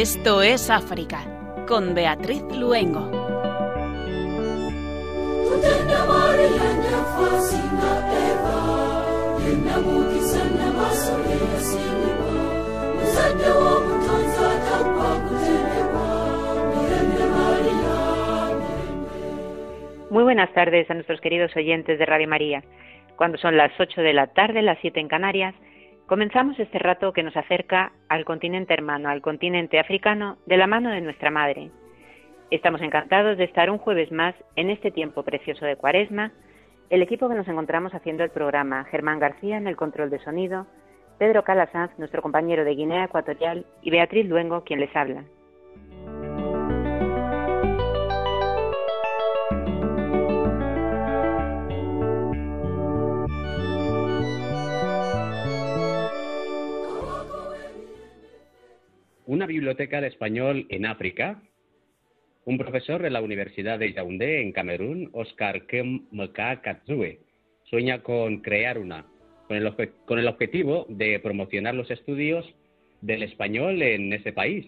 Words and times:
Esto 0.00 0.40
es 0.40 0.70
África, 0.70 1.18
con 1.68 1.94
Beatriz 1.94 2.42
Luengo. 2.58 3.00
Muy 20.08 20.22
buenas 20.22 20.50
tardes 20.54 20.90
a 20.90 20.94
nuestros 20.94 21.20
queridos 21.20 21.54
oyentes 21.54 21.98
de 21.98 22.06
Radio 22.06 22.26
María. 22.26 22.64
Cuando 23.16 23.36
son 23.36 23.58
las 23.58 23.78
8 23.78 24.00
de 24.00 24.14
la 24.14 24.28
tarde, 24.28 24.62
las 24.62 24.78
7 24.80 24.98
en 24.98 25.08
Canarias, 25.08 25.54
comenzamos 26.10 26.58
este 26.58 26.80
rato 26.80 27.12
que 27.12 27.22
nos 27.22 27.36
acerca 27.36 27.92
al 28.08 28.24
continente 28.24 28.74
hermano, 28.74 29.08
al 29.10 29.22
continente 29.22 29.78
africano, 29.78 30.38
de 30.44 30.56
la 30.56 30.66
mano 30.66 30.90
de 30.90 31.00
nuestra 31.00 31.30
Madre. 31.30 31.70
Estamos 32.50 32.82
encantados 32.82 33.38
de 33.38 33.44
estar 33.44 33.70
un 33.70 33.78
jueves 33.78 34.10
más 34.10 34.34
en 34.56 34.70
este 34.70 34.90
tiempo 34.90 35.22
precioso 35.22 35.64
de 35.64 35.76
Cuaresma. 35.76 36.32
El 36.90 37.02
equipo 37.02 37.28
que 37.28 37.36
nos 37.36 37.46
encontramos 37.46 37.94
haciendo 37.94 38.24
el 38.24 38.30
programa, 38.30 38.86
Germán 38.86 39.20
García 39.20 39.56
en 39.56 39.68
el 39.68 39.76
control 39.76 40.10
de 40.10 40.18
sonido, 40.18 40.66
Pedro 41.20 41.44
Calasanz, 41.44 41.96
nuestro 41.96 42.22
compañero 42.22 42.64
de 42.64 42.74
Guinea 42.74 43.04
Ecuatorial, 43.04 43.64
y 43.80 43.92
Beatriz 43.92 44.26
Luengo, 44.28 44.64
quien 44.64 44.80
les 44.80 44.96
habla. 44.96 45.22
Una 59.30 59.46
biblioteca 59.46 60.00
de 60.00 60.08
español 60.08 60.66
en 60.70 60.86
África. 60.86 61.40
Un 62.44 62.58
profesor 62.58 63.00
de 63.00 63.10
la 63.10 63.22
Universidad 63.22 63.78
de 63.78 63.92
Yaoundé, 63.92 64.40
en 64.42 64.50
Camerún, 64.50 65.08
Oscar 65.12 65.68
Kemka 65.68 66.60
Katsue, 66.62 67.20
sueña 67.62 68.02
con 68.02 68.38
crear 68.38 68.76
una, 68.76 69.06
con 69.46 69.56
el, 69.56 69.72
con 70.04 70.18
el 70.18 70.26
objetivo 70.26 70.84
de 70.88 71.20
promocionar 71.20 71.76
los 71.76 71.92
estudios 71.92 72.44
del 73.02 73.22
español 73.22 73.80
en 73.82 74.12
ese 74.12 74.32
país. 74.32 74.66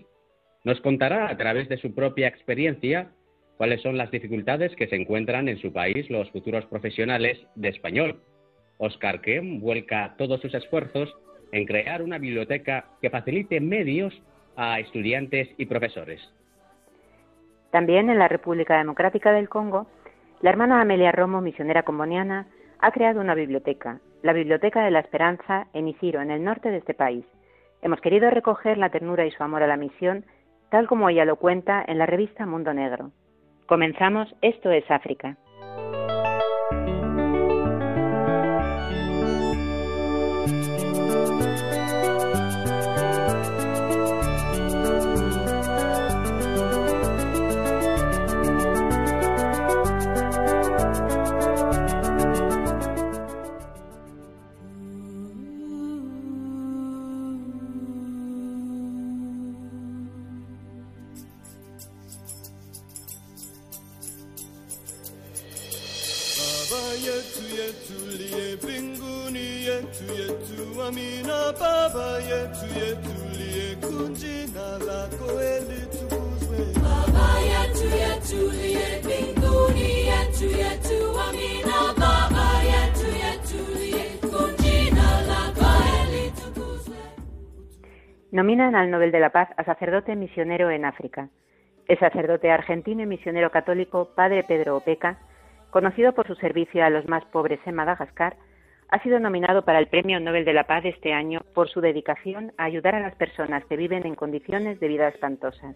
Nos 0.63 0.81
contará 0.81 1.29
a 1.29 1.37
través 1.37 1.69
de 1.69 1.79
su 1.79 1.93
propia 1.93 2.29
experiencia 2.29 3.11
cuáles 3.57 3.83
son 3.83 3.99
las 3.99 4.13
dificultades 4.13 4.77
que 4.77 4.87
se 4.87 4.95
encuentran 4.95 5.49
en 5.49 5.59
su 5.59 5.73
país 5.73 6.09
los 6.09 6.31
futuros 6.31 6.67
profesionales 6.67 7.37
de 7.57 7.69
español. 7.69 8.23
Oscar 8.79 9.23
Kem 9.23 9.59
vuelca 9.59 10.15
todos 10.17 10.41
sus 10.41 10.55
esfuerzos 10.55 11.13
en 11.51 11.67
crear 11.67 12.01
una 12.01 12.19
biblioteca 12.19 12.91
que 13.03 13.11
facilite 13.11 13.59
medios 13.59 14.15
a 14.57 14.81
estudiantes 14.81 15.49
y 15.57 15.67
profesores. 15.67 16.21
También 17.71 18.11
en 18.11 18.19
la 18.19 18.29
República 18.29 18.77
Democrática 18.77 19.33
del 19.33 19.49
Congo, 19.49 19.87
la 20.41 20.51
hermana 20.51 20.81
Amelia 20.81 21.13
Romo, 21.13 21.41
misionera 21.41 21.85
comboniana, 21.85 22.47
ha 22.81 22.91
creado 22.91 23.21
una 23.21 23.35
biblioteca, 23.35 24.01
la 24.23 24.33
Biblioteca 24.33 24.85
de 24.85 24.91
la 24.91 25.01
Esperanza 25.01 25.69
en 25.73 25.89
Isiro, 25.89 26.21
en 26.21 26.31
el 26.31 26.45
norte 26.45 26.71
de 26.71 26.79
este 26.79 26.95
país. 26.95 27.25
Hemos 27.81 28.01
querido 28.01 28.29
recoger 28.31 28.77
la 28.77 28.91
ternura 28.91 29.25
y 29.25 29.31
su 29.31 29.43
amor 29.43 29.63
a 29.63 29.67
la 29.67 29.77
misión, 29.77 30.25
tal 30.71 30.87
como 30.87 31.09
ella 31.09 31.25
lo 31.25 31.37
cuenta 31.37 31.85
en 31.87 31.99
la 31.99 32.07
revista 32.07 32.47
Mundo 32.47 32.75
Negro. 32.75 33.11
Comenzamos, 33.67 34.35
esto 34.43 34.71
es 34.71 34.89
África. 34.91 35.37
Al 88.63 88.93
Nobel 88.93 89.11
de 89.11 89.19
la 89.19 89.31
Paz 89.31 89.49
a 89.57 89.65
sacerdote 89.65 90.15
misionero 90.15 90.71
en 90.71 90.85
África. 90.85 91.29
El 91.89 91.99
sacerdote 91.99 92.49
argentino 92.53 93.03
y 93.03 93.07
misionero 93.07 93.51
católico 93.51 94.11
Padre 94.15 94.45
Pedro 94.45 94.77
Opeca, 94.77 95.19
conocido 95.71 96.13
por 96.13 96.29
su 96.29 96.37
servicio 96.37 96.85
a 96.85 96.89
los 96.89 97.09
más 97.09 97.25
pobres 97.25 97.59
en 97.67 97.75
Madagascar, 97.75 98.37
ha 98.89 99.03
sido 99.03 99.19
nominado 99.19 99.65
para 99.65 99.81
el 99.81 99.89
Premio 99.89 100.21
Nobel 100.21 100.45
de 100.45 100.53
la 100.53 100.63
Paz 100.69 100.85
este 100.85 101.13
año 101.13 101.41
por 101.55 101.69
su 101.71 101.81
dedicación 101.81 102.53
a 102.57 102.65
ayudar 102.65 102.95
a 102.95 103.01
las 103.01 103.17
personas 103.17 103.65
que 103.65 103.77
viven 103.77 104.07
en 104.07 104.15
condiciones 104.15 104.79
de 104.79 104.87
vida 104.87 105.09
espantosas. 105.09 105.75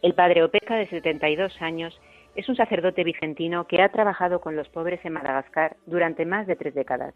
El 0.00 0.14
padre 0.14 0.44
Opeca, 0.44 0.76
de 0.76 0.86
72 0.86 1.60
años, 1.62 2.00
es 2.36 2.48
un 2.48 2.54
sacerdote 2.54 3.02
vicentino 3.02 3.66
que 3.66 3.82
ha 3.82 3.88
trabajado 3.88 4.40
con 4.40 4.54
los 4.54 4.68
pobres 4.68 5.04
en 5.04 5.14
Madagascar 5.14 5.76
durante 5.84 6.24
más 6.26 6.46
de 6.46 6.54
tres 6.54 6.74
décadas. 6.74 7.12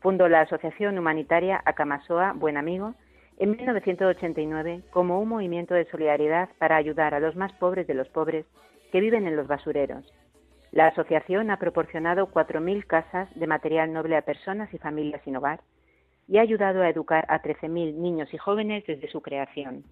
Fundó 0.00 0.28
la 0.28 0.40
asociación 0.40 0.98
humanitaria 0.98 1.62
Akamasoa 1.64 2.32
Buen 2.34 2.56
Amigo 2.56 2.96
en 3.38 3.50
1989 3.50 4.82
como 4.90 5.20
un 5.20 5.28
movimiento 5.28 5.74
de 5.74 5.84
solidaridad 5.86 6.48
para 6.58 6.76
ayudar 6.76 7.14
a 7.14 7.20
los 7.20 7.36
más 7.36 7.52
pobres 7.54 7.86
de 7.86 7.94
los 7.94 8.08
pobres 8.08 8.46
que 8.92 9.00
viven 9.00 9.26
en 9.26 9.36
los 9.36 9.46
basureros. 9.46 10.04
La 10.72 10.88
asociación 10.88 11.50
ha 11.50 11.58
proporcionado 11.58 12.30
4.000 12.30 12.86
casas 12.86 13.28
de 13.34 13.46
material 13.46 13.92
noble 13.92 14.16
a 14.16 14.22
personas 14.22 14.72
y 14.74 14.78
familias 14.78 15.22
sin 15.24 15.36
hogar 15.36 15.60
y 16.28 16.38
ha 16.38 16.42
ayudado 16.42 16.82
a 16.82 16.88
educar 16.88 17.24
a 17.28 17.42
13.000 17.42 17.94
niños 17.94 18.32
y 18.32 18.38
jóvenes 18.38 18.84
desde 18.86 19.08
su 19.08 19.22
creación. 19.22 19.84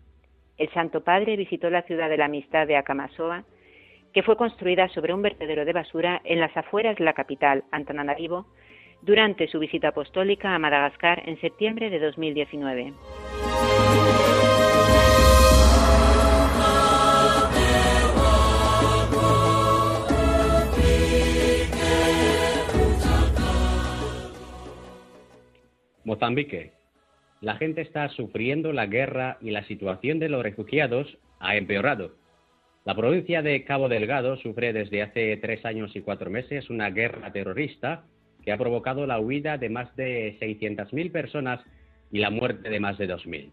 El 0.56 0.71
Santo 0.72 1.03
Padre 1.03 1.37
visitó 1.37 1.71
la 1.71 1.83
ciudad 1.83 2.09
de 2.09 2.16
la 2.16 2.27
amistad 2.27 2.66
de 2.66 2.77
Akamasoa, 2.77 3.44
que 4.12 4.22
fue 4.22 4.37
construida 4.37 4.88
sobre 4.88 5.12
un 5.12 5.22
vertedero 5.22 5.65
de 5.65 5.72
basura 5.72 6.21
en 6.25 6.41
las 6.41 6.56
afueras 6.56 6.97
de 6.97 7.04
la 7.04 7.12
capital, 7.12 7.65
Antananarivo, 7.72 8.47
durante 9.04 9.48
su 9.48 9.59
visita 9.59 9.88
apostólica 9.88 10.54
a 10.54 10.59
Madagascar 10.59 11.22
en 11.28 11.38
septiembre 11.41 11.91
de 11.91 11.98
2019. 11.98 12.94
Mozambique. 26.04 26.72
La 27.41 27.56
gente 27.56 27.82
está 27.82 28.09
sufriendo 28.10 28.72
la 28.72 28.86
guerra 28.86 29.36
y 29.41 29.50
la 29.50 29.65
situación 29.65 30.19
de 30.19 30.31
los 30.31 30.42
refugiados 30.42 31.19
ha 31.41 31.56
empeorado. 31.56 32.12
La 32.84 32.95
provincia 32.95 33.42
de 33.42 33.65
Cabo 33.65 33.89
Delgado 33.89 34.36
sufre 34.36 34.72
desde 34.72 35.03
hace 35.03 35.36
tres 35.39 35.65
años 35.65 35.95
y 35.95 36.01
cuatro 36.01 36.30
meses 36.30 36.71
una 36.71 36.91
guerra 36.91 37.33
terrorista 37.33 38.04
que 38.44 38.52
ha 38.52 38.58
provocado 38.58 39.06
la 39.06 39.18
huida 39.18 39.58
de 39.58 39.68
más 39.68 39.94
de 39.96 40.36
600.000 40.41 41.10
personas 41.10 41.60
y 42.12 42.18
la 42.18 42.30
muerte 42.30 42.68
de 42.68 42.80
más 42.80 42.98
de 42.98 43.08
2.000. 43.08 43.50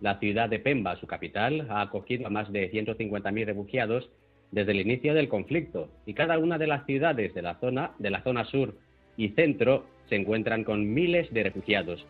La 0.00 0.18
ciudad 0.18 0.48
de 0.48 0.58
Pemba, 0.58 0.96
su 0.96 1.06
capital, 1.06 1.66
ha 1.70 1.80
acogido 1.80 2.26
a 2.26 2.30
más 2.30 2.52
de 2.52 2.70
150.000 2.70 3.46
refugiados 3.46 4.10
desde 4.50 4.72
el 4.72 4.80
inicio 4.80 5.14
del 5.14 5.28
conflicto 5.28 5.88
y 6.06 6.14
cada 6.14 6.38
una 6.38 6.58
de 6.58 6.66
las 6.66 6.84
ciudades 6.86 7.34
de 7.34 7.42
la 7.42 7.54
zona, 7.56 7.92
de 7.98 8.10
la 8.10 8.22
zona 8.22 8.44
sur 8.44 8.74
y 9.16 9.30
centro 9.30 9.86
se 10.08 10.16
encuentran 10.16 10.64
con 10.64 10.92
miles 10.92 11.32
de 11.32 11.44
refugiados. 11.44 12.04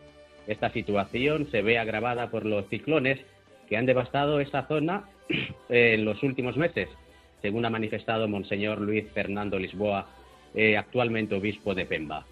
Esta 0.47 0.69
situación 0.71 1.47
se 1.49 1.61
ve 1.61 1.79
agravada 1.79 2.29
por 2.29 2.45
los 2.45 2.67
ciclones 2.69 3.19
que 3.67 3.77
han 3.77 3.85
devastado 3.85 4.39
esta 4.39 4.67
zona 4.67 5.05
en 5.69 6.05
los 6.05 6.21
últimos 6.21 6.57
meses, 6.57 6.89
según 7.41 7.65
ha 7.65 7.69
manifestado 7.69 8.27
Monseñor 8.27 8.79
Luis 8.79 9.05
Fernando 9.13 9.57
Lisboa, 9.57 10.07
eh, 10.55 10.77
actualmente 10.77 11.35
obispo 11.35 11.75
de 11.75 11.85
Pemba. 11.85 12.25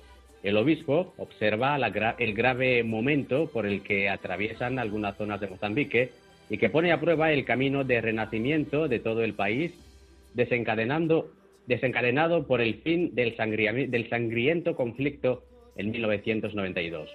El 0.43 0.57
obispo 0.57 1.13
observa 1.17 1.77
el 2.19 2.33
grave 2.33 2.83
momento 2.83 3.47
por 3.47 3.65
el 3.65 3.81
que 3.81 4.09
atraviesan 4.09 4.79
algunas 4.79 5.15
zonas 5.15 5.39
de 5.39 5.47
Mozambique 5.47 6.11
y 6.49 6.57
que 6.57 6.69
pone 6.69 6.91
a 6.91 6.99
prueba 6.99 7.31
el 7.31 7.45
camino 7.45 7.83
de 7.85 8.01
renacimiento 8.01 8.89
de 8.89 8.99
todo 8.99 9.23
el 9.23 9.33
país, 9.33 9.71
desencadenado 10.33 11.27
por 12.45 12.59
el 12.59 12.75
fin 12.81 13.15
del, 13.15 13.35
del 13.89 14.09
sangriento 14.09 14.75
conflicto 14.75 15.43
en 15.77 15.91
1992. 15.91 17.09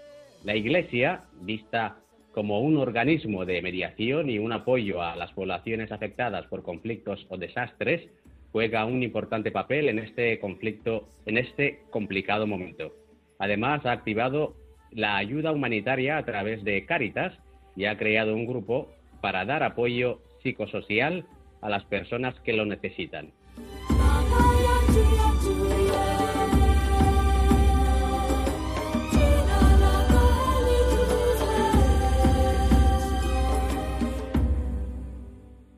La 0.45 0.57
Iglesia, 0.57 1.25
vista 1.43 1.99
como 2.33 2.61
un 2.61 2.77
organismo 2.77 3.45
de 3.45 3.61
mediación 3.61 4.31
y 4.31 4.39
un 4.39 4.53
apoyo 4.53 5.03
a 5.03 5.17
las 5.17 5.33
poblaciones 5.33 5.91
afectadas 5.93 6.47
por 6.47 6.63
conflictos 6.63 7.27
o 7.29 7.37
desastres, 7.37 8.09
juega 8.53 8.85
un 8.85 9.03
importante 9.03 9.51
papel 9.51 9.89
en 9.89 9.99
este 9.99 10.39
conflicto, 10.39 11.09
en 11.27 11.39
este 11.39 11.81
complicado 11.91 12.47
momento. 12.47 12.93
Además, 13.39 13.85
ha 13.87 13.93
activado 13.93 14.57
la 14.91 15.17
ayuda 15.17 15.53
humanitaria 15.53 16.17
a 16.17 16.25
través 16.25 16.65
de 16.65 16.85
Cáritas 16.87 17.35
y 17.77 17.85
ha 17.85 17.97
creado 17.99 18.35
un 18.35 18.47
grupo 18.47 18.91
para 19.21 19.45
dar 19.45 19.63
apoyo 19.63 20.21
psicosocial 20.43 21.27
a 21.61 21.69
las 21.69 21.85
personas 21.85 22.39
que 22.41 22.53
lo 22.53 22.65
necesitan. 22.65 23.33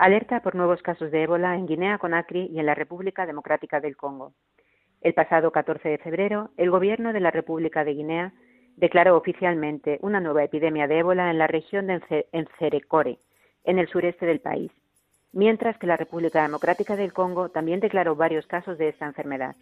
Alerta 0.00 0.40
por 0.40 0.54
nuevos 0.54 0.80
casos 0.80 1.10
de 1.10 1.24
ébola 1.24 1.56
en 1.56 1.66
Guinea-Conakry 1.66 2.46
y 2.46 2.58
en 2.58 2.64
la 2.64 2.74
República 2.74 3.26
Democrática 3.26 3.80
del 3.80 3.98
Congo. 3.98 4.32
El 5.02 5.12
pasado 5.12 5.52
14 5.52 5.90
de 5.90 5.98
febrero, 5.98 6.48
el 6.56 6.70
gobierno 6.70 7.12
de 7.12 7.20
la 7.20 7.30
República 7.30 7.84
de 7.84 7.92
Guinea 7.92 8.32
declaró 8.78 9.14
oficialmente 9.14 9.98
una 10.00 10.18
nueva 10.18 10.42
epidemia 10.42 10.88
de 10.88 11.00
ébola 11.00 11.30
en 11.30 11.36
la 11.36 11.48
región 11.48 11.88
de 11.88 12.26
Encerecore, 12.32 13.18
en 13.64 13.78
el 13.78 13.88
sureste 13.88 14.24
del 14.24 14.40
país, 14.40 14.72
mientras 15.34 15.76
que 15.76 15.86
la 15.86 15.98
República 15.98 16.40
Democrática 16.40 16.96
del 16.96 17.12
Congo 17.12 17.50
también 17.50 17.80
declaró 17.80 18.16
varios 18.16 18.46
casos 18.46 18.78
de 18.78 18.88
esta 18.88 19.04
enfermedad. 19.04 19.54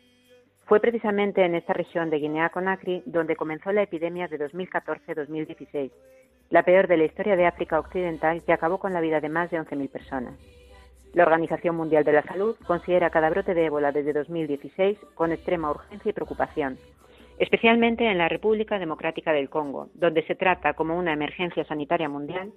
Fue 0.67 0.79
precisamente 0.79 1.45
en 1.45 1.57
esta 1.57 1.73
región 1.73 2.11
de 2.11 2.21
Guinea-Conakry 2.21 3.03
donde 3.07 3.35
comenzó 3.35 3.73
la 3.73 3.83
epidemia 3.83 4.29
de 4.29 4.39
2014-2016, 4.39 5.91
la 6.51 6.63
peor 6.63 6.89
de 6.89 6.97
la 6.97 7.05
historia 7.05 7.37
de 7.37 7.47
África 7.47 7.79
Occidental 7.79 8.43
que 8.43 8.53
acabó 8.53 8.79
con 8.79 8.93
la 8.93 9.01
vida 9.01 9.21
de 9.21 9.29
más 9.29 9.51
de 9.51 9.61
11.000 9.61 9.91
personas. 9.91 10.35
La 11.15 11.25
Organización 11.25 11.77
Mundial 11.77 12.05
de 12.05 12.13
la 12.13 12.23
Salud 12.23 12.57
considera 12.67 13.11
cada 13.11 13.31
brote 13.31 13.55
de 13.55 13.67
ébola 13.67 13.93
desde 13.93 14.13
2016 14.13 14.99
con 15.15 15.33
extrema 15.33 15.71
urgencia 15.71 16.11
y 16.11 16.13
preocupación, 16.13 16.79
especialmente 17.39 18.11
en 18.11 18.19
la 18.19 18.29
República 18.29 18.79
Democrática 18.79 19.33
del 19.33 19.49
Congo, 19.49 19.89
donde 19.95 20.23
se 20.27 20.35
trata 20.35 20.75
como 20.75 20.99
una 20.99 21.13
emergencia 21.13 21.65
sanitaria 21.65 22.09
mundial 22.09 22.53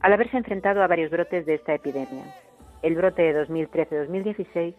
al 0.00 0.12
haberse 0.12 0.36
enfrentado 0.36 0.82
a 0.82 0.86
varios 0.86 1.10
brotes 1.10 1.44
de 1.46 1.54
esta 1.54 1.74
epidemia. 1.74 2.24
El 2.82 2.94
brote 2.94 3.22
de 3.22 3.46
2013-2016 3.46 4.74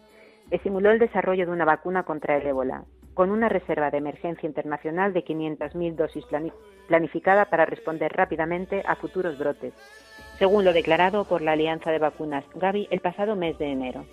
estimuló 0.50 0.90
el 0.90 0.98
desarrollo 0.98 1.46
de 1.46 1.52
una 1.52 1.64
vacuna 1.64 2.02
contra 2.04 2.36
el 2.36 2.46
ébola, 2.46 2.84
con 3.14 3.30
una 3.30 3.48
reserva 3.48 3.90
de 3.90 3.98
emergencia 3.98 4.46
internacional 4.46 5.12
de 5.12 5.24
500.000 5.24 5.94
dosis 5.94 6.24
planificada 6.88 7.46
para 7.46 7.66
responder 7.66 8.12
rápidamente 8.12 8.82
a 8.86 8.96
futuros 8.96 9.38
brotes, 9.38 9.74
según 10.38 10.64
lo 10.64 10.72
declarado 10.72 11.24
por 11.24 11.42
la 11.42 11.52
Alianza 11.52 11.90
de 11.90 11.98
Vacunas 11.98 12.44
Gavi 12.54 12.88
el 12.90 13.00
pasado 13.00 13.36
mes 13.36 13.58
de 13.58 13.66
enero. 13.66 14.04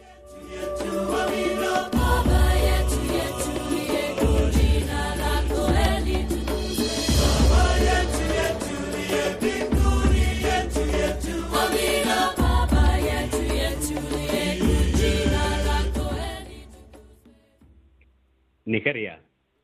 Nigeria. 18.77 19.21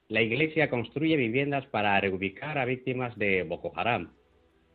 La 0.08 0.24
Iglesia 0.24 0.72
construye 0.72 1.16
viviendas 1.16 1.68
para 1.68 2.02
reubicar 2.02 2.58
a 2.58 2.66
víctimas 2.66 3.16
de 3.16 3.44
Boko 3.44 3.72
Haram. 3.76 4.10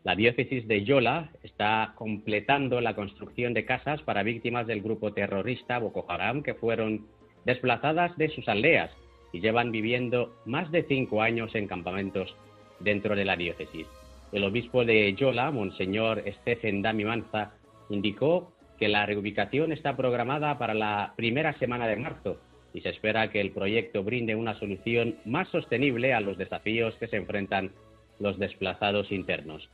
La 0.05 0.15
diócesis 0.15 0.69
de 0.69 0.85
Yola 0.85 1.33
está 1.43 1.95
completando 1.97 2.81
la 2.81 2.95
construcción 2.95 3.53
de 3.53 3.65
casas 3.65 4.01
para 4.03 4.23
víctimas 4.23 4.69
del 4.69 4.81
grupo 4.81 5.13
terrorista 5.13 5.81
Boko 5.81 6.07
Haram 6.09 6.45
que 6.45 6.55
fueron 6.55 7.09
desplazadas 7.47 8.17
de 8.17 8.29
sus 8.29 8.49
aldeas 8.49 8.93
y 9.33 9.41
llevan 9.41 9.73
viviendo 9.73 10.37
más 10.47 10.71
de 10.71 10.85
cinco 10.85 11.21
años 11.21 11.53
en 11.57 11.67
campamentos 11.67 12.33
dentro 12.79 13.17
de 13.17 13.25
la 13.25 13.35
diócesis. 13.35 13.89
El 14.31 14.45
obispo 14.45 14.85
de 14.85 15.15
Yola, 15.15 15.51
Monseñor 15.51 16.23
Stephen 16.43 16.81
Dami 16.81 17.05
Manza, 17.05 17.55
indicó 17.91 18.53
que 18.79 18.87
la 18.87 19.05
reubicación 19.05 19.73
está 19.73 19.97
programada 19.97 20.59
para 20.59 20.75
la 20.75 21.15
primera 21.17 21.59
semana 21.59 21.89
de 21.89 21.97
marzo 21.97 22.39
y 22.75 22.81
se 22.81 22.91
espera 22.91 23.31
que 23.31 23.41
el 23.41 23.51
proyecto 23.51 24.03
brinde 24.03 24.35
una 24.35 24.59
solución 24.59 25.17
más 25.25 25.49
sostenible 25.49 26.13
a 26.15 26.21
los 26.21 26.37
desafíos 26.37 26.95
que 26.97 27.09
se 27.09 27.17
enfrentan 27.17 27.73
los 28.19 28.39
desplazados 28.39 29.11
internos. 29.13 29.69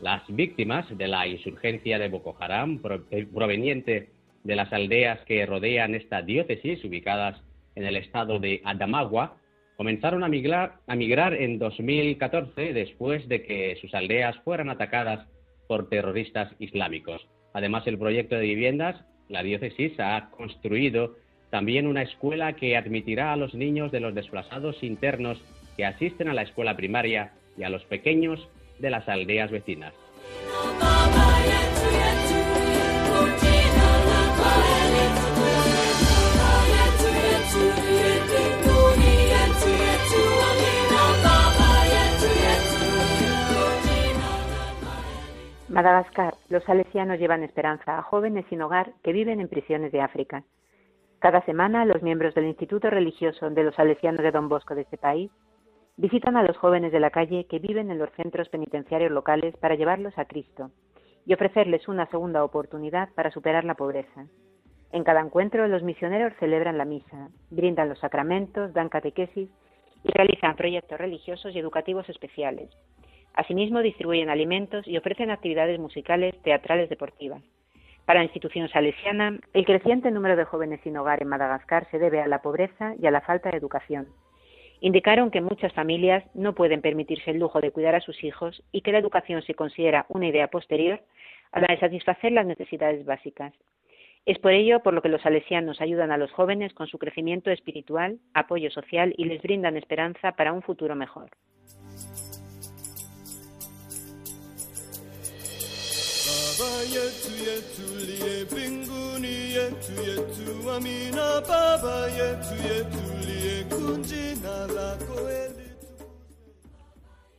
Las 0.00 0.22
víctimas 0.28 0.86
de 0.96 1.08
la 1.08 1.26
insurgencia 1.26 1.98
de 1.98 2.08
Boko 2.08 2.36
Haram, 2.38 2.80
eh, 3.10 3.26
proveniente 3.32 4.10
de 4.44 4.56
las 4.56 4.72
aldeas 4.72 5.20
que 5.24 5.44
rodean 5.46 5.94
esta 5.94 6.22
diócesis, 6.22 6.84
ubicadas 6.84 7.40
en 7.74 7.84
el 7.84 7.96
estado 7.96 8.38
de 8.38 8.60
Adamawa, 8.64 9.36
comenzaron 9.76 10.24
a 10.24 10.28
migrar, 10.28 10.76
a 10.86 10.94
migrar 10.94 11.34
en 11.34 11.58
2014 11.58 12.72
después 12.72 13.28
de 13.28 13.42
que 13.42 13.76
sus 13.80 13.94
aldeas 13.94 14.36
fueran 14.44 14.70
atacadas 14.70 15.26
por 15.66 15.88
terroristas 15.88 16.52
islámicos. 16.58 17.26
Además, 17.52 17.86
el 17.86 17.98
proyecto 17.98 18.36
de 18.36 18.42
viviendas, 18.42 19.02
la 19.28 19.42
diócesis 19.42 19.98
ha 19.98 20.30
construido 20.30 21.16
también 21.56 21.86
una 21.86 22.02
escuela 22.02 22.52
que 22.52 22.76
admitirá 22.76 23.32
a 23.32 23.36
los 23.36 23.54
niños 23.54 23.90
de 23.90 23.98
los 23.98 24.14
desplazados 24.14 24.82
internos 24.82 25.42
que 25.78 25.86
asisten 25.86 26.28
a 26.28 26.34
la 26.34 26.42
escuela 26.42 26.76
primaria 26.76 27.32
y 27.56 27.62
a 27.62 27.70
los 27.70 27.82
pequeños 27.86 28.46
de 28.78 28.90
las 28.90 29.08
aldeas 29.08 29.50
vecinas. 29.50 29.94
Madagascar, 45.70 46.34
los 46.50 46.62
salesianos 46.64 47.18
llevan 47.18 47.42
esperanza 47.42 47.96
a 47.96 48.02
jóvenes 48.02 48.44
sin 48.50 48.60
hogar 48.60 48.92
que 49.02 49.12
viven 49.12 49.40
en 49.40 49.48
prisiones 49.48 49.90
de 49.90 50.02
África. 50.02 50.44
Cada 51.18 51.40
semana, 51.46 51.84
los 51.86 52.02
miembros 52.02 52.34
del 52.34 52.46
Instituto 52.46 52.90
Religioso 52.90 53.48
de 53.48 53.64
los 53.64 53.74
Salesianos 53.74 54.22
de 54.22 54.30
Don 54.30 54.48
Bosco 54.48 54.74
de 54.74 54.82
este 54.82 54.98
país 54.98 55.30
visitan 55.96 56.36
a 56.36 56.42
los 56.42 56.56
jóvenes 56.58 56.92
de 56.92 57.00
la 57.00 57.10
calle 57.10 57.46
que 57.46 57.58
viven 57.58 57.90
en 57.90 57.98
los 57.98 58.10
centros 58.12 58.50
penitenciarios 58.50 59.10
locales 59.10 59.56
para 59.56 59.76
llevarlos 59.76 60.16
a 60.18 60.26
Cristo 60.26 60.70
y 61.24 61.32
ofrecerles 61.32 61.88
una 61.88 62.06
segunda 62.06 62.44
oportunidad 62.44 63.08
para 63.14 63.30
superar 63.30 63.64
la 63.64 63.74
pobreza. 63.74 64.26
En 64.92 65.04
cada 65.04 65.20
encuentro, 65.20 65.66
los 65.68 65.82
misioneros 65.82 66.34
celebran 66.38 66.76
la 66.76 66.84
misa, 66.84 67.30
brindan 67.50 67.88
los 67.88 67.98
sacramentos, 67.98 68.74
dan 68.74 68.90
catequesis 68.90 69.48
y 70.04 70.12
realizan 70.12 70.54
proyectos 70.54 70.98
religiosos 70.98 71.54
y 71.54 71.58
educativos 71.58 72.08
especiales. 72.10 72.70
Asimismo, 73.32 73.80
distribuyen 73.80 74.28
alimentos 74.28 74.86
y 74.86 74.96
ofrecen 74.96 75.30
actividades 75.30 75.80
musicales, 75.80 76.40
teatrales, 76.42 76.88
deportivas. 76.88 77.42
Para 78.06 78.20
la 78.20 78.24
institución 78.24 78.68
salesiana, 78.68 79.36
el 79.52 79.66
creciente 79.66 80.12
número 80.12 80.36
de 80.36 80.44
jóvenes 80.44 80.80
sin 80.84 80.96
hogar 80.96 81.20
en 81.20 81.28
Madagascar 81.28 81.88
se 81.90 81.98
debe 81.98 82.20
a 82.20 82.28
la 82.28 82.40
pobreza 82.40 82.94
y 83.02 83.06
a 83.06 83.10
la 83.10 83.20
falta 83.20 83.50
de 83.50 83.58
educación. 83.58 84.06
Indicaron 84.80 85.32
que 85.32 85.40
muchas 85.40 85.72
familias 85.72 86.22
no 86.32 86.54
pueden 86.54 86.82
permitirse 86.82 87.32
el 87.32 87.40
lujo 87.40 87.60
de 87.60 87.72
cuidar 87.72 87.96
a 87.96 88.00
sus 88.00 88.22
hijos 88.22 88.62
y 88.70 88.82
que 88.82 88.92
la 88.92 88.98
educación 88.98 89.42
se 89.42 89.54
considera 89.54 90.06
una 90.08 90.28
idea 90.28 90.46
posterior 90.48 91.00
a 91.50 91.60
la 91.60 91.66
de 91.66 91.80
satisfacer 91.80 92.30
las 92.30 92.46
necesidades 92.46 93.04
básicas. 93.04 93.52
Es 94.24 94.38
por 94.38 94.52
ello 94.52 94.80
por 94.80 94.94
lo 94.94 95.02
que 95.02 95.08
los 95.08 95.22
salesianos 95.22 95.80
ayudan 95.80 96.12
a 96.12 96.18
los 96.18 96.30
jóvenes 96.30 96.74
con 96.74 96.86
su 96.86 96.98
crecimiento 96.98 97.50
espiritual, 97.50 98.18
apoyo 98.34 98.70
social 98.70 99.14
y 99.16 99.24
les 99.24 99.42
brindan 99.42 99.76
esperanza 99.76 100.32
para 100.32 100.52
un 100.52 100.62
futuro 100.62 100.94
mejor. 100.94 101.30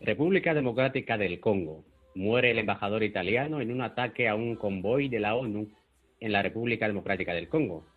República 0.01 0.53
Democrática 0.53 1.17
del 1.17 1.39
Congo. 1.39 1.83
Muere 2.13 2.51
el 2.51 2.59
embajador 2.59 3.01
italiano 3.01 3.59
en 3.59 3.71
un 3.71 3.81
ataque 3.81 4.27
a 4.27 4.35
un 4.35 4.55
convoy 4.55 5.09
de 5.09 5.19
la 5.19 5.33
ONU 5.33 5.67
en 6.19 6.31
la 6.31 6.43
República 6.43 6.85
Democrática 6.85 7.33
del 7.33 7.49
Congo. 7.49 7.87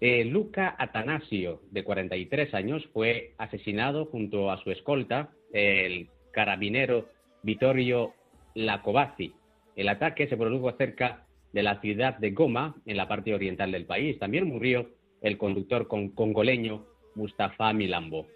Eh, 0.00 0.24
Luca 0.24 0.74
Atanasio, 0.76 1.62
de 1.70 1.84
43 1.84 2.52
años, 2.54 2.84
fue 2.92 3.34
asesinado 3.38 4.06
junto 4.06 4.50
a 4.50 4.58
su 4.58 4.72
escolta, 4.72 5.30
el 5.52 6.08
carabinero 6.32 7.08
Vittorio 7.44 8.12
Lacovazzi, 8.56 9.34
el 9.76 9.88
ataque 9.88 10.26
se 10.28 10.36
produjo 10.36 10.72
cerca 10.72 11.26
de 11.52 11.62
la 11.62 11.80
ciudad 11.80 12.18
de 12.18 12.32
Goma, 12.32 12.74
en 12.84 12.96
la 12.96 13.08
parte 13.08 13.34
oriental 13.34 13.72
del 13.72 13.86
país. 13.86 14.18
También 14.18 14.48
murió 14.48 14.90
el 15.22 15.38
conductor 15.38 15.88
congoleño 15.88 16.84
Mustafa 17.14 17.72
Milambo. 17.72 18.26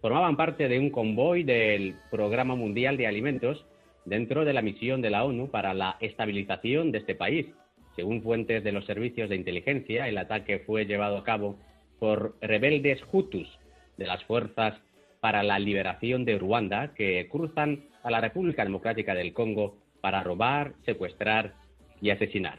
Formaban 0.00 0.36
parte 0.36 0.68
de 0.68 0.78
un 0.78 0.90
convoy 0.90 1.44
del 1.44 1.94
Programa 2.10 2.56
Mundial 2.56 2.96
de 2.96 3.06
Alimentos 3.06 3.64
dentro 4.04 4.44
de 4.44 4.52
la 4.52 4.60
misión 4.60 5.00
de 5.00 5.10
la 5.10 5.24
ONU 5.24 5.50
para 5.50 5.72
la 5.72 5.96
estabilización 6.00 6.92
de 6.92 6.98
este 6.98 7.14
país. 7.14 7.46
Según 7.96 8.22
fuentes 8.22 8.62
de 8.64 8.72
los 8.72 8.84
servicios 8.84 9.30
de 9.30 9.36
inteligencia, 9.36 10.08
el 10.08 10.18
ataque 10.18 10.58
fue 10.58 10.84
llevado 10.84 11.16
a 11.16 11.24
cabo 11.24 11.58
por 11.98 12.36
rebeldes 12.40 13.00
hutus 13.12 13.48
de 13.96 14.06
las 14.06 14.22
fuerzas 14.24 14.74
para 15.20 15.42
la 15.42 15.58
liberación 15.58 16.24
de 16.24 16.38
Ruanda 16.38 16.92
que 16.94 17.28
cruzan 17.30 17.84
a 18.02 18.10
la 18.10 18.20
República 18.20 18.64
Democrática 18.64 19.14
del 19.14 19.32
Congo 19.32 19.78
para 20.04 20.22
robar, 20.22 20.74
secuestrar 20.84 21.54
y 22.02 22.10
asesinar. 22.10 22.58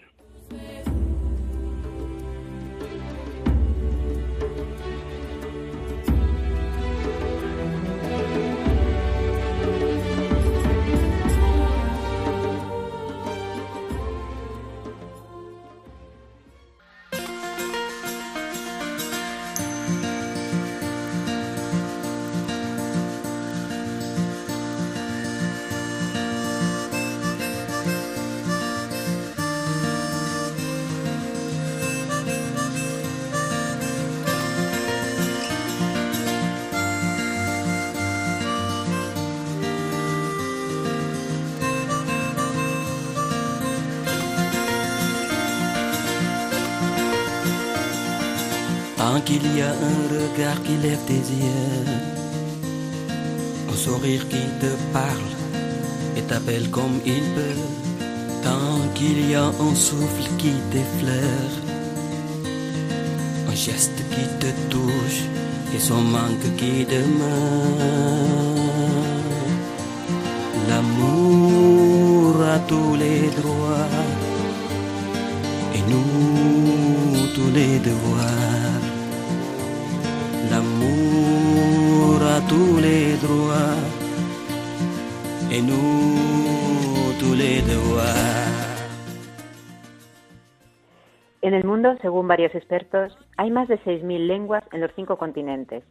Qui 50.65 50.75
lève 50.77 51.03
tes 51.05 51.13
yeux, 51.13 51.85
un 53.71 53.75
sourire 53.75 54.27
qui 54.27 54.43
te 54.59 54.71
parle 54.91 55.31
et 56.17 56.21
t'appelle 56.21 56.69
comme 56.71 56.99
il 57.05 57.23
peut. 57.35 57.61
Tant 58.43 58.79
qu'il 58.95 59.29
y 59.29 59.35
a 59.35 59.45
un 59.45 59.75
souffle 59.75 60.27
qui 60.37 60.53
t'effleure, 60.71 61.53
un 63.49 63.55
geste 63.55 63.99
qui 64.11 64.25
te 64.39 64.51
touche 64.69 65.21
et 65.75 65.79
son 65.79 66.01
manque 66.01 66.47
qui 66.57 66.85
demeure. 66.85 68.25
L'amour 70.69 72.41
a 72.55 72.59
tous 72.59 72.95
les 72.95 73.21
droits 73.39 73.93
et 75.75 75.83
nous 75.91 77.27
tous 77.35 77.51
les 77.53 77.79
devoirs. 77.79 78.64
En 91.41 91.53
el 91.53 91.63
mundo, 91.63 91.95
según 92.01 92.27
varios 92.27 92.53
expertos, 92.55 93.17
hay 93.37 93.51
más 93.51 93.67
de 93.67 93.79
6.000 93.79 94.27
lenguas 94.27 94.63
en 94.71 94.81
los 94.81 94.91
cinco 94.95 95.17
continentes. 95.17 95.83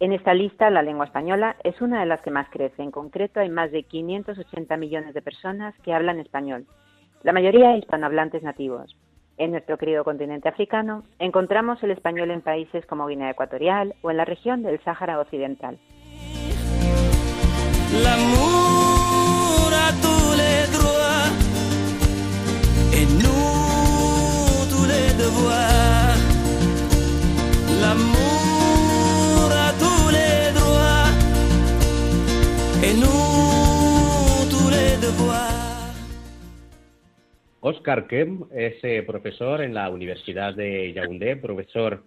En 0.00 0.12
esta 0.12 0.34
lista, 0.34 0.70
la 0.70 0.82
lengua 0.82 1.06
española 1.06 1.56
es 1.64 1.80
una 1.80 2.00
de 2.00 2.06
las 2.06 2.20
que 2.22 2.30
más 2.30 2.48
crece. 2.50 2.82
En 2.82 2.90
concreto, 2.90 3.40
hay 3.40 3.48
más 3.48 3.70
de 3.70 3.82
580 3.82 4.76
millones 4.76 5.14
de 5.14 5.22
personas 5.22 5.74
que 5.82 5.92
hablan 5.92 6.20
español, 6.20 6.66
la 7.22 7.32
mayoría 7.32 7.76
hispanohablantes 7.76 8.42
nativos. 8.42 8.96
En 9.40 9.52
nuestro 9.52 9.78
querido 9.78 10.04
continente 10.04 10.50
africano 10.50 11.02
encontramos 11.18 11.82
el 11.82 11.92
español 11.92 12.30
en 12.30 12.42
países 12.42 12.84
como 12.84 13.06
Guinea 13.06 13.30
Ecuatorial 13.30 13.94
o 14.02 14.10
en 14.10 14.18
la 14.18 14.26
región 14.26 14.62
del 14.62 14.78
Sáhara 14.84 15.18
Occidental. 15.18 15.78
Oscar 37.62 38.06
Kem 38.06 38.44
es 38.54 38.82
eh, 38.82 39.02
profesor 39.06 39.60
en 39.60 39.74
la 39.74 39.90
Universidad 39.90 40.54
de 40.54 40.92
Yaoundé, 40.94 41.36
profesor 41.36 42.02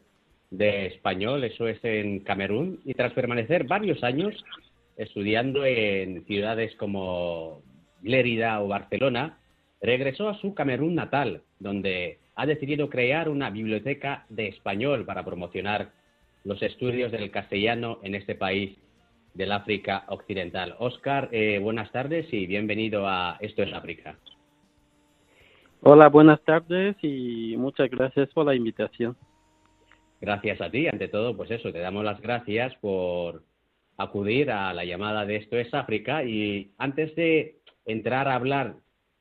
de 0.50 0.88
español, 0.88 1.44
eso 1.44 1.68
es 1.68 1.78
en 1.84 2.22
Camerún, 2.22 2.80
y 2.86 2.96
tras 2.96 3.14
permanecer 3.14 3.66
varios 3.66 4.04
años 4.04 4.34
estudiando 4.98 5.64
en 5.66 6.26
ciudades 6.26 6.76
como 6.76 7.62
Lérida 8.02 8.62
o 8.62 8.68
Barcelona, 8.68 9.38
regresó 9.82 10.30
a 10.30 10.40
su 10.40 10.56
Camerún 10.56 10.96
natal, 10.96 11.42
donde 11.60 12.18
ha 12.36 12.48
decidido 12.48 12.90
crear 12.90 13.30
una 13.30 13.52
biblioteca 13.52 14.26
de 14.30 14.48
español 14.48 15.06
para 15.06 15.24
promocionar 15.24 15.92
los 16.44 16.62
estudios 16.64 17.12
del 17.12 17.30
castellano 17.30 18.00
en 18.02 18.16
este 18.16 18.34
país 18.34 18.76
del 19.36 19.52
África 19.52 20.06
Occidental. 20.08 20.76
Oscar, 20.80 21.30
eh, 21.32 21.60
buenas 21.60 21.92
tardes 21.92 22.32
y 22.34 22.48
bienvenido 22.48 23.08
a 23.08 23.38
Esto 23.40 23.62
es 23.64 23.74
África. 23.74 24.18
Hola, 25.86 26.08
buenas 26.08 26.42
tardes 26.46 26.96
y 27.02 27.56
muchas 27.58 27.90
gracias 27.90 28.30
por 28.30 28.46
la 28.46 28.56
invitación. 28.56 29.18
Gracias 30.22 30.62
a 30.62 30.72
ti, 30.72 30.88
ante 30.88 31.10
todo, 31.10 31.36
pues 31.36 31.52
eso, 31.52 31.74
te 31.74 31.80
damos 31.80 32.06
las 32.06 32.22
gracias 32.22 32.74
por 32.76 33.44
acudir 33.98 34.50
a 34.50 34.74
la 34.74 34.86
llamada 34.86 35.26
de 35.26 35.36
Esto 35.36 35.58
es 35.58 35.74
África 35.74 36.24
y 36.24 36.72
antes 36.78 37.14
de 37.16 37.58
entrar 37.86 38.30
a 38.30 38.36
hablar 38.36 38.76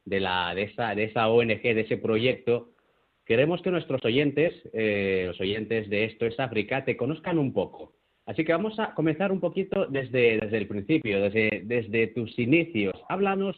de, 0.04 0.21
la, 0.21 0.54
de, 0.54 0.62
esa, 0.62 0.95
de 0.95 1.02
esa 1.02 1.28
ONG, 1.28 1.62
de 1.62 1.81
ese 1.81 1.97
proyecto, 1.97 2.71
queremos 3.26 3.61
que 3.61 3.73
nuestros 3.73 4.04
oyentes, 4.04 4.54
eh, 4.73 5.25
los 5.26 5.40
oyentes 5.40 5.90
de 5.90 6.04
Esto 6.04 6.26
es 6.26 6.38
África, 6.38 6.85
te 6.85 6.97
conozcan 6.97 7.40
un 7.40 7.52
poco. 7.52 7.95
Así 8.25 8.45
que 8.45 8.52
vamos 8.52 8.78
a 8.78 8.95
comenzar 8.95 9.33
un 9.33 9.40
poquito 9.40 9.87
desde, 9.87 10.35
el 10.35 10.69
principio, 10.69 11.23
desde 11.23 12.07
tus 12.14 12.38
inicios. 12.38 12.95
Háblanos 13.09 13.57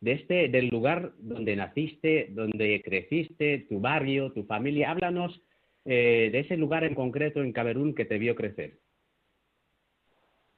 de 0.00 0.12
este, 0.12 0.48
del 0.48 0.68
lugar 0.68 1.12
donde 1.18 1.56
naciste, 1.56 2.28
donde 2.30 2.82
creciste, 2.82 3.66
tu 3.68 3.80
barrio, 3.80 4.32
tu 4.32 4.44
familia. 4.44 4.90
Háblanos 4.90 5.42
eh, 5.84 6.30
de 6.32 6.40
ese 6.40 6.56
lugar 6.56 6.84
en 6.84 6.94
concreto 6.94 7.42
en 7.42 7.52
Camerún 7.52 7.94
que 7.94 8.04
te 8.04 8.18
vio 8.18 8.34
crecer. 8.34 8.78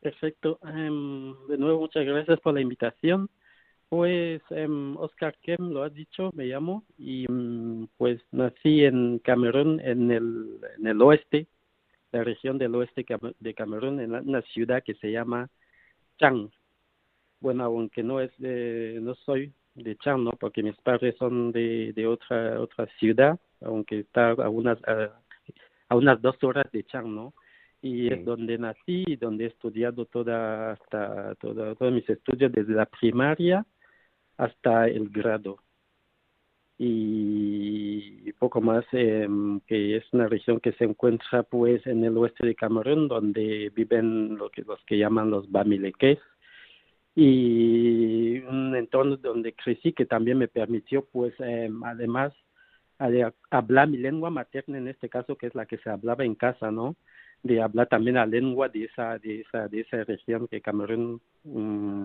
Perfecto. 0.01 0.59
Em, 0.63 1.35
de 1.49 1.59
nuevo, 1.59 1.81
muchas 1.81 2.05
gracias 2.05 2.41
por 2.41 2.55
la 2.55 2.61
invitación. 2.61 3.29
Pues 3.89 4.43
em, 4.51 4.97
Oscar 4.97 5.37
Kem 5.43 5.71
lo 5.71 5.83
has 5.83 5.95
dicho, 5.95 6.31
me 6.35 6.45
llamo, 6.45 6.85
y 6.99 7.27
mm, 7.27 7.89
pues 7.97 8.21
nací 8.33 8.85
en 8.85 9.19
Camerún, 9.21 9.81
en 9.81 10.11
el, 10.11 10.61
en 10.79 10.87
el 10.87 11.01
oeste, 11.01 11.47
la 12.13 12.23
región 12.23 12.59
del 12.59 12.75
oeste 12.75 13.05
de 13.41 13.55
Camerún, 13.55 14.01
en 14.01 14.15
una 14.15 14.43
ciudad 14.43 14.83
que 14.83 14.95
se 14.95 15.11
llama 15.11 15.49
Chang. 16.19 16.51
Bueno, 17.41 17.65
aunque 17.65 18.03
no 18.03 18.21
es 18.21 18.31
de, 18.39 18.99
no 19.01 19.15
soy 19.15 19.53
de 19.75 19.97
Chang, 19.97 20.25
¿no? 20.25 20.33
Porque 20.33 20.63
mis 20.63 20.77
padres 20.77 21.17
son 21.19 21.53
de, 21.53 21.93
de 21.95 22.07
otra 22.07 22.61
otra 22.61 22.87
ciudad, 22.99 23.39
aunque 23.61 24.01
está 24.01 24.31
a 24.31 24.49
unas 24.49 24.79
a, 24.89 25.21
a 25.89 25.97
unas 25.97 26.21
dos 26.21 26.37
horas 26.43 26.67
de 26.73 26.85
Chang, 26.85 27.15
¿no? 27.15 27.35
y 27.83 28.13
es 28.13 28.25
donde 28.25 28.59
nací 28.59 29.05
y 29.07 29.17
donde 29.17 29.45
he 29.45 29.49
estudiado 29.49 30.05
toda 30.07 30.73
hasta 30.73 31.35
toda, 31.37 31.75
todos 31.77 31.93
mis 31.93 32.09
estudios 32.09 32.51
desde 32.53 32.73
la 32.75 32.87
primaria 32.87 33.65
hasta 34.37 34.89
el 34.89 35.09
grado 35.09 35.59
y 36.77 38.33
poco 38.35 38.61
más 38.61 38.85
em, 38.93 39.61
que 39.61 39.97
es 39.97 40.05
una 40.13 40.29
región 40.29 40.61
que 40.61 40.73
se 40.73 40.85
encuentra 40.85 41.43
pues 41.43 41.85
en 41.87 42.05
el 42.05 42.17
oeste 42.17 42.47
de 42.47 42.55
Camerún 42.55 43.09
donde 43.09 43.71
viven 43.75 44.37
lo 44.37 44.51
que 44.51 44.63
los 44.63 44.83
que 44.85 44.99
llaman 44.99 45.31
los 45.31 45.51
bamileques 45.51 46.19
y 47.21 48.39
un 48.49 48.77
entorno 48.77 49.17
donde 49.17 49.53
crecí 49.53 49.93
que 49.93 50.07
también 50.07 50.39
me 50.39 50.47
permitió 50.47 51.05
pues 51.05 51.35
em, 51.41 51.83
además 51.83 52.33
de 53.01 53.29
hablar 53.51 53.89
mi 53.89 53.97
lengua 53.97 54.31
materna 54.31 54.79
en 54.79 54.87
este 54.87 55.09
caso 55.09 55.35
que 55.35 55.49
es 55.49 55.55
la 55.57 55.67
que 55.67 55.79
se 55.79 55.91
hablaba 55.91 56.25
en 56.25 56.37
casa 56.37 56.71
no 56.71 56.95
de 57.43 57.61
hablar 57.61 57.89
también 57.89 58.15
la 58.15 58.27
lengua 58.27 58.69
de 58.69 58.85
esa 58.85 59.19
de 59.19 59.41
esa 59.41 59.67
de 59.67 59.81
esa 59.81 60.05
región 60.05 60.47
que 60.47 60.61
Camerún 60.61 61.21
mm, 61.43 62.05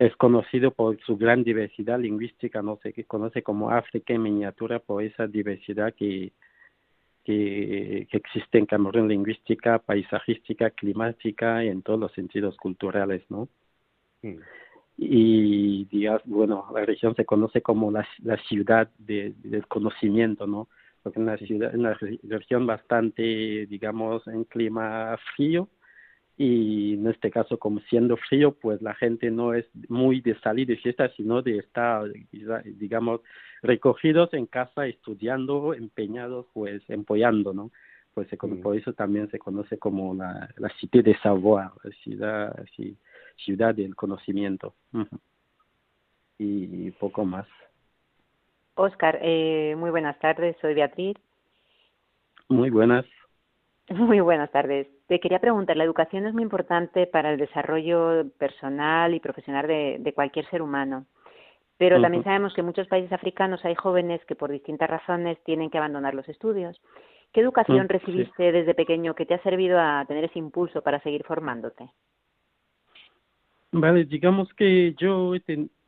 es 0.00 0.14
conocido 0.16 0.70
por 0.70 1.00
su 1.00 1.16
gran 1.16 1.42
diversidad 1.42 1.98
lingüística 1.98 2.60
no 2.60 2.78
sé 2.82 2.92
que 2.92 3.04
conoce 3.04 3.42
como 3.42 3.70
África 3.70 4.12
en 4.12 4.22
miniatura 4.22 4.80
por 4.80 5.02
esa 5.02 5.26
diversidad 5.26 5.94
que 5.94 6.32
que, 7.24 8.06
que 8.10 8.16
existe 8.18 8.58
en 8.58 8.66
Camerún 8.66 9.08
lingüística 9.08 9.78
paisajística 9.78 10.68
climática 10.72 11.64
y 11.64 11.68
en 11.68 11.80
todos 11.80 11.98
los 11.98 12.12
sentidos 12.12 12.54
culturales 12.58 13.22
no 13.30 13.48
Mm. 14.26 14.40
y 14.98 15.84
digamos, 15.86 16.22
bueno, 16.24 16.66
la 16.74 16.84
región 16.84 17.14
se 17.14 17.24
conoce 17.24 17.60
como 17.62 17.90
la, 17.90 18.06
la 18.22 18.36
ciudad 18.44 18.88
de, 18.98 19.34
del 19.42 19.66
conocimiento, 19.66 20.46
¿no? 20.46 20.68
Porque 21.02 21.20
es 21.20 21.22
una 21.22 21.36
ciudad, 21.36 21.74
una 21.74 21.94
región 22.24 22.66
bastante, 22.66 23.66
digamos, 23.66 24.26
en 24.26 24.44
clima 24.44 25.16
frío 25.34 25.68
y 26.38 26.94
en 26.94 27.06
este 27.06 27.30
caso 27.30 27.58
como 27.58 27.80
siendo 27.88 28.16
frío 28.16 28.52
pues 28.52 28.82
la 28.82 28.94
gente 28.94 29.30
no 29.30 29.54
es 29.54 29.64
muy 29.88 30.20
de 30.20 30.38
salir 30.40 30.66
de 30.66 30.76
fiesta 30.76 31.08
sino 31.16 31.40
de 31.40 31.58
estar 31.58 32.10
digamos 32.64 33.22
recogidos 33.62 34.34
en 34.34 34.44
casa 34.44 34.86
estudiando 34.86 35.72
empeñados 35.72 36.46
pues 36.52 36.82
empollando 36.88 37.54
no 37.54 37.70
pues 38.12 38.28
se, 38.28 38.36
por 38.36 38.76
eso 38.76 38.92
también 38.92 39.30
se 39.30 39.38
conoce 39.38 39.78
como 39.78 40.14
la, 40.14 40.50
la 40.58 40.68
cité 40.78 41.02
de 41.02 41.16
savoir 41.18 41.70
ciudad 42.02 42.54
ciudad 43.36 43.74
del 43.74 43.94
conocimiento. 43.94 44.74
Y 46.38 46.90
poco 46.92 47.24
más. 47.24 47.46
Oscar 48.74 49.18
eh, 49.22 49.74
muy 49.78 49.90
buenas 49.90 50.18
tardes 50.18 50.56
soy 50.60 50.74
Beatriz. 50.74 51.16
Muy 52.48 52.70
buenas. 52.70 53.04
Muy 53.88 54.20
buenas 54.20 54.50
tardes. 54.50 54.88
Te 55.06 55.20
quería 55.20 55.38
preguntar, 55.38 55.76
la 55.76 55.84
educación 55.84 56.26
es 56.26 56.34
muy 56.34 56.42
importante 56.42 57.06
para 57.06 57.32
el 57.32 57.38
desarrollo 57.38 58.28
personal 58.36 59.14
y 59.14 59.20
profesional 59.20 59.68
de, 59.68 60.12
cualquier 60.12 60.44
ser 60.50 60.60
humano, 60.60 61.06
pero 61.78 62.00
también 62.00 62.24
sabemos 62.24 62.52
que 62.52 62.62
en 62.62 62.66
muchos 62.66 62.88
países 62.88 63.12
africanos 63.12 63.64
hay 63.64 63.76
jóvenes 63.76 64.24
que 64.24 64.34
por 64.34 64.50
distintas 64.50 64.90
razones 64.90 65.38
tienen 65.44 65.70
que 65.70 65.78
abandonar 65.78 66.14
los 66.14 66.28
estudios. 66.28 66.80
¿Qué 67.32 67.40
educación 67.40 67.84
mm, 67.84 67.88
recibiste 67.88 68.50
desde 68.50 68.74
pequeño 68.74 69.14
que 69.14 69.26
te 69.26 69.34
ha 69.34 69.42
servido 69.44 69.78
a 69.78 70.04
tener 70.08 70.24
ese 70.24 70.40
impulso 70.40 70.82
para 70.82 71.00
seguir 71.00 71.22
formándote? 71.22 71.88
Vale, 73.72 74.04
digamos 74.04 74.52
que 74.54 74.94
yo 74.98 75.32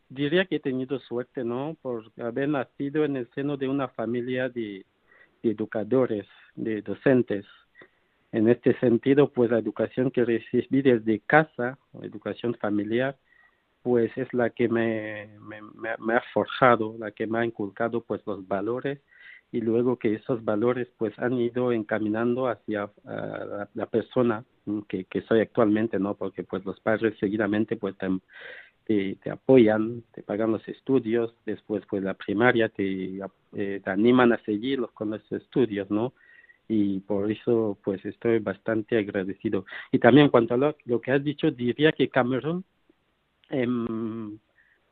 diría 0.08 0.44
que 0.47 0.56
he 0.56 0.61
tenido 0.61 0.99
suerte, 1.00 1.44
¿no? 1.44 1.76
Por 1.80 2.11
haber 2.20 2.49
nacido 2.49 3.04
en 3.04 3.16
el 3.16 3.28
seno 3.35 3.56
de 3.56 3.68
una 3.68 3.88
familia 3.88 4.49
de 4.49 4.85
educadores, 5.42 6.26
de 6.54 6.82
docentes 6.82 7.47
en 8.32 8.49
este 8.49 8.78
sentido, 8.78 9.30
pues 9.32 9.50
la 9.50 9.58
educación 9.58 10.11
que 10.11 10.25
recibí 10.25 10.82
desde 10.82 11.20
casa, 11.20 11.78
educación 12.02 12.54
familiar, 12.54 13.16
pues 13.82 14.11
es 14.16 14.32
la 14.35 14.50
que 14.50 14.68
me, 14.68 15.30
me, 15.40 15.61
me, 15.99 16.14
ha 16.14 16.23
forjado, 16.35 16.97
la 16.99 17.11
que 17.12 17.26
me 17.26 17.38
ha 17.38 17.44
inculcado 17.44 18.02
pues 18.02 18.20
los 18.26 18.47
valores 18.47 19.00
y 19.50 19.61
luego 19.61 19.97
que 19.97 20.14
esos 20.14 20.45
valores 20.45 20.88
pues 20.99 21.19
han 21.19 21.35
ido 21.35 21.73
encaminando 21.73 22.49
hacia 22.49 22.90
la, 23.75 23.87
persona 23.87 24.45
que, 24.88 25.05
que 25.05 25.23
soy 25.23 25.40
actualmente, 25.40 25.99
¿no? 25.99 26.14
Porque 26.14 26.45
pues 26.45 26.64
los 26.64 26.78
padres 26.81 27.19
seguidamente 27.19 27.76
pues 27.76 27.97
te, 28.87 29.17
te, 29.17 29.31
apoyan, 29.31 30.02
te 30.12 30.23
pagan 30.23 30.52
los 30.52 30.67
estudios, 30.69 31.35
después 31.47 31.83
pues 31.88 32.02
la 32.02 32.14
primaria 32.14 32.69
te, 32.69 33.21
eh, 33.55 33.81
te 33.83 33.90
animan 33.90 34.33
a 34.33 34.43
seguir 34.45 34.81
con 34.95 35.11
los 35.11 35.33
estudios, 35.33 35.90
¿no? 35.90 36.12
y 36.69 37.00
por 37.00 37.33
eso 37.33 37.78
pues 37.83 38.05
estoy 38.05 38.38
bastante 38.40 38.99
agradecido. 38.99 39.64
Y 39.90 39.99
también 39.99 40.28
cuanto 40.28 40.55
a 40.55 40.59
lo, 40.59 41.00
que 41.00 41.12
has 41.12 41.25
dicho, 41.25 41.50
diría 41.50 41.93
que 41.93 42.11
Camerún 42.11 42.62
em, 43.49 44.38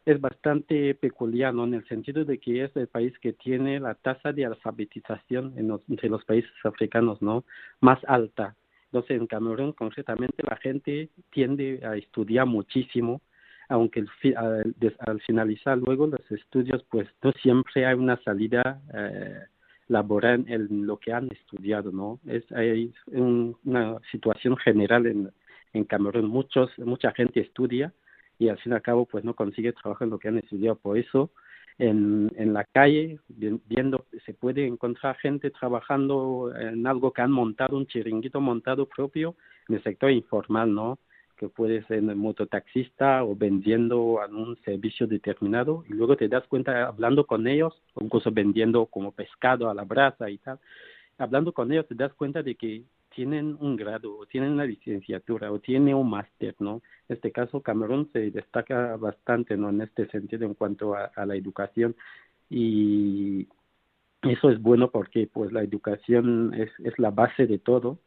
es 0.06 0.20
bastante 0.20 0.94
peculiar, 0.94 1.52
¿no? 1.52 1.64
En 1.64 1.75
el 1.75 1.86
sentido 1.88 2.25
de 2.25 2.38
que 2.38 2.64
es 2.64 2.76
el 2.76 2.86
país 2.86 3.12
que 3.18 3.32
tiene 3.32 3.80
la 3.80 3.96
tasa 3.96 4.32
de 4.32 4.46
alfabetización 4.46 5.54
en 5.58 5.76
entre 5.88 6.08
los 6.08 6.25
países 6.25 6.52
africanos, 6.64 7.20
¿no? 7.20 7.44
Más 7.80 7.99
alta. 8.06 8.54
Entonces, 8.86 9.21
en 9.21 9.26
Camerún, 9.26 9.73
concretamente, 9.73 10.45
la 10.49 10.56
gente 10.56 11.10
tiende 11.30 11.80
a 11.84 11.97
estudiar 11.97 12.47
muchísimo, 12.47 13.21
aunque 13.69 14.04
al, 14.36 14.75
al, 15.00 15.21
finalizar 15.23 15.76
luego 15.76 16.06
los 16.06 16.30
estudios, 16.30 16.84
pues 16.88 17.08
no 17.21 17.32
siempre 17.42 17.84
hay 17.84 17.95
una 17.97 18.16
salida 18.23 18.80
eh, 18.95 19.40
laborar 19.88 20.40
en 20.47 20.86
lo 20.86 20.99
que 20.99 21.12
han 21.12 21.32
estudiado, 21.32 21.90
¿no? 21.90 22.21
Es 22.28 22.45
hay 22.52 22.95
una 23.08 23.99
situación 24.12 24.56
general 24.56 25.06
en, 25.06 25.32
en 25.73 25.84
Camerún. 25.84 26.28
Muchos, 26.28 26.71
mucha 26.78 27.10
gente 27.10 27.40
estudia 27.40 27.92
y 28.38 28.49
al 28.49 28.58
fin 28.58 28.72
y 28.72 28.75
al 28.75 28.82
cabo 28.82 29.06
pues 29.06 29.25
no 29.25 29.34
consigue 29.34 29.72
trabajo 29.72 30.04
en 30.04 30.10
lo 30.10 30.18
que 30.18 30.28
han 30.28 30.38
estudiado. 30.38 30.76
Por 30.76 30.99
eso 30.99 31.30
en, 31.78 32.32
en 32.36 32.52
la 32.52 32.64
calle, 32.64 33.18
viendo, 33.28 34.06
se 34.25 34.34
puede 34.34 34.66
encontrar 34.66 35.16
gente 35.16 35.50
trabajando 35.50 36.52
en 36.58 36.86
algo 36.86 37.12
que 37.12 37.22
han 37.22 37.32
montado, 37.32 37.76
un 37.76 37.86
chiringuito 37.86 38.40
montado 38.40 38.86
propio 38.86 39.34
en 39.68 39.76
el 39.76 39.82
sector 39.82 40.10
informal, 40.10 40.72
¿no? 40.75 40.99
que 41.36 41.49
puede 41.49 41.84
ser 41.84 42.02
mototaxista 42.02 43.22
o 43.22 43.36
vendiendo 43.36 44.20
a 44.20 44.26
un 44.26 44.56
servicio 44.64 45.06
determinado 45.06 45.84
y 45.88 45.92
luego 45.92 46.16
te 46.16 46.28
das 46.28 46.46
cuenta 46.49 46.86
hablando 46.86 47.26
con 47.26 47.46
ellos, 47.46 47.80
incluso 48.00 48.30
vendiendo 48.32 48.86
como 48.86 49.12
pescado 49.12 49.68
a 49.68 49.75
la 49.75 49.84
brasa 49.84 50.30
y 50.30 50.38
tal, 50.38 50.58
hablando 51.18 51.52
con 51.52 51.70
ellos 51.70 51.86
te 51.86 51.94
das 51.94 52.12
cuenta 52.14 52.42
de 52.42 52.54
que 52.54 52.84
tienen 53.16 53.56
un 53.60 53.76
grado, 53.76 54.18
o 54.18 54.26
tienen 54.26 54.52
una 54.52 54.66
licenciatura, 54.66 55.50
o 55.50 55.58
tienen 55.58 55.94
un 55.94 56.10
máster, 56.10 56.54
¿no? 56.58 56.82
En 57.08 57.16
este 57.16 57.32
caso, 57.32 57.62
Camerún 57.62 58.10
se 58.12 58.30
destaca 58.30 58.96
bastante, 58.96 59.56
¿no? 59.56 59.70
En 59.70 59.80
este 59.80 60.06
sentido, 60.08 60.44
en 60.44 60.54
cuanto 60.54 60.94
a, 60.94 61.10
la 61.24 61.34
educación. 61.34 61.96
Y 62.50 63.48
eso 64.22 64.50
es 64.50 64.60
bueno 64.60 64.90
porque, 64.90 65.26
pues, 65.32 65.50
la 65.52 65.62
educación 65.62 66.52
es, 66.54 66.70
es 66.84 66.98
la 66.98 67.10
base 67.10 67.46
de 67.46 67.58
todo 67.58 67.98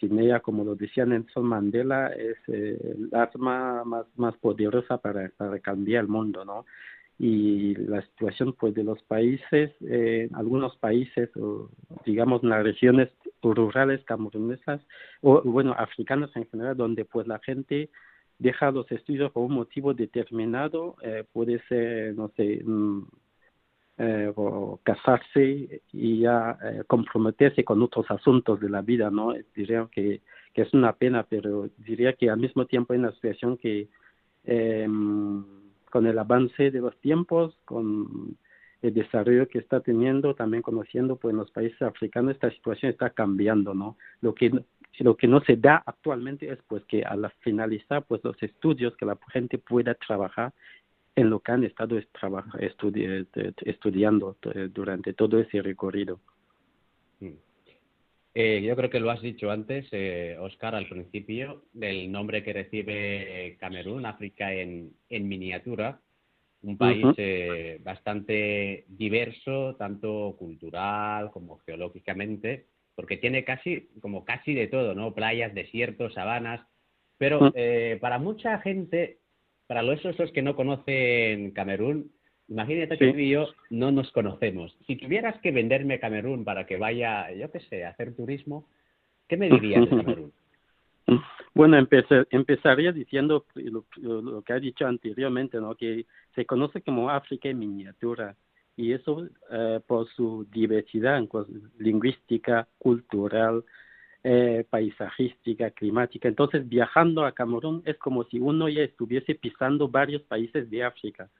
sin 0.00 0.18
ella, 0.18 0.40
como 0.40 0.62
lo 0.62 0.74
decía 0.74 1.06
Nelson 1.06 1.46
Mandela, 1.46 2.08
es 2.08 2.36
eh, 2.48 2.78
el 2.82 3.08
arma 3.14 3.82
más, 3.84 4.06
más 4.16 4.36
poderosa 4.36 4.98
para, 4.98 5.30
para 5.38 5.58
cambiar 5.60 6.02
el 6.02 6.08
mundo, 6.08 6.44
¿no? 6.44 6.66
Y 7.18 7.74
la 7.76 8.02
situación, 8.02 8.52
pues, 8.52 8.74
de 8.74 8.84
los 8.84 9.02
países, 9.04 9.70
eh, 9.80 10.28
algunos 10.34 10.76
países, 10.76 11.34
o, 11.36 11.70
digamos, 12.04 12.42
las 12.42 12.62
regiones 12.62 13.08
rurales 13.42 14.04
camerunesas, 14.04 14.82
o, 15.22 15.40
bueno, 15.42 15.74
africanas 15.78 16.30
en 16.36 16.46
general, 16.48 16.76
donde, 16.76 17.04
pues, 17.04 17.26
la 17.26 17.38
gente 17.38 17.90
deja 18.38 18.70
los 18.70 18.90
estudios 18.92 19.32
por 19.32 19.44
un 19.44 19.54
motivo 19.54 19.94
determinado, 19.94 20.96
eh, 21.02 21.24
puede 21.32 21.60
ser, 21.68 22.14
no 22.14 22.28
sé, 22.36 22.62
mm, 22.64 23.02
eh, 23.98 24.30
o 24.36 24.78
casarse 24.82 25.80
y 25.90 26.20
ya 26.20 26.58
eh, 26.62 26.82
comprometerse 26.86 27.64
con 27.64 27.82
otros 27.82 28.04
asuntos 28.10 28.60
de 28.60 28.68
la 28.68 28.82
vida, 28.82 29.10
¿no? 29.10 29.32
Diría 29.54 29.88
que, 29.90 30.20
que 30.52 30.62
es 30.62 30.74
una 30.74 30.92
pena, 30.92 31.24
pero 31.26 31.70
diría 31.78 32.12
que 32.12 32.28
al 32.28 32.38
mismo 32.38 32.66
tiempo 32.66 32.92
hay 32.92 32.98
una 32.98 33.12
situación 33.12 33.56
que 33.56 33.88
eh, 34.44 34.86
con 35.96 36.06
el 36.06 36.18
avance 36.18 36.70
de 36.70 36.80
los 36.80 36.94
tiempos, 37.00 37.56
con 37.64 38.36
el 38.82 38.92
desarrollo 38.92 39.48
que 39.48 39.58
está 39.58 39.80
teniendo, 39.80 40.34
también 40.34 40.62
conociendo 40.62 41.16
pues 41.16 41.32
en 41.32 41.38
los 41.38 41.50
países 41.50 41.80
africanos 41.80 42.34
esta 42.34 42.50
situación 42.50 42.92
está 42.92 43.08
cambiando, 43.08 43.72
¿no? 43.72 43.96
Lo 44.20 44.34
que 44.34 44.52
lo 44.98 45.16
que 45.16 45.26
no 45.26 45.40
se 45.40 45.56
da 45.56 45.82
actualmente 45.86 46.52
es 46.52 46.58
pues 46.68 46.84
que 46.84 47.02
al 47.02 47.32
finalizar 47.40 48.04
pues 48.04 48.22
los 48.22 48.36
estudios 48.42 48.94
que 48.98 49.06
la 49.06 49.16
gente 49.32 49.56
pueda 49.56 49.94
trabajar 49.94 50.52
en 51.14 51.30
lo 51.30 51.40
que 51.40 51.52
han 51.52 51.64
estado 51.64 51.96
estudi 52.58 53.26
estudiando 53.64 54.36
durante 54.74 55.14
todo 55.14 55.38
ese 55.38 55.62
recorrido. 55.62 56.20
Eh, 58.38 58.60
yo 58.60 58.76
creo 58.76 58.90
que 58.90 59.00
lo 59.00 59.10
has 59.10 59.22
dicho 59.22 59.50
antes, 59.50 59.88
eh, 59.92 60.36
Oscar, 60.38 60.74
al 60.74 60.86
principio, 60.86 61.64
del 61.72 62.12
nombre 62.12 62.44
que 62.44 62.52
recibe 62.52 63.46
eh, 63.46 63.56
Camerún, 63.56 64.04
África 64.04 64.52
en, 64.52 64.92
en 65.08 65.26
miniatura, 65.26 66.02
un 66.60 66.76
país 66.76 67.06
eh, 67.16 67.80
bastante 67.82 68.84
diverso, 68.88 69.76
tanto 69.78 70.36
cultural 70.38 71.30
como 71.30 71.56
geológicamente, 71.60 72.66
porque 72.94 73.16
tiene 73.16 73.42
casi, 73.42 73.88
como 74.02 74.26
casi 74.26 74.52
de 74.52 74.66
todo, 74.66 74.94
¿no? 74.94 75.14
Playas, 75.14 75.54
desiertos, 75.54 76.12
sabanas, 76.12 76.60
pero 77.16 77.50
para 78.02 78.18
mucha 78.18 78.58
gente 78.58 79.20
para 79.66 79.82
los 79.82 80.04
esos 80.04 80.30
que 80.32 80.42
no 80.42 80.54
conocen 80.54 81.52
Camerún, 81.52 82.12
imagínate 82.48 82.98
que 82.98 83.12
tú 83.12 83.18
y 83.18 83.30
yo 83.30 83.48
no 83.70 83.90
nos 83.90 84.10
conocemos. 84.12 84.76
Si 84.86 84.96
tuvieras 84.96 85.38
que 85.40 85.50
venderme 85.50 85.98
Camerún 85.98 86.44
para 86.44 86.66
que 86.66 86.76
vaya, 86.76 87.32
yo 87.32 87.50
qué 87.50 87.60
sé, 87.60 87.84
a 87.84 87.90
hacer 87.90 88.14
turismo, 88.14 88.66
¿qué 89.28 89.36
me 89.36 89.48
dirías 89.48 89.82
de 89.82 89.96
Camerún? 89.96 90.32
Bueno, 91.54 91.78
empezaría 91.78 92.92
diciendo 92.92 93.46
lo, 93.54 94.42
que 94.42 94.52
ha 94.52 94.58
dicho 94.58 94.86
anteriormente, 94.86 95.58
¿no? 95.58 95.74
que 95.74 96.04
se 96.34 96.44
conoce 96.44 96.82
como 96.82 97.08
África 97.08 97.48
en 97.48 97.60
miniatura 97.60 98.36
y 98.76 98.92
eso 98.92 99.26
eh, 99.50 99.80
por 99.86 100.06
su 100.08 100.46
diversidad 100.52 101.26
lingüística, 101.78 102.68
cultural, 102.78 103.64
eh, 104.22 104.66
paisajística, 104.68 105.70
climática. 105.70 106.28
Entonces, 106.28 106.68
viajando 106.68 107.24
a 107.24 107.32
Camerún 107.32 107.82
es 107.86 107.96
como 107.96 108.24
si 108.24 108.38
uno 108.38 108.68
ya 108.68 108.82
estuviese 108.82 109.34
pisando 109.34 109.88
varios 109.88 110.22
países 110.22 110.68
de 110.68 110.84
África, 110.84 111.30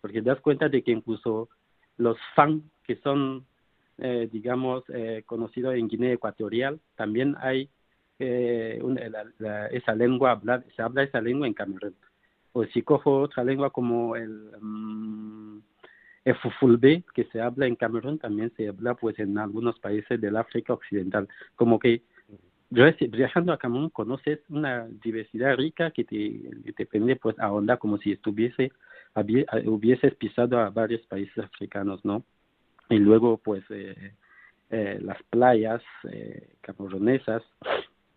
porque 0.00 0.22
das 0.22 0.40
cuenta 0.40 0.68
de 0.68 0.82
que 0.82 0.92
incluso 0.92 1.48
los 1.96 2.16
Fang, 2.34 2.62
que 2.84 2.96
son, 2.96 3.46
eh, 3.98 4.28
digamos, 4.32 4.84
eh, 4.88 5.22
conocidos 5.26 5.74
en 5.74 5.88
Guinea 5.88 6.14
Ecuatorial, 6.14 6.80
también 6.96 7.36
hay 7.40 7.68
eh, 8.18 8.80
esa 9.72 9.94
lengua, 9.94 10.40
se 10.76 10.82
habla 10.82 11.02
esa 11.02 11.20
lengua 11.20 11.46
en 11.46 11.54
Camerún. 11.54 11.94
o 12.52 12.64
si 12.66 12.82
cojo 12.82 13.20
otra 13.20 13.44
lengua 13.44 13.70
como 13.70 14.16
el, 14.16 14.50
um, 14.60 15.62
el 16.24 16.34
fufulbe, 16.36 17.04
que 17.14 17.24
se 17.24 17.40
habla 17.40 17.66
en 17.66 17.76
Camerún, 17.76 18.18
también 18.18 18.52
se 18.56 18.68
habla 18.68 18.94
pues 18.94 19.18
en 19.18 19.38
algunos 19.38 19.78
países 19.78 20.20
del 20.20 20.36
África 20.36 20.74
Occidental. 20.74 21.28
Como 21.54 21.78
que 21.78 22.02
viajando 22.70 23.52
a 23.52 23.58
Camerún 23.58 23.90
conoces 23.90 24.40
una 24.48 24.86
diversidad 25.02 25.56
rica 25.56 25.90
que 25.90 26.04
te, 26.04 26.72
te 26.72 26.86
permite 26.86 27.16
pues 27.16 27.38
ahondar 27.38 27.78
como 27.78 27.98
si 27.98 28.12
estuviese, 28.12 28.70
hubieses 29.66 30.14
pisado 30.14 30.58
a 30.58 30.70
varios 30.70 31.02
países 31.06 31.38
africanos, 31.38 32.04
¿no? 32.04 32.24
Y 32.88 32.98
luego 32.98 33.38
pues 33.38 33.64
eh, 33.70 34.14
eh, 34.70 34.98
las 35.02 35.22
playas 35.24 35.82
eh, 36.10 36.54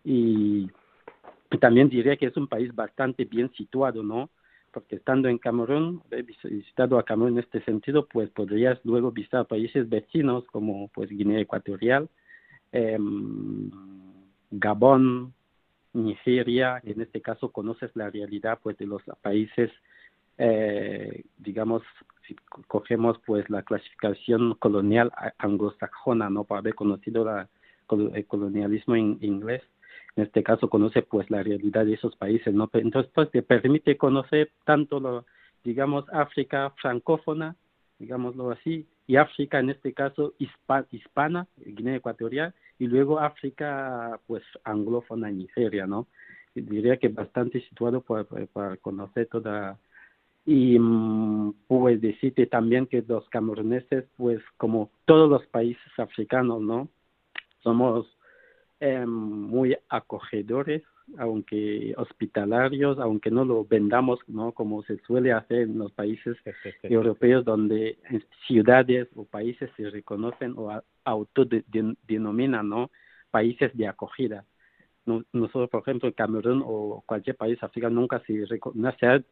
y 0.04 1.58
también 1.58 1.88
diría 1.88 2.16
que 2.16 2.26
es 2.26 2.36
un 2.36 2.48
país 2.48 2.74
bastante 2.74 3.24
bien 3.24 3.50
situado, 3.52 4.02
¿no? 4.02 4.30
Porque 4.72 4.96
estando 4.96 5.28
en 5.28 5.38
Camerún, 5.38 6.02
he 6.10 6.22
visitado 6.22 6.98
a 6.98 7.04
Camerún 7.04 7.34
en 7.34 7.44
este 7.44 7.62
sentido, 7.62 8.06
pues 8.06 8.28
podrías 8.30 8.78
luego 8.84 9.12
visitar 9.12 9.46
países 9.46 9.88
vecinos 9.88 10.44
como 10.46 10.88
pues 10.88 11.08
Guinea 11.10 11.40
Ecuatorial, 11.40 12.08
eh, 12.72 12.98
Gabón, 14.50 15.32
Nigeria, 15.92 16.80
en 16.84 17.00
este 17.00 17.22
caso 17.22 17.52
conoces 17.52 17.90
la 17.94 18.10
realidad 18.10 18.58
pues 18.62 18.76
de 18.78 18.86
los 18.86 19.02
países, 19.22 19.70
eh, 20.38 21.24
digamos, 21.38 21.82
si 22.26 22.36
cogemos 22.68 23.18
pues 23.26 23.48
la 23.50 23.62
clasificación 23.62 24.54
colonial 24.54 25.12
anglosajona, 25.38 26.30
¿no? 26.30 26.44
Para 26.44 26.60
haber 26.60 26.74
conocido 26.74 27.24
la, 27.24 27.48
el 28.14 28.26
colonialismo 28.26 28.96
en 28.96 29.18
inglés, 29.20 29.62
en 30.16 30.24
este 30.24 30.42
caso 30.42 30.68
conoce 30.68 31.02
pues 31.02 31.30
la 31.30 31.42
realidad 31.42 31.84
de 31.84 31.94
esos 31.94 32.16
países, 32.16 32.54
¿no? 32.54 32.70
Entonces 32.72 33.10
pues 33.14 33.30
te 33.30 33.42
permite 33.42 33.96
conocer 33.96 34.50
tanto 34.64 35.00
lo, 35.00 35.26
digamos, 35.64 36.04
África 36.12 36.70
francófona, 36.80 37.56
digámoslo 37.98 38.50
así, 38.50 38.86
y 39.06 39.16
África 39.16 39.58
en 39.58 39.70
este 39.70 39.92
caso 39.92 40.34
hispana, 40.90 41.46
Guinea 41.56 41.96
Ecuatorial, 41.96 42.54
y 42.78 42.86
luego 42.86 43.20
África 43.20 44.18
pues 44.26 44.42
anglófona, 44.64 45.30
Nigeria, 45.30 45.86
¿no? 45.86 46.06
Diría 46.54 46.96
que 46.96 47.08
bastante 47.08 47.60
situado 47.62 48.00
para 48.00 48.76
conocer 48.76 49.26
toda 49.26 49.76
y 50.46 50.78
mm, 50.78 51.54
pues 51.66 52.00
decirte 52.00 52.46
también 52.46 52.86
que 52.86 53.02
los 53.06 53.28
cameruneses 53.30 54.04
pues 54.16 54.40
como 54.56 54.90
todos 55.04 55.28
los 55.30 55.46
países 55.46 55.98
africanos 55.98 56.60
no 56.60 56.88
somos 57.62 58.06
eh, 58.80 59.06
muy 59.06 59.76
acogedores, 59.88 60.82
aunque 61.16 61.94
hospitalarios, 61.96 62.98
aunque 62.98 63.30
no 63.30 63.44
lo 63.44 63.64
vendamos, 63.64 64.20
¿no? 64.26 64.52
Como 64.52 64.82
se 64.82 64.98
suele 65.06 65.32
hacer 65.32 65.62
en 65.62 65.78
los 65.78 65.92
países 65.92 66.36
europeos, 66.82 67.44
donde 67.44 67.98
ciudades 68.46 69.08
o 69.16 69.24
países 69.24 69.70
se 69.76 69.88
reconocen 69.88 70.54
o 70.56 70.70
autodenominan, 71.04 72.68
¿no? 72.68 72.90
Países 73.30 73.74
de 73.74 73.88
acogida. 73.88 74.44
Nosotros, 75.06 75.70
por 75.70 75.82
ejemplo, 75.82 76.12
Camerún 76.14 76.62
o 76.64 77.02
cualquier 77.06 77.36
país 77.36 77.62
africano 77.62 78.00
nunca 78.00 78.22
se, 78.26 78.46
no 78.74 78.92
se 78.98 79.06
ha 79.06 79.22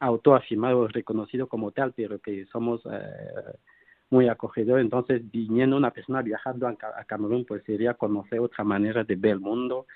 autoafirmado 0.00 0.88
reconocido 0.88 1.46
como 1.46 1.70
tal, 1.70 1.92
pero 1.92 2.18
que 2.18 2.46
somos 2.46 2.80
eh, 2.86 3.52
muy 4.10 4.28
acogedor. 4.28 4.80
Entonces, 4.80 5.22
viniendo 5.30 5.76
una 5.76 5.92
persona 5.92 6.22
viajando 6.22 6.66
a, 6.66 7.04
Camerún, 7.04 7.44
pues 7.44 7.62
sería 7.64 7.94
conocer 7.94 8.40
otra 8.40 8.64
manera 8.64 9.04
de 9.04 9.14
ver 9.14 9.32
el 9.32 9.40
mundo, 9.40 9.86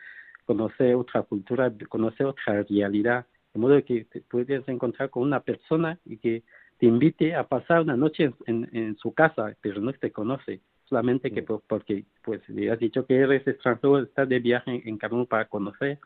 conocer 0.46 0.94
otra 0.94 1.22
cultura, 1.22 1.72
conocer 1.88 2.26
otra 2.26 2.62
realidad. 2.62 3.26
De 3.52 3.60
modo 3.60 3.82
que 3.84 4.04
te 4.04 4.20
puedes 4.20 4.66
encontrar 4.68 5.10
con 5.10 5.22
una 5.22 5.40
persona 5.40 5.98
y 6.04 6.18
que 6.18 6.42
te 6.78 6.86
invite 6.86 7.34
a 7.34 7.44
pasar 7.46 7.80
una 7.80 7.96
noche 7.96 8.32
en, 8.46 8.68
en, 8.72 8.96
su 8.96 9.12
casa, 9.14 9.54
pero 9.60 9.80
no 9.80 9.92
te 9.92 10.10
conoce, 10.10 10.60
solamente 10.88 11.30
que 11.30 11.42
porque 11.42 12.04
pues 12.22 12.46
le 12.48 12.70
has 12.70 12.78
dicho 12.78 13.06
que 13.06 13.16
eres 13.16 13.46
extranjero, 13.46 14.00
estás 14.00 14.28
de 14.28 14.40
viaje 14.40 14.82
en, 14.84 14.98
Camerún 14.98 15.26
para 15.26 15.46
conocer, 15.46 15.98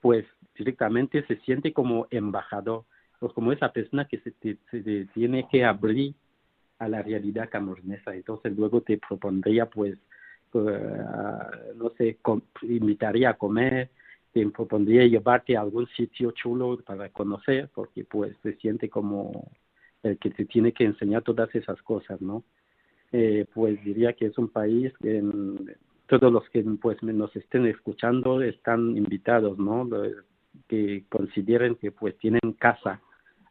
pues 0.00 0.24
directamente 0.56 1.24
se 1.26 1.36
siente 1.40 1.72
como 1.72 2.06
embajador, 2.10 2.84
pues 3.24 3.32
como 3.32 3.52
esa 3.52 3.72
persona 3.72 4.04
que 4.04 4.18
se, 4.18 4.34
se 4.70 5.06
tiene 5.14 5.48
que 5.50 5.64
abrir 5.64 6.14
a 6.78 6.88
la 6.88 7.00
realidad 7.00 7.48
camornesa. 7.48 8.14
Entonces 8.14 8.54
luego 8.54 8.82
te 8.82 8.98
propondría 8.98 9.64
pues, 9.64 9.96
eh, 10.52 11.04
no 11.74 11.88
sé, 11.96 12.18
invitaría 12.60 13.30
a 13.30 13.34
comer, 13.38 13.88
te 14.30 14.46
propondría 14.50 15.06
llevarte 15.06 15.56
a 15.56 15.62
algún 15.62 15.86
sitio 15.96 16.32
chulo 16.32 16.76
para 16.84 17.08
conocer, 17.08 17.70
porque 17.74 18.04
pues 18.04 18.36
se 18.42 18.56
siente 18.56 18.90
como 18.90 19.50
el 20.02 20.18
que 20.18 20.28
te 20.28 20.44
tiene 20.44 20.72
que 20.72 20.84
enseñar 20.84 21.22
todas 21.22 21.48
esas 21.54 21.80
cosas, 21.80 22.20
¿no? 22.20 22.44
Eh, 23.10 23.46
pues 23.54 23.82
diría 23.82 24.12
que 24.12 24.26
es 24.26 24.36
un 24.36 24.48
país 24.48 24.92
que 25.00 25.22
todos 26.08 26.30
los 26.30 26.46
que 26.50 26.62
pues 26.78 27.02
nos 27.02 27.34
estén 27.34 27.64
escuchando 27.64 28.42
están 28.42 28.98
invitados, 28.98 29.58
¿no? 29.58 29.88
Que 30.68 31.04
consideren 31.08 31.76
que 31.76 31.90
pues 31.90 32.18
tienen 32.18 32.52
casa 32.58 33.00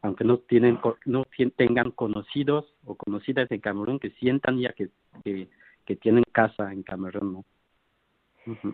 aunque 0.04 0.24
no 0.24 0.36
tienen 0.36 0.78
no 1.06 1.24
tengan 1.56 1.90
conocidos 1.90 2.66
o 2.84 2.94
conocidas 2.94 3.50
en 3.50 3.60
Camerún 3.60 3.98
que 3.98 4.10
sientan 4.10 4.60
ya 4.60 4.72
que, 4.74 4.90
que, 5.24 5.96
tienen 5.96 6.24
casa 6.30 6.72
en 6.72 6.82
Camerún 6.82 7.32
¿no? 7.32 7.44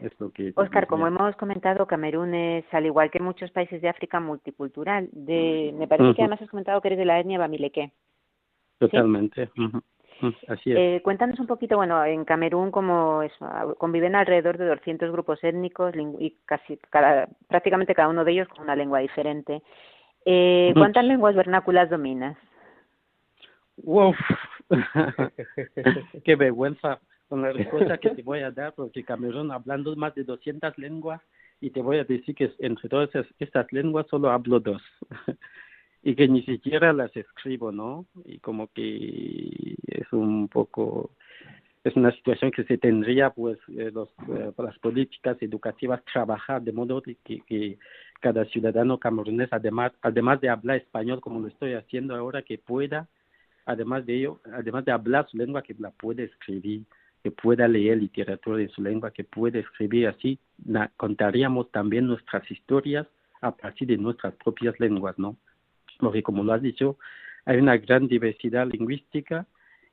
Es 0.03 0.12
lo 0.19 0.33
que 0.33 0.53
Oscar, 0.57 0.88
como 0.88 1.07
hemos 1.07 1.37
comentado, 1.37 1.87
Camerún 1.87 2.35
es, 2.35 2.64
al 2.73 2.87
igual 2.87 3.09
que 3.12 3.21
muchos 3.21 3.53
países 3.53 3.81
de 3.81 3.88
África, 3.88 4.19
multicultural. 4.19 5.09
De, 5.12 5.73
me 5.79 5.87
parece 5.87 6.12
que 6.16 6.23
además 6.23 6.43
has 6.43 6.51
comentado 6.51 6.81
que 6.81 6.88
eres 6.88 6.99
de 6.99 7.05
la 7.05 7.21
etnia 7.21 7.38
bamileque. 7.38 7.93
Totalmente. 8.81 9.49
Así 10.49 10.73
es. 10.73 10.77
Eh, 10.77 11.01
cuéntanos 11.05 11.38
un 11.38 11.47
poquito, 11.47 11.77
bueno, 11.77 12.05
en 12.05 12.25
Camerún 12.25 12.73
como 12.73 13.23
conviven 13.79 14.16
alrededor 14.16 14.59
de 14.59 14.66
200 14.66 15.12
grupos 15.12 15.38
étnicos 15.45 15.95
y 16.19 16.37
casi 16.47 16.77
cada, 16.90 17.29
prácticamente 17.47 17.95
cada 17.95 18.09
uno 18.09 18.25
de 18.25 18.33
ellos 18.33 18.49
con 18.49 18.64
una 18.64 18.75
lengua 18.75 18.99
diferente. 18.99 19.62
Eh, 20.24 20.72
¿Cuántas 20.74 21.04
lenguas 21.04 21.35
vernáculas 21.35 21.88
dominas? 21.90 22.37
Uf, 23.76 24.16
qué 26.24 26.37
vergüenza 26.37 27.00
con 27.28 27.42
la 27.42 27.52
respuesta 27.52 27.98
que 27.98 28.11
te 28.11 28.22
voy 28.22 28.40
a 28.40 28.50
dar, 28.50 28.74
porque 28.74 29.04
Camerún 29.04 29.50
hablando 29.52 29.94
más 29.96 30.14
de 30.14 30.24
200 30.24 30.76
lenguas 30.78 31.20
y 31.61 31.70
te 31.70 31.80
voy 31.80 31.98
a 31.98 32.04
decir 32.04 32.35
que 32.35 32.52
entre 32.59 32.88
todas 32.88 33.11
estas 33.38 33.72
lenguas 33.72 34.06
solo 34.09 34.30
hablo 34.30 34.61
dos 34.61 34.83
y 36.02 36.14
que 36.14 36.26
ni 36.28 36.42
siquiera 36.42 36.92
las 36.92 37.14
escribo, 37.16 37.70
¿no? 37.70 38.06
Y 38.24 38.38
como 38.38 38.68
que 38.68 39.76
es 39.87 40.12
un 40.12 40.48
poco 40.48 41.11
es 41.83 41.97
una 41.97 42.12
situación 42.12 42.51
que 42.51 42.64
se 42.64 42.79
tendría 42.79 43.31
pues 43.31 43.59
eh, 43.69 43.90
los, 43.93 44.09
eh, 44.29 44.53
las 44.57 44.79
políticas 44.79 45.37
educativas 45.40 46.05
trabajar 46.05 46.61
de 46.62 46.73
modo 46.73 47.03
que, 47.03 47.79
cada 48.21 48.45
ciudadano 48.45 48.99
camerunés, 48.99 49.49
además, 49.51 49.93
además 50.03 50.43
de 50.43 50.51
hablar 50.51 50.77
español 50.77 51.23
como 51.23 51.40
lo 51.40 51.49
estoy 51.49 51.73
haciendo 51.73 52.14
ahora, 52.14 52.43
que 52.43 52.59
pueda, 52.59 53.09
además 53.64 54.05
de 54.05 54.19
ello, 54.19 54.40
además 54.53 54.85
de 54.85 54.93
hablar 54.93 55.27
su 55.31 55.38
lengua, 55.38 55.62
que 55.62 55.75
la 55.79 55.90
pueda 55.90 56.23
escribir, 56.23 56.83
que 57.23 57.31
pueda 57.31 57.66
leer 57.66 57.97
literatura 57.97 58.61
en 58.61 58.69
su 58.69 58.83
lengua, 58.83 59.11
que 59.11 59.25
pueda 59.25 59.59
escribir 59.59 60.09
así, 60.09 60.38
contaríamos 60.99 61.71
también 61.73 62.07
nuestras 62.07 62.49
historias 62.51 63.07
a 63.40 63.57
partir 63.57 63.88
de 63.88 63.97
nuestras 63.97 64.35
propias 64.35 64.79
lenguas, 64.79 65.19
¿no? 65.19 65.38
Porque 65.99 66.23
como 66.23 66.45
lo 66.45 66.53
has 66.53 66.61
dicho, 66.61 66.99
hay 67.47 67.57
una 67.57 67.79
gran 67.79 68.07
diversidad 68.07 68.66
lingüística 68.66 69.47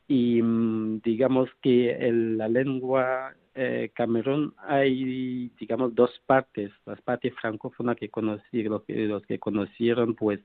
y 0.08 0.42
mm, 0.42 1.02
digamos 1.02 1.50
que 1.62 1.92
el, 1.92 2.38
la 2.38 2.48
lengua 2.48 3.36
eh, 3.56 3.92
Camerún 3.94 4.54
hay, 4.60 5.52
digamos, 5.60 5.94
dos 5.96 6.12
partes. 6.26 6.72
Las 6.86 7.02
partes 7.02 7.34
francófonas 7.42 7.98
que 7.98 8.10
conocí, 8.10 8.64
los 8.64 8.84
que, 8.84 9.40
conocieron, 9.40 10.16
pues, 10.16 10.40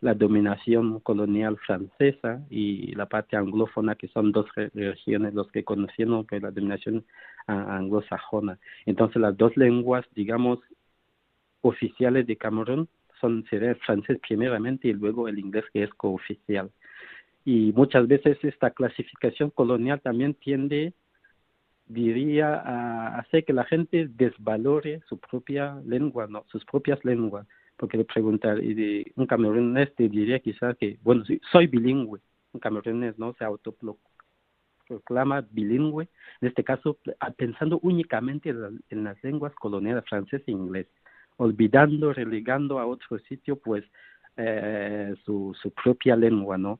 la 0.00 0.14
dominación 0.14 1.00
colonial 1.00 1.58
francesa 1.58 2.44
y 2.50 2.94
la 2.94 3.06
parte 3.06 3.36
anglófona, 3.36 3.94
que 3.94 4.08
son 4.08 4.32
dos 4.32 4.46
regiones 4.74 5.32
los 5.34 5.50
que 5.52 5.64
conocieron 5.64 6.26
pues, 6.26 6.42
la 6.42 6.50
dominación 6.50 7.04
anglosajona. 7.46 8.58
Entonces, 8.86 9.22
las 9.22 9.36
dos 9.36 9.56
lenguas, 9.56 10.04
digamos, 10.14 10.58
oficiales 11.62 12.26
de 12.26 12.36
Camerún 12.36 12.88
son 13.20 13.44
sería 13.48 13.70
el 13.70 13.76
francés 13.76 14.18
primeramente 14.26 14.88
y 14.88 14.92
luego 14.92 15.28
el 15.28 15.38
inglés 15.38 15.64
que 15.72 15.84
es 15.84 15.90
cooficial. 15.94 16.70
Y 17.44 17.72
muchas 17.72 18.06
veces 18.06 18.38
esta 18.42 18.70
clasificación 18.70 19.50
colonial 19.50 20.00
también 20.00 20.34
tiende 20.34 20.94
diría 21.86 22.54
a 22.54 23.18
hacer 23.18 23.44
que 23.44 23.52
la 23.52 23.64
gente 23.64 24.08
desvalore 24.08 25.02
su 25.08 25.18
propia 25.18 25.80
lengua, 25.84 26.26
no, 26.28 26.44
sus 26.48 26.64
propias 26.64 27.04
lenguas, 27.04 27.46
porque 27.76 27.98
le 27.98 28.04
preguntar 28.04 28.62
y 28.62 29.12
un 29.16 29.26
camerunés 29.26 29.94
te 29.94 30.08
diría 30.08 30.38
quizás 30.40 30.76
que, 30.78 30.98
bueno, 31.02 31.24
soy 31.50 31.66
bilingüe, 31.66 32.20
un 32.52 32.60
camerunés 32.60 33.18
no 33.18 33.34
se 33.34 33.44
autoproclama 33.44 35.42
bilingüe, 35.50 36.08
en 36.40 36.48
este 36.48 36.64
caso 36.64 36.98
pensando 37.36 37.78
únicamente 37.82 38.54
en 38.90 39.04
las 39.04 39.22
lenguas 39.22 39.54
coloniales 39.54 40.04
francés 40.08 40.42
e 40.46 40.52
inglés, 40.52 40.86
olvidando, 41.36 42.12
relegando 42.12 42.78
a 42.78 42.86
otro 42.86 43.18
sitio, 43.20 43.56
pues 43.56 43.84
eh, 44.36 45.14
su, 45.24 45.54
su 45.60 45.70
propia 45.72 46.16
lengua, 46.16 46.56
¿no? 46.56 46.78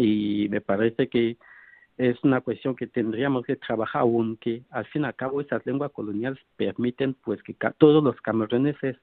Y 0.00 0.48
me 0.50 0.60
parece 0.60 1.08
que 1.08 1.36
es 1.98 2.16
una 2.24 2.40
cuestión 2.40 2.74
que 2.74 2.86
tendríamos 2.86 3.44
que 3.44 3.56
trabajar, 3.56 4.02
aunque 4.02 4.62
al 4.70 4.86
fin 4.86 5.02
y 5.02 5.04
al 5.06 5.14
cabo 5.14 5.40
esas 5.40 5.64
lenguas 5.66 5.92
coloniales 5.92 6.40
permiten 6.56 7.14
pues 7.14 7.42
que 7.42 7.54
todos 7.78 8.02
los 8.02 8.20
cameruneses 8.20 8.96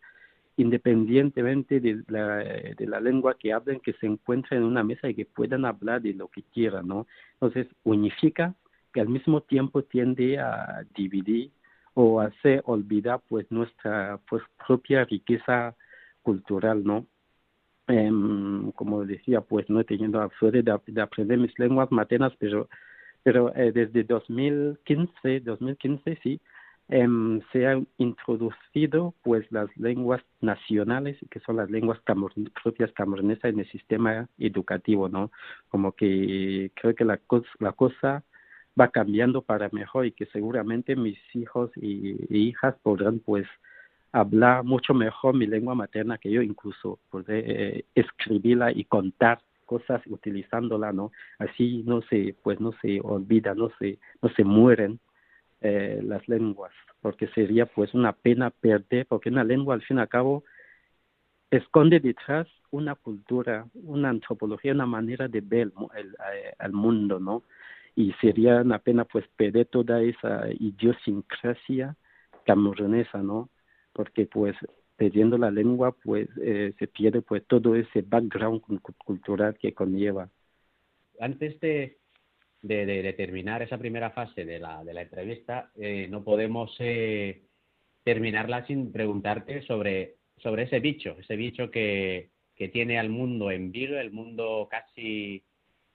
independientemente 0.57 1.79
de 1.79 2.03
la, 2.07 2.37
de 2.37 2.87
la 2.87 2.99
lengua 2.99 3.35
que 3.37 3.53
hablen, 3.53 3.79
que 3.79 3.93
se 3.93 4.07
encuentren 4.07 4.61
en 4.61 4.67
una 4.67 4.83
mesa 4.83 5.07
y 5.07 5.13
que 5.13 5.25
puedan 5.25 5.65
hablar 5.65 6.01
de 6.01 6.13
lo 6.15 6.27
que 6.29 6.41
quieran, 6.41 6.87
¿no? 6.87 7.05
Entonces, 7.33 7.67
unifica 7.83 8.55
que 8.91 8.99
al 8.99 9.07
mismo 9.07 9.41
tiempo 9.41 9.83
tiende 9.83 10.39
a 10.39 10.83
dividir 10.95 11.51
o 11.93 12.19
hacer 12.19 12.63
olvidar 12.65 13.21
pues 13.29 13.45
nuestra 13.51 14.19
pues 14.27 14.41
propia 14.65 15.05
riqueza 15.05 15.75
cultural, 16.23 16.83
¿no? 16.83 17.05
Em, 17.87 18.71
como 18.73 19.05
decía, 19.05 19.41
pues 19.41 19.69
no 19.69 19.79
he 19.79 19.83
tenido 19.85 20.19
la 20.19 20.29
suerte 20.39 20.61
de, 20.61 21.01
aprender 21.01 21.37
mis 21.37 21.57
lenguas 21.57 21.91
maternas, 21.91 22.33
pero 22.37 22.67
pero 23.23 23.53
eh, 23.55 23.71
desde 23.73 24.05
2015, 24.05 25.41
2015 25.41 26.17
sí, 26.23 26.39
eh, 26.89 27.07
se 27.51 27.67
han 27.67 27.85
introducido 27.97 29.13
pues 29.21 29.45
las 29.51 29.67
lenguas 29.75 30.21
nacionales 30.39 31.17
que 31.29 31.41
son 31.41 31.57
las 31.57 31.69
lenguas 31.69 31.99
propias 32.63 32.91
camerunesas 32.93 33.51
en 33.51 33.59
el 33.59 33.69
sistema 33.69 34.29
educativo 34.37 35.09
no 35.09 35.29
como 35.67 35.91
que 35.91 36.71
creo 36.75 36.95
que 36.95 37.03
la 37.03 37.17
cosa, 37.17 37.49
la 37.59 37.73
cosa 37.73 38.23
va 38.79 38.87
cambiando 38.87 39.41
para 39.41 39.67
mejor 39.73 40.05
y 40.05 40.13
que 40.13 40.27
seguramente 40.27 40.95
mis 40.95 41.19
hijos 41.33 41.71
y, 41.75 42.15
hijas 42.29 42.75
podrán 42.81 43.19
pues 43.19 43.45
hablar 44.11 44.63
mucho 44.63 44.93
mejor 44.93 45.35
mi 45.35 45.47
lengua 45.47 45.75
materna 45.75 46.17
que 46.17 46.31
yo 46.31 46.41
incluso 46.41 46.99
poder 47.09 47.43
eh, 47.47 47.85
escribirla 47.95 48.71
y 48.71 48.85
contar 48.85 49.39
cosas 49.65 50.01
utilizándola 50.07 50.93
no 50.93 51.11
así 51.39 51.83
no 51.85 52.01
se 52.03 52.35
pues 52.41 52.59
no 52.61 52.71
se 52.81 53.01
olvida 53.01 53.53
no 53.53 53.69
se 53.79 53.99
no 54.21 54.29
se 54.29 54.43
mueren 54.43 54.99
eh, 55.59 56.01
las 56.03 56.27
lenguas, 56.27 56.71
porque 57.01 57.27
sería 57.29 57.65
pues 57.65 57.95
una 57.95 58.13
pena 58.13 58.51
perder, 58.51 59.07
porque 59.07 59.29
una 59.29 59.43
lengua 59.43 59.73
al 59.73 59.81
fin 59.81 59.97
y 59.97 60.01
al 60.01 60.07
cabo 60.07 60.43
esconde 61.49 61.99
detrás 61.99 62.47
una 62.69 62.93
cultura, 62.93 63.65
una 63.73 64.09
antropología, 64.09 64.73
una 64.73 64.85
manera 64.85 65.27
de 65.27 65.41
ver 65.41 65.71
el, 65.95 66.15
el, 66.59 66.71
mundo, 66.73 67.19
¿no? 67.19 67.41
Y 67.95 68.13
sería 68.21 68.61
una 68.61 68.77
pena 68.77 69.05
pues 69.05 69.25
perder 69.35 69.65
toda 69.65 69.99
esa 70.03 70.43
idiosincrasia 70.59 71.95
camerunesa, 72.45 73.23
¿no? 73.23 73.49
Porque 73.97 74.25
pues 74.25 74.55
perdiendo 74.95 75.37
la 75.37 75.51
lengua 75.51 75.91
pues 75.91 76.29
eh, 76.41 76.73
se 76.79 76.87
pierde 76.87 77.21
pues 77.21 77.45
todo 77.45 77.75
ese 77.75 78.01
background 78.01 78.61
cultural 78.97 79.57
que 79.59 79.73
conlleva. 79.73 80.29
Antes 81.19 81.59
de 81.59 81.97
de, 82.61 82.85
de, 82.85 83.13
terminar 83.13 83.61
esa 83.61 83.77
primera 83.77 84.11
fase 84.11 84.45
de 84.45 84.59
la, 84.59 84.83
de 84.83 84.93
la 84.93 85.03
entrevista, 85.03 85.71
eh, 85.75 86.07
no 86.09 86.23
podemos 86.23 86.75
eh, 86.79 87.43
terminarla 88.03 88.65
sin 88.65 88.91
preguntarte 88.91 89.61
sobre, 89.63 90.15
sobre 90.37 90.63
ese 90.63 90.79
bicho, 90.79 91.15
ese 91.19 91.35
bicho 91.35 91.69
que, 91.71 92.31
que 92.55 92.69
tiene 92.69 92.99
al 92.99 93.09
mundo 93.09 93.51
en 93.51 93.71
vilo, 93.71 93.99
el 93.99 94.11
mundo 94.11 94.67
casi, 94.69 95.43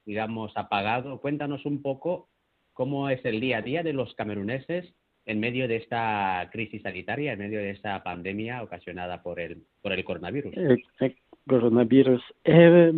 digamos, 0.04 0.52
apagado. 0.56 1.20
Cuéntanos 1.20 1.64
un 1.66 1.82
poco 1.82 2.28
cómo 2.72 3.10
es 3.10 3.24
el 3.24 3.40
día 3.40 3.58
a 3.58 3.62
día 3.62 3.82
de 3.82 3.92
los 3.92 4.14
cameruneses 4.14 4.94
en 5.24 5.40
medio 5.40 5.68
de 5.68 5.76
esta 5.76 6.48
crisis 6.50 6.82
sanitaria, 6.82 7.32
en 7.32 7.38
medio 7.38 7.60
de 7.60 7.70
esta 7.70 8.02
pandemia 8.02 8.62
ocasionada 8.62 9.22
por 9.22 9.40
el, 9.40 9.62
por 9.80 9.92
el 9.92 10.04
coronavirus. 10.04 10.52
Eh, 10.56 11.16
coronavirus. 11.46 12.22
Eh, 12.44 12.92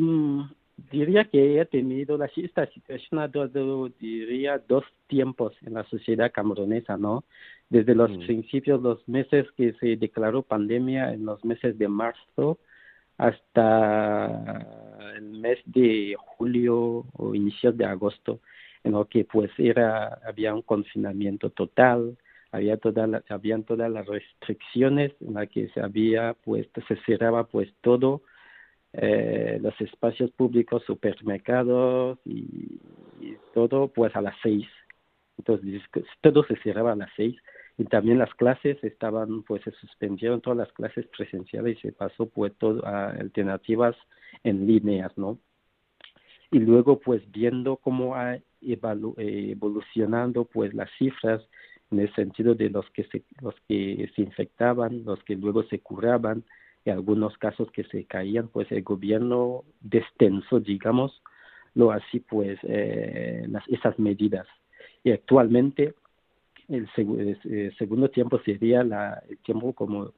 diría 0.90 1.24
que 1.24 1.60
he 1.60 1.64
tenido 1.66 2.16
la, 2.16 2.30
esta 2.36 2.66
situación 2.66 3.20
ha 3.20 3.28
dado, 3.28 3.88
diría, 4.00 4.58
dos 4.58 4.84
tiempos 5.06 5.54
en 5.64 5.74
la 5.74 5.84
sociedad 5.84 6.32
camerunesa, 6.32 6.96
¿no? 6.96 7.24
Desde 7.68 7.94
los 7.94 8.10
mm. 8.10 8.26
principios, 8.26 8.82
los 8.82 9.06
meses 9.08 9.46
que 9.56 9.72
se 9.74 9.96
declaró 9.96 10.42
pandemia, 10.42 11.12
en 11.12 11.24
los 11.24 11.44
meses 11.44 11.78
de 11.78 11.88
marzo, 11.88 12.58
hasta 13.16 14.66
el 15.16 15.30
mes 15.30 15.58
de 15.66 16.16
julio 16.18 17.04
o 17.12 17.34
inicios 17.34 17.76
de 17.76 17.84
agosto, 17.84 18.40
en 18.84 18.92
lo 18.92 19.08
que 19.08 19.24
pues 19.24 19.50
era, 19.58 20.20
había 20.26 20.54
un 20.54 20.62
confinamiento 20.62 21.50
total, 21.50 22.16
había 22.52 22.76
todas 22.76 23.08
las, 23.08 23.28
habían 23.30 23.64
todas 23.64 23.90
las 23.90 24.06
restricciones 24.06 25.12
en 25.20 25.34
las 25.34 25.48
que 25.48 25.68
se 25.70 25.80
había 25.80 26.36
pues 26.44 26.68
se 26.86 26.96
cerraba 27.04 27.48
pues 27.48 27.68
todo 27.80 28.22
eh, 28.96 29.58
los 29.60 29.78
espacios 29.80 30.30
públicos, 30.30 30.84
supermercados 30.86 32.16
y, 32.24 32.78
todo, 33.52 33.88
pues 33.88 34.14
a 34.14 34.20
las 34.20 34.36
seis. 34.40 34.68
Entonces, 35.36 35.82
todo 36.20 36.44
se 36.44 36.56
cerraba 36.58 36.92
a 36.92 36.96
las 36.96 37.10
seis 37.16 37.36
y 37.76 37.84
también 37.84 38.18
las 38.18 38.32
clases 38.34 38.82
estaban, 38.84 39.42
pues 39.42 39.62
se 39.64 39.72
suspendieron 39.72 40.40
todas 40.40 40.58
las 40.58 40.72
clases 40.72 41.06
presenciales 41.08 41.78
y 41.78 41.80
se 41.80 41.92
pasó 41.92 42.26
pues 42.28 42.52
todo 42.56 42.86
a 42.86 43.10
alternativas 43.10 43.96
en 44.44 44.66
líneas, 44.66 45.10
¿no? 45.18 45.38
Y 46.52 46.60
luego 46.60 47.00
pues 47.00 47.20
viendo 47.32 47.76
cómo 47.76 48.14
ha 48.14 48.38
eh, 48.66 49.50
evolucionando 49.52 50.44
pues 50.44 50.74
las 50.74 50.90
cifras 50.98 51.42
en 51.90 52.00
el 52.00 52.14
sentido 52.14 52.54
de 52.54 52.70
los 52.70 52.88
que 52.90 53.04
se, 53.04 53.22
los 53.40 53.54
que 53.68 54.10
se 54.14 54.22
infectaban, 54.22 55.04
los 55.04 55.22
que 55.24 55.36
luego 55.36 55.62
se 55.64 55.80
curaban, 55.80 56.44
en 56.84 56.92
algunos 56.92 57.36
casos 57.38 57.70
que 57.70 57.84
se 57.84 58.04
caían, 58.04 58.48
pues 58.48 58.70
el 58.70 58.82
gobierno 58.82 59.64
destensó, 59.80 60.60
digamos, 60.60 61.22
lo 61.74 61.92
así, 61.92 62.20
pues, 62.20 62.58
eh, 62.62 63.44
las, 63.48 63.66
esas 63.68 63.98
medidas. 63.98 64.46
Y 65.02 65.10
actualmente 65.12 65.94
el, 66.68 66.88
segundo 67.78 68.10
tiempo 68.10 68.40
sería 68.40 68.82
la, 68.84 69.22
el 69.28 69.38
tiempo 69.38 69.72
como 69.72 70.12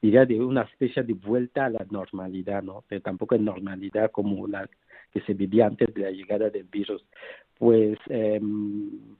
diría 0.00 0.24
de 0.24 0.40
una 0.40 0.62
especie 0.62 1.02
de 1.02 1.12
vuelta 1.12 1.66
a 1.66 1.70
la 1.70 1.86
normalidad, 1.90 2.62
¿no? 2.62 2.84
Pero 2.88 3.02
tampoco 3.02 3.34
es 3.34 3.40
normalidad 3.40 4.10
como 4.10 4.46
la 4.46 4.68
que 5.12 5.20
se 5.22 5.34
vivía 5.34 5.66
antes 5.66 5.92
de 5.94 6.02
la 6.02 6.10
llegada 6.10 6.50
del 6.50 6.64
virus. 6.64 7.04
Pues 7.58 7.98
eh, 8.08 8.40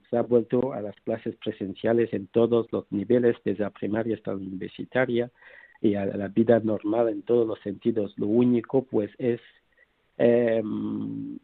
se 0.09 0.17
ha 0.17 0.21
vuelto 0.21 0.73
a 0.73 0.81
las 0.81 0.95
clases 1.01 1.35
presenciales 1.35 2.13
en 2.13 2.27
todos 2.27 2.67
los 2.71 2.89
niveles, 2.91 3.35
desde 3.43 3.63
la 3.63 3.69
primaria 3.69 4.15
hasta 4.15 4.31
la 4.31 4.37
universitaria, 4.37 5.31
y 5.81 5.95
a 5.95 6.05
la 6.05 6.27
vida 6.27 6.59
normal 6.59 7.09
en 7.09 7.21
todos 7.21 7.47
los 7.47 7.59
sentidos. 7.61 8.13
Lo 8.17 8.27
único 8.27 8.83
pues 8.83 9.11
es 9.17 9.39
eh, 10.17 10.61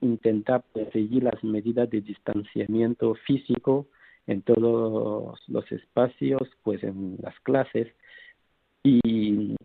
intentar 0.02 0.64
seguir 0.92 1.24
las 1.24 1.42
medidas 1.44 1.90
de 1.90 2.02
distanciamiento 2.02 3.16
físico 3.26 3.88
en 4.28 4.42
todos 4.42 5.40
los 5.48 5.72
espacios, 5.72 6.42
pues 6.64 6.84
en 6.84 7.18
las 7.22 7.40
clases 7.42 7.88
y, 8.84 9.56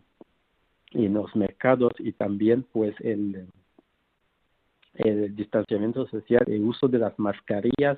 en 0.93 1.13
los 1.13 1.35
mercados 1.35 1.93
y 1.99 2.11
también 2.13 2.65
pues 2.71 2.95
el, 2.99 3.47
el 4.93 5.35
distanciamiento 5.35 6.07
social, 6.07 6.43
el 6.47 6.63
uso 6.63 6.87
de 6.87 6.99
las 6.99 7.17
mascarillas 7.17 7.97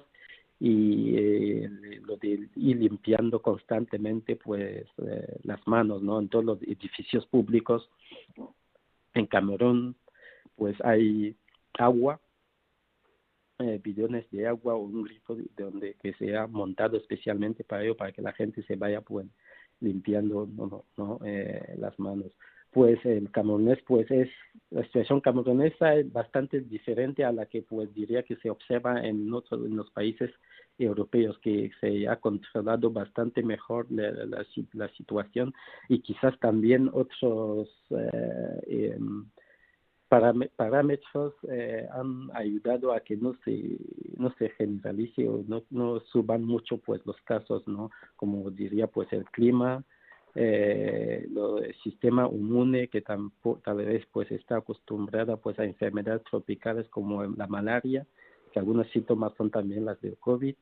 y 0.59 1.17
eh, 1.17 1.69
lo 2.05 2.17
de 2.17 2.47
ir 2.55 2.77
limpiando 2.77 3.41
constantemente 3.41 4.35
pues 4.35 4.85
eh, 5.05 5.37
las 5.43 5.65
manos 5.67 6.01
no 6.01 6.19
en 6.19 6.29
todos 6.29 6.45
los 6.45 6.61
edificios 6.61 7.25
públicos 7.25 7.89
en 9.13 9.25
Camerún 9.25 9.95
pues 10.55 10.77
hay 10.85 11.35
agua 11.77 12.21
eh, 13.59 13.79
bidones 13.83 14.29
de 14.31 14.47
agua 14.47 14.75
o 14.75 14.79
un 14.79 15.03
grifo 15.03 15.35
de 15.35 15.49
donde 15.57 15.95
que 16.01 16.13
se 16.13 16.35
ha 16.35 16.47
montado 16.47 16.97
especialmente 16.97 17.63
para 17.63 17.83
ello 17.83 17.97
para 17.97 18.11
que 18.11 18.21
la 18.21 18.33
gente 18.33 18.63
se 18.63 18.75
vaya 18.75 19.01
pues 19.01 19.27
limpiando 19.79 20.47
no, 20.47 20.85
no, 20.97 21.19
eh, 21.25 21.75
las 21.77 21.97
manos 21.99 22.31
pues 22.73 23.03
el 23.05 23.29
camerunés 23.31 23.79
pues 23.85 24.09
es 24.09 24.29
la 24.71 24.83
situación 24.85 25.21
camerunesa 25.21 25.95
es 25.95 26.11
bastante 26.11 26.61
diferente 26.61 27.23
a 27.23 27.31
la 27.31 27.45
que 27.45 27.61
pues 27.61 27.93
diría 27.93 28.23
que 28.23 28.35
se 28.37 28.49
observa 28.49 29.05
en 29.05 29.31
otros 29.33 29.65
en 29.65 29.75
los 29.75 29.91
países 29.91 30.31
europeos 30.77 31.37
que 31.39 31.71
se 31.79 32.07
ha 32.07 32.15
controlado 32.17 32.89
bastante 32.91 33.43
mejor 33.43 33.85
la, 33.91 34.11
la, 34.11 34.45
la 34.73 34.89
situación. 34.89 35.53
Y 35.89 35.99
quizás 35.99 36.37
también 36.39 36.89
otros 36.91 37.69
eh, 37.91 38.93
em, 38.97 39.25
parámetros 40.09 41.33
eh, 41.49 41.87
han 41.91 42.29
ayudado 42.35 42.93
a 42.93 42.99
que 42.99 43.17
no 43.17 43.35
se 43.43 43.77
no 44.17 44.31
se 44.37 44.49
generalice 44.51 45.27
o 45.27 45.43
no, 45.47 45.63
no 45.71 45.99
suban 46.11 46.43
mucho 46.43 46.77
pues 46.77 47.03
los 47.05 47.19
casos 47.21 47.67
no 47.67 47.89
como 48.15 48.51
diría 48.51 48.85
pues 48.85 49.11
el 49.11 49.25
clima 49.25 49.83
eh, 50.35 51.27
lo, 51.31 51.59
el 51.59 51.75
sistema 51.83 52.27
inmune 52.31 52.87
que 52.87 53.01
tampoco, 53.01 53.61
tal 53.63 53.77
vez 53.77 54.05
pues 54.11 54.31
está 54.31 54.57
acostumbrada 54.57 55.37
pues 55.37 55.59
a 55.59 55.65
enfermedades 55.65 56.23
tropicales 56.23 56.87
como 56.89 57.23
la 57.23 57.47
malaria, 57.47 58.05
que 58.51 58.59
algunos 58.59 58.87
síntomas 58.89 59.33
son 59.37 59.51
también 59.51 59.85
las 59.85 59.99
del 60.01 60.17
COVID, 60.17 60.55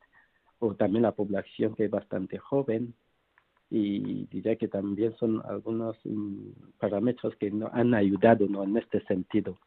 o 0.60 0.76
también 0.76 1.04
la 1.04 1.14
población 1.14 1.76
que 1.76 1.86
es 1.86 1.92
bastante 1.92 2.38
joven, 2.38 2.94
y 3.70 4.26
diría 4.26 4.58
que 4.58 4.68
también 4.68 5.16
son 5.16 5.42
algunos 5.46 5.98
mm, 6.04 6.78
parámetros 6.78 7.36
que 7.38 7.50
no 7.50 7.70
han 7.72 7.94
ayudado 7.94 8.48
¿no? 8.48 8.64
en 8.64 8.78
este 8.78 9.02
sentido. 9.06 9.58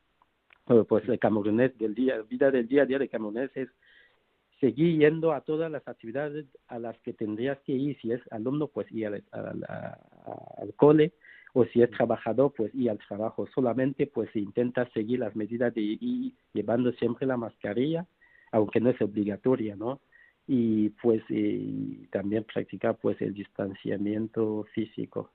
Pues 0.66 1.08
el 1.08 1.18
camerunés, 1.18 1.76
del 1.78 1.94
día, 1.94 2.22
vida 2.22 2.50
del 2.50 2.68
día 2.68 2.82
a 2.82 2.86
día 2.86 2.98
de 2.98 3.08
camerunés 3.08 3.50
es 3.54 3.68
seguir 4.60 4.98
yendo 4.98 5.32
a 5.32 5.40
todas 5.42 5.70
las 5.70 5.86
actividades 5.86 6.46
a 6.68 6.78
las 6.78 6.98
que 7.00 7.12
tendrías 7.12 7.58
que 7.60 7.72
ir 7.72 7.98
si 8.00 8.12
es 8.12 8.20
alumno, 8.30 8.68
pues 8.68 8.90
ir 8.92 9.06
al, 9.06 9.24
al, 9.32 10.74
cole, 10.76 11.12
o 11.52 11.64
si 11.66 11.82
es 11.82 11.90
trabajador, 11.90 12.52
pues 12.56 12.74
ir 12.74 12.90
al 12.90 12.98
trabajo. 12.98 13.46
Solamente 13.54 14.06
pues 14.06 14.34
intenta 14.34 14.88
seguir 14.90 15.20
las 15.20 15.36
medidas 15.36 15.74
de 15.74 15.80
ir 15.82 16.32
llevando 16.52 16.92
siempre 16.92 17.26
la 17.26 17.36
mascarilla, 17.36 18.06
aunque 18.52 18.80
no 18.80 18.90
es 18.90 19.00
obligatoria, 19.00 19.76
¿no? 19.76 20.00
y 20.46 20.90
pues 20.90 21.22
y 21.28 22.06
también 22.08 22.44
practicar 22.44 22.96
pues 22.96 23.20
el 23.20 23.34
distanciamiento 23.34 24.66
físico. 24.74 25.30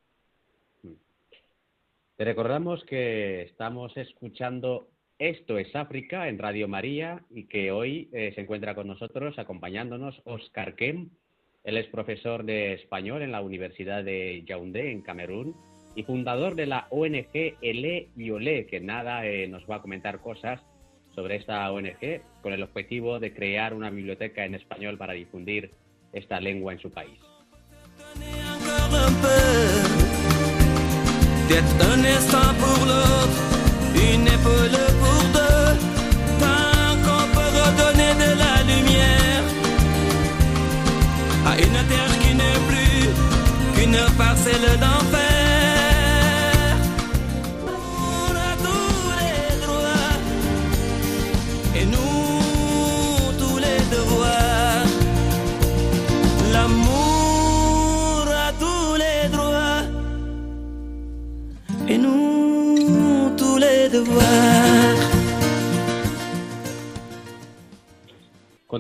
Te 2.15 2.25
recordamos 2.25 2.84
que 2.84 3.43
estamos 3.43 3.95
escuchando 3.95 4.89
Esto 5.19 5.58
es 5.58 5.75
África 5.75 6.29
en 6.29 6.39
Radio 6.39 6.69
María 6.69 7.23
y 7.29 7.43
que 7.43 7.71
hoy 7.71 8.08
eh, 8.13 8.32
se 8.36 8.41
encuentra 8.41 8.73
con 8.73 8.88
nosotros 8.88 9.38
acompañándonos 9.38 10.21
Oscar 10.23 10.75
Kem. 10.75 11.10
Él 11.65 11.75
es 11.75 11.88
profesor 11.88 12.45
de 12.45 12.71
español 12.71 13.21
en 13.21 13.34
la 13.34 13.41
Universidad 13.41 14.01
de 14.01 14.45
Yaoundé 14.47 14.93
en 14.93 15.01
Camerún 15.01 15.58
y 15.93 16.03
fundador 16.03 16.55
de 16.55 16.67
la 16.67 16.88
ONG 16.89 17.58
Ele 17.62 18.08
Yolé, 18.15 18.65
que 18.67 18.79
nada 18.79 19.25
eh, 19.25 19.45
nos 19.49 19.69
va 19.69 19.75
a 19.75 19.82
comentar 19.82 20.21
cosas 20.21 20.62
sobre 21.13 21.36
esta 21.36 21.69
ONG 21.69 22.21
con 22.41 22.53
el 22.53 22.63
objetivo 22.63 23.19
de 23.19 23.34
crear 23.34 23.73
una 23.73 23.89
biblioteca 23.89 24.45
en 24.45 24.55
español 24.55 24.97
para 24.97 25.12
difundir 25.12 25.71
esta 26.13 26.39
lengua 26.39 26.71
en 26.71 26.79
su 26.79 26.91
país. 26.91 27.19
une 33.99 34.98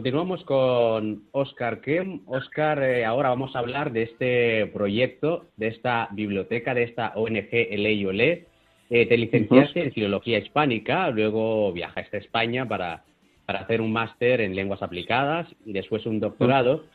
Continuamos 0.09 0.43
con 0.43 1.25
Oscar 1.33 1.81
Kem. 1.81 2.21
Oscar, 2.25 2.81
eh, 2.81 3.05
ahora 3.05 3.29
vamos 3.29 3.55
a 3.55 3.59
hablar 3.59 3.91
de 3.91 4.01
este 4.01 4.65
proyecto, 4.73 5.45
de 5.55 5.67
esta 5.67 6.09
biblioteca, 6.13 6.73
de 6.73 6.81
esta 6.81 7.13
ONG 7.13 7.47
Ele 7.51 8.47
Eh, 8.89 9.05
te 9.05 9.17
licenciaste 9.17 9.83
en 9.83 9.91
Filología 9.91 10.39
Hispánica, 10.39 11.11
luego 11.11 11.71
viajaste 11.73 12.17
a 12.17 12.19
España 12.21 12.67
para, 12.67 13.03
para 13.45 13.59
hacer 13.59 13.81
un 13.81 13.93
máster 13.93 14.41
en 14.41 14.55
Lenguas 14.55 14.81
Aplicadas 14.81 15.47
y 15.63 15.73
después 15.73 16.07
un 16.07 16.19
doctorado. 16.19 16.85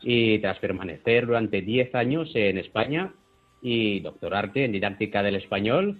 Y 0.00 0.38
tras 0.38 0.58
permanecer 0.58 1.26
durante 1.26 1.60
10 1.60 1.94
años 1.94 2.30
en 2.34 2.56
España 2.56 3.12
y 3.60 4.00
doctorarte 4.00 4.64
en 4.64 4.72
Didáctica 4.72 5.22
del 5.22 5.34
Español, 5.34 5.98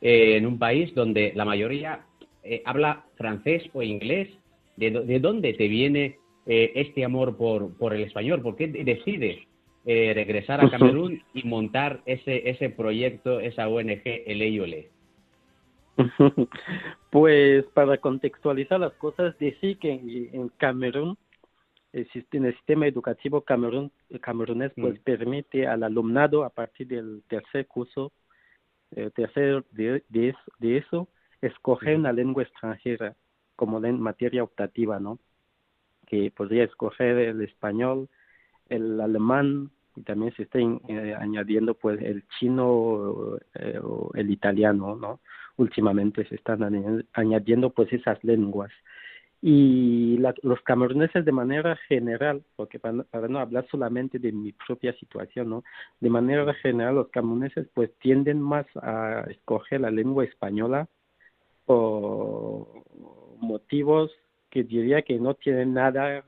eh, 0.00 0.36
en 0.36 0.46
un 0.46 0.58
país 0.58 0.92
donde 0.96 1.30
la 1.36 1.44
mayoría 1.44 2.00
eh, 2.42 2.60
habla 2.64 3.04
francés 3.14 3.62
o 3.72 3.84
inglés. 3.84 4.30
¿De, 4.78 5.18
dónde 5.20 5.54
te 5.54 5.68
viene 5.68 6.18
eh, 6.46 6.72
este 6.74 7.04
amor 7.04 7.36
por, 7.36 7.76
por 7.76 7.94
el 7.94 8.02
español? 8.02 8.42
¿Por 8.42 8.56
qué 8.56 8.68
decides 8.68 9.38
regresar 9.84 10.62
a 10.62 10.68
Camerún 10.68 11.22
y 11.32 11.44
montar 11.44 12.02
ese, 12.04 12.50
ese 12.50 12.68
proyecto, 12.68 13.40
esa 13.40 13.68
ONG 13.68 14.02
El 14.04 14.42
Pues 17.10 17.64
para 17.74 17.98
contextualizar 17.98 18.80
las 18.80 18.92
cosas, 18.94 19.36
decir 19.38 19.78
que 19.78 19.92
en, 19.92 20.48
Camerún, 20.58 21.16
el, 21.92 22.08
sistema 22.10 22.86
educativo 22.86 23.40
camerún, 23.40 23.90
camerunés 24.20 24.72
pues 24.76 25.00
mm. 25.00 25.02
permite 25.02 25.66
al 25.66 25.82
alumnado 25.82 26.44
a 26.44 26.50
partir 26.50 26.86
del 26.88 27.22
tercer 27.28 27.66
curso 27.66 28.12
eh, 28.94 29.10
tercero 29.14 29.64
de, 29.72 30.02
de, 30.08 30.76
eso, 30.76 31.08
escoger 31.40 31.96
una 31.96 32.12
lengua 32.12 32.42
extranjera 32.42 33.14
como 33.58 33.80
materia 33.80 34.44
optativa, 34.44 35.00
¿no? 35.00 35.18
Que 36.06 36.30
podría 36.30 36.62
escoger 36.62 37.18
el 37.18 37.42
español, 37.42 38.08
el 38.68 39.00
alemán, 39.00 39.70
y 39.96 40.02
también 40.02 40.32
se 40.36 40.44
está 40.44 40.60
eh, 40.60 41.16
añadiendo 41.18 41.74
pues 41.74 42.00
el 42.00 42.22
chino 42.38 43.36
eh, 43.54 43.80
o 43.82 44.12
el 44.14 44.30
italiano, 44.30 44.94
¿no? 44.94 45.18
Últimamente 45.56 46.24
se 46.28 46.36
están 46.36 46.60
añadiendo 47.14 47.70
pues 47.70 47.92
esas 47.92 48.22
lenguas 48.22 48.70
y 49.40 50.18
los 50.42 50.60
cameruneses 50.62 51.24
de 51.24 51.32
manera 51.32 51.76
general, 51.88 52.42
porque 52.56 52.80
para, 52.80 53.04
no 53.28 53.38
hablar 53.38 53.66
solamente 53.70 54.18
de 54.18 54.32
mi 54.32 54.52
propia 54.52 54.92
situación, 54.94 55.50
¿no? 55.50 55.64
De 56.00 56.10
manera 56.10 56.52
general 56.54 56.96
los 56.96 57.08
cameruneses 57.08 57.68
pues 57.74 57.92
tienden 57.98 58.40
más 58.40 58.66
a 58.76 59.24
escoger 59.30 59.80
la 59.80 59.90
lengua 59.90 60.24
española 60.24 60.88
por 61.66 62.66
motivos 63.40 64.10
que 64.50 64.62
diría 64.64 65.02
que 65.02 65.18
no 65.18 65.34
tienen 65.34 65.74
nada 65.74 66.24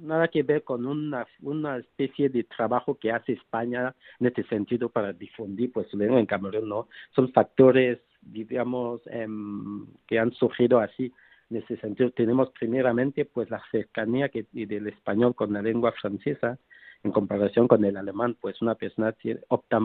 nada 0.00 0.28
que 0.28 0.42
ver 0.42 0.64
con 0.64 0.86
una, 0.86 1.26
una 1.42 1.76
especie 1.76 2.28
de 2.28 2.44
trabajo 2.44 2.94
que 2.94 3.12
hace 3.12 3.32
España 3.32 3.94
en 4.18 4.26
este 4.28 4.44
sentido 4.44 4.88
para 4.88 5.12
difundir 5.12 5.72
pues 5.72 5.88
su 5.88 5.98
lengua 5.98 6.18
en 6.18 6.26
Camerún, 6.26 6.68
¿no? 6.68 6.88
Son 7.14 7.30
factores, 7.32 7.98
digamos, 8.22 9.02
em, 9.06 9.86
que 10.06 10.18
han 10.18 10.32
surgido 10.32 10.80
así 10.80 11.12
en 11.50 11.56
ese 11.56 11.76
sentido, 11.78 12.10
tenemos 12.12 12.50
primeramente 12.50 13.24
pues 13.24 13.50
la 13.50 13.60
cercanía 13.70 14.28
que, 14.28 14.46
del 14.52 14.86
español 14.86 15.34
con 15.34 15.52
la 15.52 15.62
lengua 15.62 15.92
francesa 15.92 16.58
en 17.02 17.12
comparación 17.12 17.66
con 17.66 17.84
el 17.84 17.96
alemán, 17.96 18.36
pues 18.40 18.60
una 18.62 18.76
persona 18.76 19.14
opta 19.48 19.80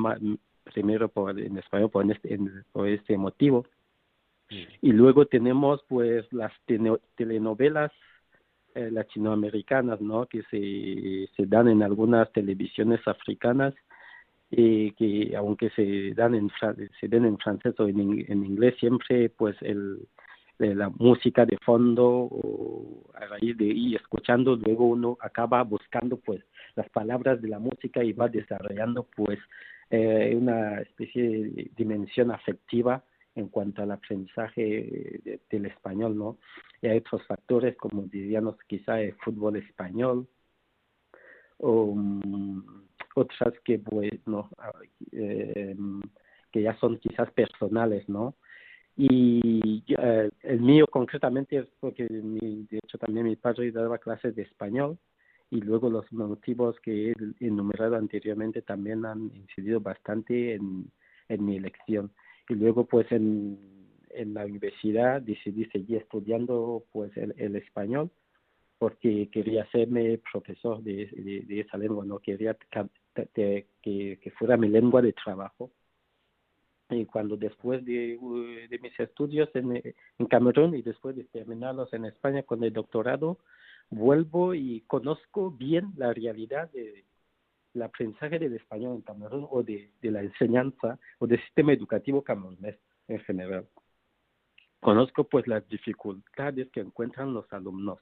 primero 0.63 1.09
por 1.09 1.39
en 1.39 1.57
español 1.57 1.89
por 1.89 2.09
este, 2.11 2.39
por 2.71 2.87
este 2.87 3.17
motivo. 3.17 3.65
Y 4.49 4.91
luego 4.91 5.25
tenemos 5.25 5.83
pues 5.87 6.31
las 6.31 6.51
telenovelas 7.15 7.91
eh, 8.75 8.91
latinoamericanas, 8.91 10.01
¿no? 10.01 10.25
Que 10.27 10.43
se, 10.43 11.33
se 11.35 11.45
dan 11.47 11.67
en 11.67 11.81
algunas 11.81 12.31
televisiones 12.31 12.99
africanas 13.07 13.73
y 14.51 14.91
que 14.91 15.35
aunque 15.35 15.69
se 15.71 16.13
dan 16.13 16.35
en 16.35 16.51
se 16.99 17.07
den 17.07 17.25
en 17.25 17.37
francés 17.37 17.73
o 17.79 17.87
en, 17.87 18.25
en 18.27 18.45
inglés 18.45 18.75
siempre 18.79 19.29
pues 19.29 19.55
el 19.61 20.07
de 20.59 20.73
la 20.75 20.89
música 20.89 21.45
de 21.45 21.57
fondo 21.57 22.05
o 22.05 23.11
a 23.15 23.25
raíz 23.25 23.57
de 23.57 23.65
ir 23.65 23.95
escuchando 23.97 24.55
luego 24.55 24.85
uno 24.85 25.17
acaba 25.19 25.63
buscando 25.63 26.17
pues 26.17 26.41
las 26.75 26.87
palabras 26.89 27.41
de 27.41 27.49
la 27.49 27.59
música 27.59 28.03
y 28.03 28.13
va 28.13 28.29
desarrollando 28.29 29.07
pues 29.15 29.39
eh, 29.89 30.33
una 30.39 30.79
especie 30.81 31.23
de 31.23 31.71
dimensión 31.75 32.31
afectiva 32.31 33.03
en 33.35 33.49
cuanto 33.49 33.83
al 33.83 33.91
aprendizaje 33.91 35.39
del 35.49 35.65
español 35.65 36.17
no 36.17 36.37
y 36.81 36.87
hay 36.87 36.97
otros 36.97 37.25
factores 37.27 37.75
como 37.75 38.03
diríamos 38.03 38.55
quizá 38.67 39.01
el 39.01 39.13
fútbol 39.15 39.57
español 39.57 40.27
o 41.57 41.83
um, 41.83 42.85
otras 43.15 43.53
que 43.63 43.79
pues 43.79 44.11
no 44.25 44.49
eh, 45.11 45.75
que 46.51 46.61
ya 46.61 46.77
son 46.79 46.97
quizás 46.97 47.29
personales 47.31 48.07
no 48.07 48.35
y 48.97 49.83
eh, 49.87 50.29
el 50.43 50.61
mío 50.61 50.87
concretamente 50.87 51.57
es 51.57 51.67
porque 51.81 52.07
mi, 52.09 52.65
de 52.71 52.77
hecho 52.77 52.97
también 52.97 53.25
mi 53.25 53.35
padre 53.35 53.71
daba 53.71 53.97
clases 53.97 54.33
de 54.35 54.43
español 54.43 54.97
y 55.51 55.59
luego 55.59 55.89
los 55.89 56.11
motivos 56.13 56.79
que 56.79 57.11
he 57.11 57.15
enumerado 57.41 57.97
anteriormente 57.97 58.61
también 58.61 59.05
han 59.05 59.31
incidido 59.35 59.81
bastante 59.81 60.55
en, 60.55 60.89
en 61.27 61.45
mi 61.45 61.57
elección 61.57 62.11
y 62.49 62.55
luego 62.55 62.85
pues 62.85 63.11
en, 63.11 63.59
en 64.09 64.33
la 64.33 64.45
universidad 64.45 65.21
decidí 65.21 65.65
seguir 65.65 65.97
estudiando 65.97 66.83
pues 66.91 67.11
el, 67.17 67.55
español 67.55 68.09
porque 68.77 69.29
quería 69.31 69.63
hacerme 69.63 70.19
profesor 70.31 70.83
de, 70.83 71.07
de, 71.47 71.59
esa 71.59 71.77
lengua 71.77 72.05
no 72.05 72.19
quería 72.19 72.55
que, 73.33 73.67
que 73.81 74.31
fuera 74.37 74.57
mi 74.57 74.67
lengua 74.67 75.01
de 75.01 75.13
trabajo. 75.13 75.71
Y 76.89 77.05
cuando 77.05 77.35
después 77.35 77.83
de, 77.83 78.19
de 78.69 78.79
mis 78.79 78.99
estudios 78.99 79.49
en, 79.55 79.75
en 79.75 80.25
Camerún 80.27 80.75
y 80.75 80.83
después 80.83 81.15
de 81.15 81.23
terminarlos 81.23 81.91
en 81.93 82.05
España 82.05 82.43
con 82.43 82.63
el 82.63 82.73
doctorado, 82.73 83.39
vuelvo 83.89 84.53
y 84.53 84.81
conozco 84.81 85.51
bien 85.51 85.93
la 85.95 86.13
realidad 86.13 86.69
de, 86.73 87.05
el 87.75 87.83
aprendizaje 87.83 88.39
del 88.39 88.55
español 88.55 88.95
en 88.95 89.01
Camerún 89.01 89.47
o 89.49 89.61
de, 89.61 89.91
la 90.01 90.21
enseñanza 90.21 90.97
o 91.19 91.27
del 91.27 91.41
sistema 91.41 91.73
educativo 91.73 92.23
camerunés 92.23 92.77
en 93.07 93.19
general. 93.19 93.67
Conozco 94.79 95.25
pues 95.25 95.47
las 95.47 95.67
dificultades 95.67 96.69
que 96.71 96.79
encuentran 96.79 97.33
los 97.33 97.51
alumnos. 97.51 97.99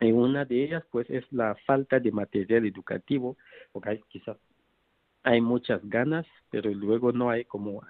Y 0.00 0.12
una 0.12 0.44
de 0.44 0.64
ellas 0.64 0.84
pues 0.90 1.08
es 1.10 1.24
la 1.32 1.54
falta 1.66 2.00
de 2.00 2.10
material 2.10 2.66
educativo, 2.66 3.36
porque 3.72 4.02
quizás 4.08 4.36
hay 5.22 5.40
muchas 5.40 5.80
ganas, 5.88 6.26
pero 6.50 6.70
luego 6.70 7.12
no 7.12 7.30
hay 7.30 7.44
como 7.44 7.82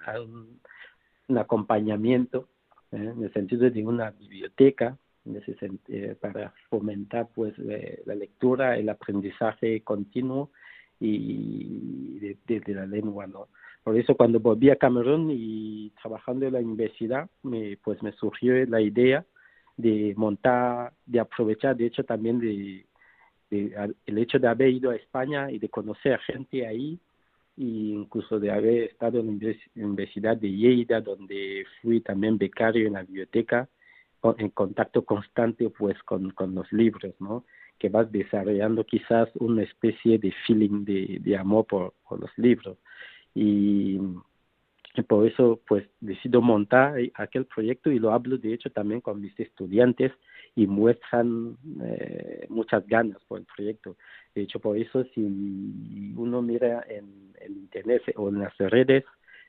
un, 1.27 1.37
acompañamiento 1.37 2.49
¿eh? 2.91 2.97
en 2.97 3.23
el 3.23 3.33
sentido 3.33 3.69
de 3.69 3.85
una 3.85 4.11
biblioteca 4.11 4.97
en 5.25 5.37
ese 5.37 5.55
eh, 5.87 6.15
para 6.19 6.53
fomentar 6.69 7.27
pues 7.33 7.53
eh, 7.59 8.01
la 8.05 8.15
lectura, 8.15 8.77
el 8.77 8.89
aprendizaje 8.89 9.81
continuo 9.81 10.51
y 10.99 12.19
de, 12.19 12.61
la 12.73 12.85
lengua, 12.85 13.27
¿no? 13.27 13.47
Por 13.83 13.97
eso 13.97 14.15
cuando 14.15 14.39
volví 14.39 14.69
a 14.69 14.77
Camerún 14.77 15.29
y 15.31 15.91
trabajando 16.01 16.45
en 16.45 16.53
la 16.53 16.59
universidad, 16.59 17.29
me, 17.41 17.77
pues 17.83 18.01
me 18.01 18.13
surgió 18.13 18.65
la 18.65 18.79
idea 18.79 19.25
de 19.75 20.13
montar, 20.15 20.93
de 21.05 21.19
aprovechar, 21.19 21.75
de 21.75 21.87
hecho 21.87 22.05
también 22.05 22.39
de, 22.39 22.85
el 23.49 24.17
hecho 24.17 24.39
de 24.39 24.47
haber 24.47 24.69
ido 24.69 24.91
a 24.91 24.95
España 24.95 25.51
y 25.51 25.59
de 25.59 25.69
conocer 25.69 26.19
gente 26.19 26.65
ahí, 26.65 26.99
y 27.55 27.91
incluso 27.91 28.39
de 28.39 28.51
haber 28.51 28.83
estado 28.83 29.19
en 29.19 29.39
la 29.75 29.85
Universidad 29.85 30.37
de 30.37 30.49
Lleida, 30.49 31.01
donde 31.01 31.65
fui 31.81 32.01
también 32.01 32.37
becario 32.37 32.87
en 32.87 32.93
la 32.93 33.03
biblioteca, 33.03 33.69
en 34.37 34.49
contacto 34.49 35.03
constante 35.03 35.69
pues 35.69 36.01
con, 36.03 36.31
con 36.31 36.55
los 36.55 36.71
libros, 36.71 37.13
¿no? 37.19 37.45
Que 37.77 37.89
vas 37.89 38.11
desarrollando 38.11 38.85
quizás 38.85 39.29
una 39.35 39.63
especie 39.63 40.17
de 40.17 40.33
feeling 40.47 40.85
de, 40.85 41.19
de 41.21 41.37
amor 41.37 41.65
por, 41.65 41.93
por 42.07 42.19
los 42.19 42.31
libros. 42.37 42.77
Y 43.35 43.99
por 45.07 45.25
eso 45.25 45.59
pues 45.67 45.85
decido 45.99 46.41
montar 46.41 46.95
aquel 47.15 47.45
proyecto 47.45 47.91
y 47.91 47.97
lo 47.97 48.13
hablo 48.13 48.37
de 48.37 48.53
hecho 48.53 48.69
también 48.69 49.01
con 49.01 49.19
mis 49.19 49.37
estudiantes 49.39 50.11
y 50.55 50.67
muestran 50.67 51.57
eh, 51.83 52.45
muchas 52.49 52.85
ganas 52.85 53.17
por 53.27 53.39
el 53.39 53.45
proyecto. 53.45 53.97
De 54.35 54.43
hecho 54.43 54.59
por 54.59 54.77
eso 54.77 55.03
si 55.15 56.13
uno 56.15 56.43
mira 56.43 56.85
en 56.87 57.33
el 57.41 57.53
internet 57.53 58.03
o 58.15 58.29
en 58.29 58.39
las 58.39 58.55
redes 58.59 59.03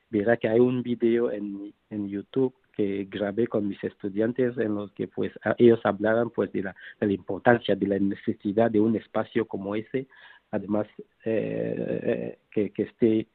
verá 0.09 0.35
que 0.37 0.47
hay 0.47 0.59
un 0.59 0.81
video 0.81 1.31
en, 1.31 1.71
en 1.91 2.09
YouTube 2.09 2.55
que 2.75 3.07
grabé 3.09 3.47
con 3.47 3.67
mis 3.67 3.83
estudiantes 3.83 4.57
en 4.57 4.75
los 4.75 4.91
que 4.91 5.07
pues 5.07 5.31
ellos 5.57 5.79
hablaban 5.83 6.29
pues 6.29 6.51
de 6.51 6.63
la, 6.63 6.75
importancia 7.01 7.75
de 7.75 7.87
la 7.87 7.99
necesidad 7.99 8.71
de 8.71 8.79
un 8.79 8.95
espacio 8.95 9.45
como 9.45 9.75
ese 9.75 10.07
además 10.51 10.87
eh, 11.23 11.99
eh 12.03 12.37
que, 12.51 12.69
que 12.71 12.83
esté 12.83 13.27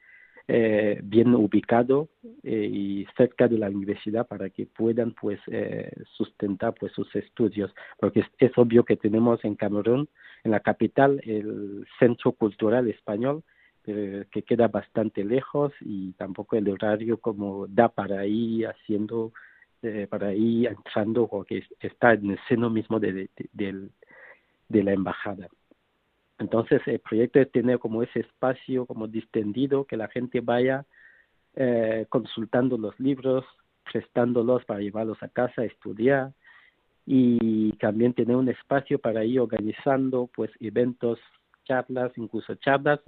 eh, 0.53 0.99
bien 1.05 1.33
ubicado 1.37 2.09
eh, 2.43 2.69
y 2.69 3.07
cerca 3.17 3.47
de 3.47 3.57
la 3.57 3.71
universidad 3.71 4.27
para 4.27 4.51
que 4.51 4.67
puedan 4.67 5.13
pues 5.13 5.39
eh, 5.47 5.93
sustentar 6.17 6.75
pues 6.75 6.91
sus 6.91 7.15
estudios. 7.15 7.73
Porque 8.01 8.25
es, 8.37 8.59
obvio 8.59 8.85
que 8.85 8.97
tenemos 8.97 9.45
en 9.45 9.55
Camerún 9.55 10.09
en 10.43 10.51
la 10.51 10.59
capital 10.59 11.21
el 11.25 11.87
centro 12.01 12.33
cultural 12.33 12.89
español 12.89 13.45
que 13.83 14.43
queda 14.47 14.69
bastante 14.69 15.25
lejos 15.25 15.73
y 15.81 16.13
tampoco 16.13 16.57
el 16.57 16.69
horario 16.69 17.19
como 17.19 17.67
da 17.67 17.89
para 17.89 18.27
ir 18.27 18.67
haciendo 18.67 19.33
para 20.11 20.35
ir 20.35 20.69
entrando 20.69 21.27
porque 21.27 21.65
está 21.81 22.13
en 22.13 22.33
el 22.33 22.39
seno 22.49 22.69
mismo 22.69 23.01
de, 23.01 23.31
de 24.69 24.83
la 24.83 24.93
embajada. 24.93 25.49
Entonces, 26.41 26.81
el 26.87 27.01
proyecto 27.01 27.39
es 27.39 27.53
tener 27.53 27.79
como 27.79 28.03
ese 28.03 28.21
espacio 28.21 28.87
como 28.87 29.07
distendido, 29.07 29.85
que 29.85 29.99
la 29.99 30.09
gente 30.09 30.41
vaya 30.41 30.87
eh, 31.55 32.07
consultando 32.09 32.79
los 32.79 32.99
libros, 32.99 33.45
prestándolos 33.93 34.65
para 34.65 34.81
llevarlos 34.81 35.23
a 35.23 35.29
casa 35.29 35.65
estudiar 35.65 36.33
y 37.05 37.73
también 37.73 38.15
tener 38.15 38.37
un 38.37 38.49
espacio 38.49 38.99
para 38.99 39.25
ir 39.25 39.41
organizando 39.41 40.31
pues 40.35 40.51
eventos, 40.61 41.19
charlas, 41.65 42.13
incluso 42.17 42.55
charlas 42.55 43.01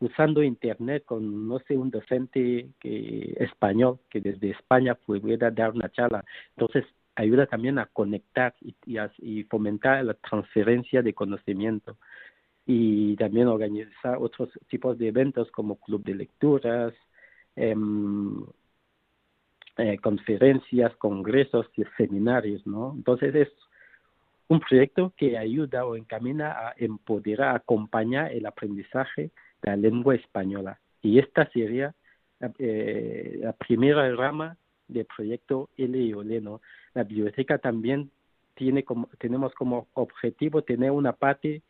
usando 0.00 0.42
internet 0.42 1.04
con 1.04 1.48
no 1.48 1.58
sé 1.60 1.76
un 1.76 1.90
docente 1.90 2.70
que 2.80 3.36
español 3.38 3.98
que 4.10 4.20
desde 4.20 4.50
España 4.50 4.94
pudiera 4.94 5.50
dar 5.50 5.72
una 5.72 5.90
charla. 5.90 6.24
Entonces 6.56 6.84
ayuda 7.16 7.46
también 7.46 7.78
a 7.78 7.86
conectar 7.86 8.54
y, 8.60 9.42
fomentar 9.44 10.04
la 10.04 10.14
transferencia 10.14 11.02
de 11.02 11.14
conocimiento 11.14 11.96
y 12.64 13.16
también 13.16 13.48
organizar 13.48 14.18
otros 14.20 14.50
tipos 14.68 14.96
de 14.98 15.08
eventos 15.08 15.50
como 15.50 15.76
club 15.76 16.04
de 16.04 16.14
lecturas, 16.14 16.94
em, 17.56 18.44
eh, 19.78 19.98
conferencias, 19.98 20.94
congresos 20.96 21.66
y 21.76 21.82
seminarios, 21.96 22.64
¿no? 22.66 22.92
Entonces 22.94 23.34
es 23.34 23.48
un 24.48 24.60
proyecto 24.60 25.12
que 25.16 25.36
ayuda 25.36 25.84
o 25.86 25.96
encamina 25.96 26.52
a 26.52 26.74
empoderar, 26.76 27.56
acompañar 27.56 28.32
el 28.32 28.46
aprendizaje 28.46 29.30
la 29.62 29.76
lengua 29.76 30.14
española. 30.14 30.80
Y 31.02 31.18
esta 31.18 31.48
sería 31.50 31.94
eh, 32.58 33.38
la 33.40 33.52
primera 33.52 34.14
rama 34.14 34.56
del 34.86 35.06
proyecto 35.06 35.70
L. 35.76 36.14
La 36.94 37.04
biblioteca 37.04 37.58
también 37.58 38.10
tiene 38.54 38.82
como, 38.82 39.08
tenemos 39.18 39.54
como 39.54 39.86
objetivo 39.94 40.62
tener 40.62 40.90
una 40.90 41.12
parte 41.12 41.62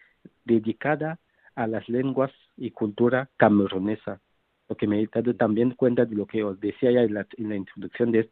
dedicada 0.44 1.18
a 1.54 1.66
las 1.66 1.88
lenguas 1.88 2.32
y 2.56 2.70
cultura 2.70 3.28
camerunesa, 3.36 4.20
porque 4.66 4.86
me 4.86 5.02
he 5.02 5.08
dado 5.12 5.34
también 5.34 5.72
cuenta 5.72 6.04
de 6.06 6.14
lo 6.14 6.24
que 6.24 6.44
os 6.44 6.58
decía 6.60 6.90
ya 6.92 7.02
en 7.02 7.14
la, 7.14 7.56
introducción 7.56 8.12
de, 8.12 8.30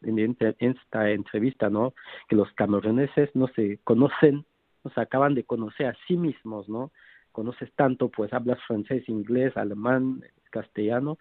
esta 0.61 1.11
entrevista, 1.11 1.69
¿no? 1.69 1.93
Que 2.29 2.37
los 2.37 2.51
cameruneses 2.53 3.29
no 3.35 3.49
se 3.49 3.79
conocen, 3.85 4.45
no 4.85 4.91
se 4.91 5.01
acaban 5.01 5.35
de 5.35 5.45
conocer 5.45 5.87
a 5.87 5.97
sí 6.07 6.17
mismos, 6.17 6.69
¿no? 6.69 6.93
Conoces 7.37 7.71
tanto, 7.75 8.09
pues 8.09 8.33
hablas 8.33 8.59
francés, 8.67 9.07
inglés, 9.11 9.55
alemán, 9.59 10.23
castellano, 10.49 11.19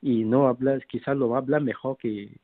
y 0.00 0.22
no 0.22 0.46
hablas, 0.46 0.80
quizás 0.86 1.16
lo 1.16 1.34
hablas 1.34 1.60
mejor 1.60 1.96
que, 1.98 2.38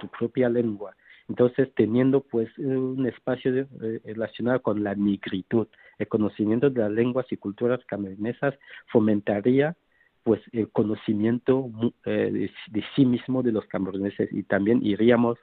tu 0.00 0.08
propia 0.08 0.48
lengua. 0.48 0.96
Entonces, 1.28 1.72
teniendo 1.76 2.22
pues 2.22 2.48
un 2.58 3.06
espacio 3.06 3.54
eh, 3.54 4.00
relacionado 4.04 4.60
con 4.60 4.82
la 4.82 4.96
migritud, 4.96 5.68
el 6.00 6.08
conocimiento 6.08 6.68
de 6.68 6.80
las 6.80 6.90
lenguas 6.90 7.30
y 7.30 7.36
culturas 7.36 7.78
camerunesas 7.86 8.54
fomentaría 8.88 9.76
pues 10.24 10.40
el 10.50 10.68
conocimiento 10.70 11.70
eh, 12.06 12.50
de, 12.72 12.84
sí 12.96 13.06
mismo 13.06 13.44
de 13.44 13.52
los 13.52 13.66
cameruneses 13.66 14.32
y 14.32 14.42
también 14.42 14.84
iríamos 14.84 15.38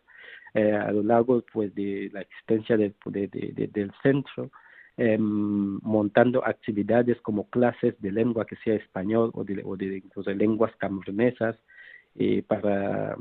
eh, 0.54 0.74
a 0.74 0.92
lo 0.92 1.02
largo 1.02 1.46
pues 1.54 1.74
de 1.76 2.10
la 2.12 2.24
existencia 2.24 2.76
de, 2.76 2.94
del 3.06 3.94
centro 4.04 4.52
em, 4.98 5.80
montando 5.82 6.46
actividades 6.46 7.20
como 7.22 7.50
clases 7.50 8.00
de 8.02 8.12
lengua 8.12 8.46
que 8.46 8.56
sea 8.58 8.76
español 8.76 9.32
o 9.34 9.44
de, 9.44 10.36
lenguas 10.36 10.76
camerunesas 10.78 11.56
para 12.48 13.16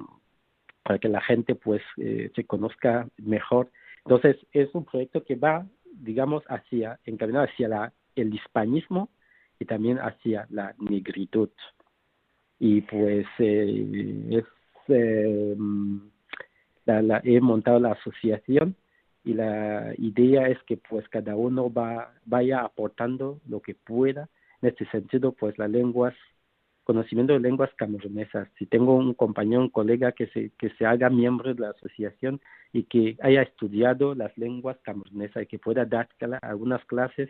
para 0.82 0.98
que 0.98 1.08
la 1.08 1.20
gente 1.20 1.54
pues 1.54 1.82
eh, 1.98 2.30
se 2.34 2.44
conozca 2.44 3.08
mejor. 3.18 3.70
Entonces 4.04 4.36
es 4.52 4.74
un 4.74 4.84
proyecto 4.84 5.22
que 5.24 5.36
va, 5.36 5.66
digamos, 5.92 6.42
hacia, 6.48 6.98
encaminado 7.04 7.46
hacia 7.46 7.68
la, 7.68 7.92
el 8.16 8.34
hispanismo 8.34 9.08
y 9.58 9.66
también 9.66 9.98
hacia 9.98 10.46
la 10.50 10.74
negritud. 10.78 11.50
Y 12.58 12.80
pues 12.82 13.26
eh, 13.38 14.26
es, 14.30 14.44
eh, 14.88 15.56
la, 16.86 17.02
la, 17.02 17.20
he 17.24 17.40
montado 17.40 17.78
la 17.78 17.92
asociación 17.92 18.74
y 19.24 19.34
la 19.34 19.92
idea 19.98 20.48
es 20.48 20.58
que 20.64 20.76
pues 20.76 21.08
cada 21.08 21.36
uno 21.36 21.72
va 21.72 22.12
vaya 22.24 22.60
aportando 22.62 23.40
lo 23.48 23.60
que 23.60 23.74
pueda 23.74 24.28
en 24.62 24.70
este 24.70 24.86
sentido 24.86 25.32
pues 25.32 25.58
las 25.58 25.70
lenguas 25.70 26.14
conocimiento 26.84 27.34
de 27.34 27.38
lenguas 27.38 27.70
camerunesas. 27.76 28.48
Si 28.58 28.66
tengo 28.66 28.96
un 28.96 29.14
compañero, 29.14 29.60
un 29.60 29.68
colega 29.68 30.10
que 30.10 30.26
se, 30.28 30.50
que 30.58 30.70
se 30.70 30.84
haga 30.84 31.08
miembro 31.08 31.54
de 31.54 31.60
la 31.60 31.70
asociación 31.70 32.40
y 32.72 32.82
que 32.84 33.16
haya 33.22 33.42
estudiado 33.42 34.16
las 34.16 34.36
lenguas 34.36 34.76
camerunesas 34.82 35.44
y 35.44 35.46
que 35.46 35.60
pueda 35.60 35.84
dar 35.84 36.08
algunas 36.42 36.84
clases 36.86 37.28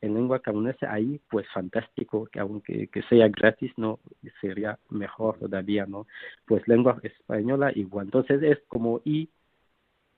en 0.00 0.14
lengua 0.14 0.40
camerunesa, 0.40 0.92
ahí 0.92 1.20
pues 1.28 1.46
fantástico, 1.52 2.26
que 2.26 2.38
aunque 2.38 2.86
que 2.86 3.02
sea 3.02 3.28
gratis, 3.28 3.72
no 3.76 3.98
sería 4.40 4.78
mejor 4.88 5.38
todavía, 5.38 5.86
¿no? 5.86 6.06
Pues 6.46 6.66
lengua 6.68 6.98
española 7.02 7.72
igual. 7.74 8.06
Entonces 8.06 8.40
es 8.42 8.58
como 8.68 9.00
ir 9.04 9.28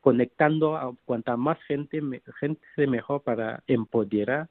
conectando 0.03 0.76
a 0.76 0.94
cuanta 1.07 1.36
más 1.38 1.59
gente, 1.62 2.03
gente 2.38 2.86
mejor 2.86 3.22
para 3.22 3.62
empoderar 3.66 4.48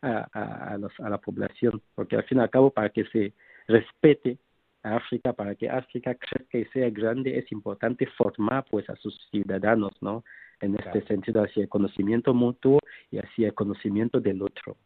a, 0.00 0.26
a, 0.32 0.72
a, 0.72 0.78
los, 0.78 0.92
a 1.00 1.10
la 1.10 1.18
población, 1.18 1.82
porque 1.94 2.16
al 2.16 2.24
fin 2.24 2.38
y 2.38 2.40
al 2.40 2.50
cabo 2.50 2.70
para 2.70 2.88
que 2.88 3.04
se 3.06 3.34
respete 3.66 4.38
a 4.86 4.96
África 4.96 5.32
para 5.32 5.54
que 5.56 5.68
África 5.68 6.14
crezca 6.14 6.58
y 6.58 6.64
sea 6.66 6.88
grande, 6.90 7.36
es 7.36 7.50
importante 7.50 8.06
formar 8.16 8.64
pues 8.70 8.88
a 8.88 8.94
sus 8.96 9.18
ciudadanos, 9.30 9.90
¿no? 10.00 10.22
En 10.60 10.76
este 10.76 11.04
sentido, 11.06 11.42
hacia 11.42 11.64
el 11.64 11.68
conocimiento 11.68 12.32
mutuo 12.32 12.78
y 13.10 13.18
hacia 13.18 13.48
el 13.48 13.54
conocimiento 13.54 14.20
del 14.20 14.40
otro. 14.40 14.76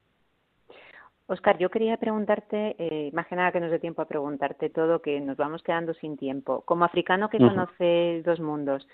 Oscar, 1.26 1.58
yo 1.58 1.70
quería 1.70 1.96
preguntarte, 1.96 2.74
eh, 2.78 3.10
más 3.12 3.28
que 3.28 3.36
nada 3.36 3.52
que 3.52 3.60
nos 3.60 3.70
dé 3.70 3.78
tiempo 3.78 4.02
a 4.02 4.08
preguntarte 4.08 4.68
todo, 4.68 5.00
que 5.00 5.20
nos 5.20 5.36
vamos 5.36 5.62
quedando 5.62 5.94
sin 5.94 6.16
tiempo. 6.16 6.62
Como 6.62 6.84
africano 6.84 7.28
que 7.28 7.38
conoce 7.38 8.22
dos 8.24 8.40
mundos, 8.40 8.88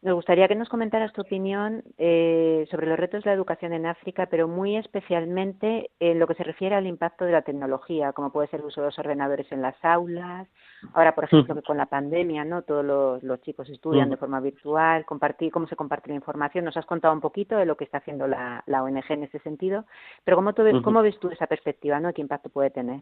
nos 0.00 0.14
gustaría 0.14 0.46
que 0.46 0.54
nos 0.54 0.68
comentaras 0.68 1.12
tu 1.12 1.22
opinión 1.22 1.82
eh, 1.98 2.68
sobre 2.70 2.86
los 2.86 2.98
retos 2.98 3.24
de 3.24 3.30
la 3.30 3.34
educación 3.34 3.72
en 3.72 3.84
África, 3.84 4.26
pero 4.26 4.46
muy 4.46 4.76
especialmente 4.76 5.90
en 5.98 6.20
lo 6.20 6.28
que 6.28 6.34
se 6.34 6.44
refiere 6.44 6.76
al 6.76 6.86
impacto 6.86 7.24
de 7.24 7.32
la 7.32 7.42
tecnología, 7.42 8.12
como 8.12 8.30
puede 8.30 8.46
ser 8.46 8.60
el 8.60 8.66
uso 8.66 8.80
de 8.80 8.86
los 8.88 8.98
ordenadores 9.00 9.50
en 9.50 9.60
las 9.60 9.74
aulas. 9.84 10.46
Ahora, 10.94 11.16
por 11.16 11.24
ejemplo, 11.24 11.56
que 11.56 11.62
con 11.62 11.76
la 11.76 11.86
pandemia, 11.86 12.44
¿no? 12.44 12.62
Todos 12.62 12.84
los, 13.22 13.40
chicos 13.42 13.68
estudian 13.70 14.08
de 14.08 14.16
forma 14.16 14.38
virtual, 14.38 15.04
compartir 15.04 15.50
cómo 15.50 15.66
se 15.66 15.74
comparte 15.74 16.10
la 16.10 16.14
información. 16.14 16.64
Nos 16.64 16.76
has 16.76 16.86
contado 16.86 17.12
un 17.12 17.20
poquito 17.20 17.56
de 17.56 17.66
lo 17.66 17.76
que 17.76 17.84
está 17.84 17.98
haciendo 17.98 18.28
la, 18.28 18.62
ONG 18.68 19.10
en 19.10 19.24
ese 19.24 19.40
sentido, 19.40 19.84
pero 20.22 20.36
¿cómo, 20.36 20.52
tú 20.52 20.62
ves, 20.62 20.76
¿cómo 20.84 21.02
ves 21.02 21.18
tú 21.18 21.28
esa 21.30 21.48
perspectiva, 21.48 21.98
¿no? 21.98 22.12
¿Qué 22.12 22.20
impacto 22.20 22.50
puede 22.50 22.70
tener? 22.70 23.00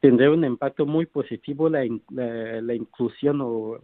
Tendrá 0.00 0.30
un 0.30 0.44
impacto 0.44 0.86
muy 0.86 1.04
positivo 1.04 1.68
la, 1.68 1.84
la 2.08 2.74
inclusión 2.74 3.40
o 3.42 3.80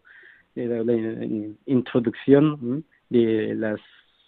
la, 0.55 1.27
introducción 1.67 2.85
de 3.09 3.55
las 3.55 3.81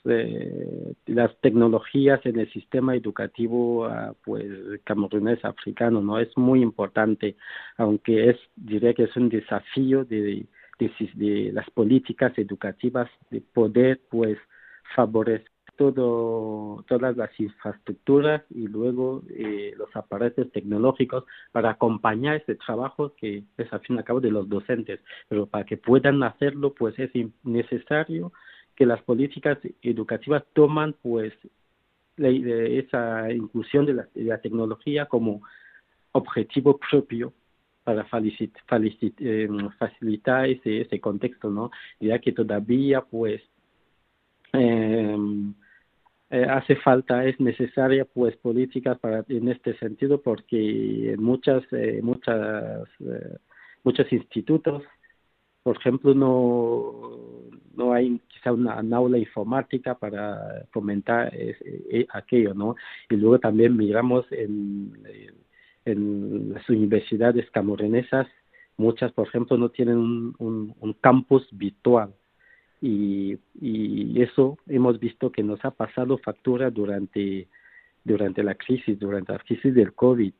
eh, 0.06 0.92
las 1.06 1.34
tecnologías 1.40 2.20
en 2.26 2.38
el 2.38 2.52
sistema 2.52 2.94
educativo 2.94 3.88
pues 4.22 4.44
camerunés 4.84 5.42
africano 5.44 6.02
no 6.02 6.18
es 6.18 6.28
muy 6.36 6.60
importante 6.60 7.36
aunque 7.78 8.30
es 8.30 8.36
diría 8.54 8.92
que 8.92 9.04
es 9.04 9.16
un 9.16 9.30
desafío 9.30 10.04
de, 10.04 10.46
de, 10.78 10.90
de 11.14 11.52
las 11.52 11.70
políticas 11.70 12.36
educativas 12.36 13.08
de 13.30 13.40
poder 13.40 14.02
pues 14.10 14.36
favorecer 14.94 15.53
todo, 15.76 16.84
todas 16.88 17.16
las 17.16 17.30
infraestructuras 17.38 18.42
y 18.50 18.66
luego 18.66 19.22
eh, 19.30 19.74
los 19.76 19.94
aparatos 19.94 20.50
tecnológicos 20.52 21.24
para 21.52 21.70
acompañar 21.70 22.36
este 22.36 22.54
trabajo 22.56 23.14
que 23.16 23.44
es 23.56 23.72
al 23.72 23.80
fin 23.80 23.96
y 23.96 23.98
al 23.98 24.04
cabo 24.04 24.20
de 24.20 24.30
los 24.30 24.48
docentes. 24.48 25.00
Pero 25.28 25.46
para 25.46 25.64
que 25.64 25.76
puedan 25.76 26.22
hacerlo, 26.22 26.74
pues 26.74 26.98
es 26.98 27.10
necesario 27.42 28.32
que 28.76 28.86
las 28.86 29.02
políticas 29.02 29.58
educativas 29.82 30.44
toman 30.52 30.94
pues 31.02 31.32
esa 32.16 33.32
inclusión 33.32 33.86
de 33.86 34.06
la, 34.14 34.38
tecnología 34.38 35.06
como 35.06 35.42
objetivo 36.12 36.78
propio 36.78 37.32
para 37.82 38.06
eh, 39.18 39.48
facilitar 39.78 40.48
ese, 40.48 40.82
ese 40.82 41.00
contexto, 41.00 41.50
¿no? 41.50 41.70
Ya 42.00 42.18
que 42.18 42.32
todavía, 42.32 43.02
pues, 43.02 43.42
eh, 44.52 45.16
eh, 46.34 46.46
hace 46.50 46.74
falta, 46.74 47.24
es 47.24 47.38
necesaria 47.38 48.04
pues 48.04 48.36
políticas 48.38 48.98
para 48.98 49.24
en 49.28 49.48
este 49.48 49.78
sentido 49.78 50.20
porque 50.20 51.14
muchas 51.16 51.62
eh, 51.70 52.00
muchas 52.02 52.88
eh, 52.98 53.36
muchos 53.84 54.12
institutos 54.12 54.82
por 55.62 55.76
ejemplo 55.76 56.12
no 56.12 56.92
no 57.76 57.92
hay 57.92 58.20
quizá 58.26 58.52
una, 58.52 58.80
aula 58.96 59.16
informática 59.16 59.94
para 59.94 60.66
fomentar 60.72 61.32
aquello 62.12 62.52
no 62.52 62.74
y 63.08 63.14
luego 63.14 63.38
también 63.38 63.76
miramos 63.76 64.26
en 64.32 64.92
en 65.84 66.52
las 66.52 66.68
universidades 66.68 67.48
camorenesas 67.52 68.26
muchas 68.76 69.12
por 69.12 69.28
ejemplo 69.28 69.56
no 69.56 69.68
tienen 69.68 69.98
un, 69.98 70.74
un 70.80 70.92
campus 70.94 71.46
virtual 71.52 72.12
y, 72.84 74.20
eso 74.20 74.58
hemos 74.68 75.00
visto 75.00 75.30
que 75.30 75.42
nos 75.42 75.64
ha 75.64 75.70
pasado 75.70 76.18
factura 76.18 76.70
durante, 76.70 77.48
durante 78.04 78.42
la 78.42 78.54
crisis, 78.54 78.98
durante 78.98 79.32
la 79.32 79.38
crisis 79.38 79.74
del 79.74 79.92
COVID. 79.94 80.32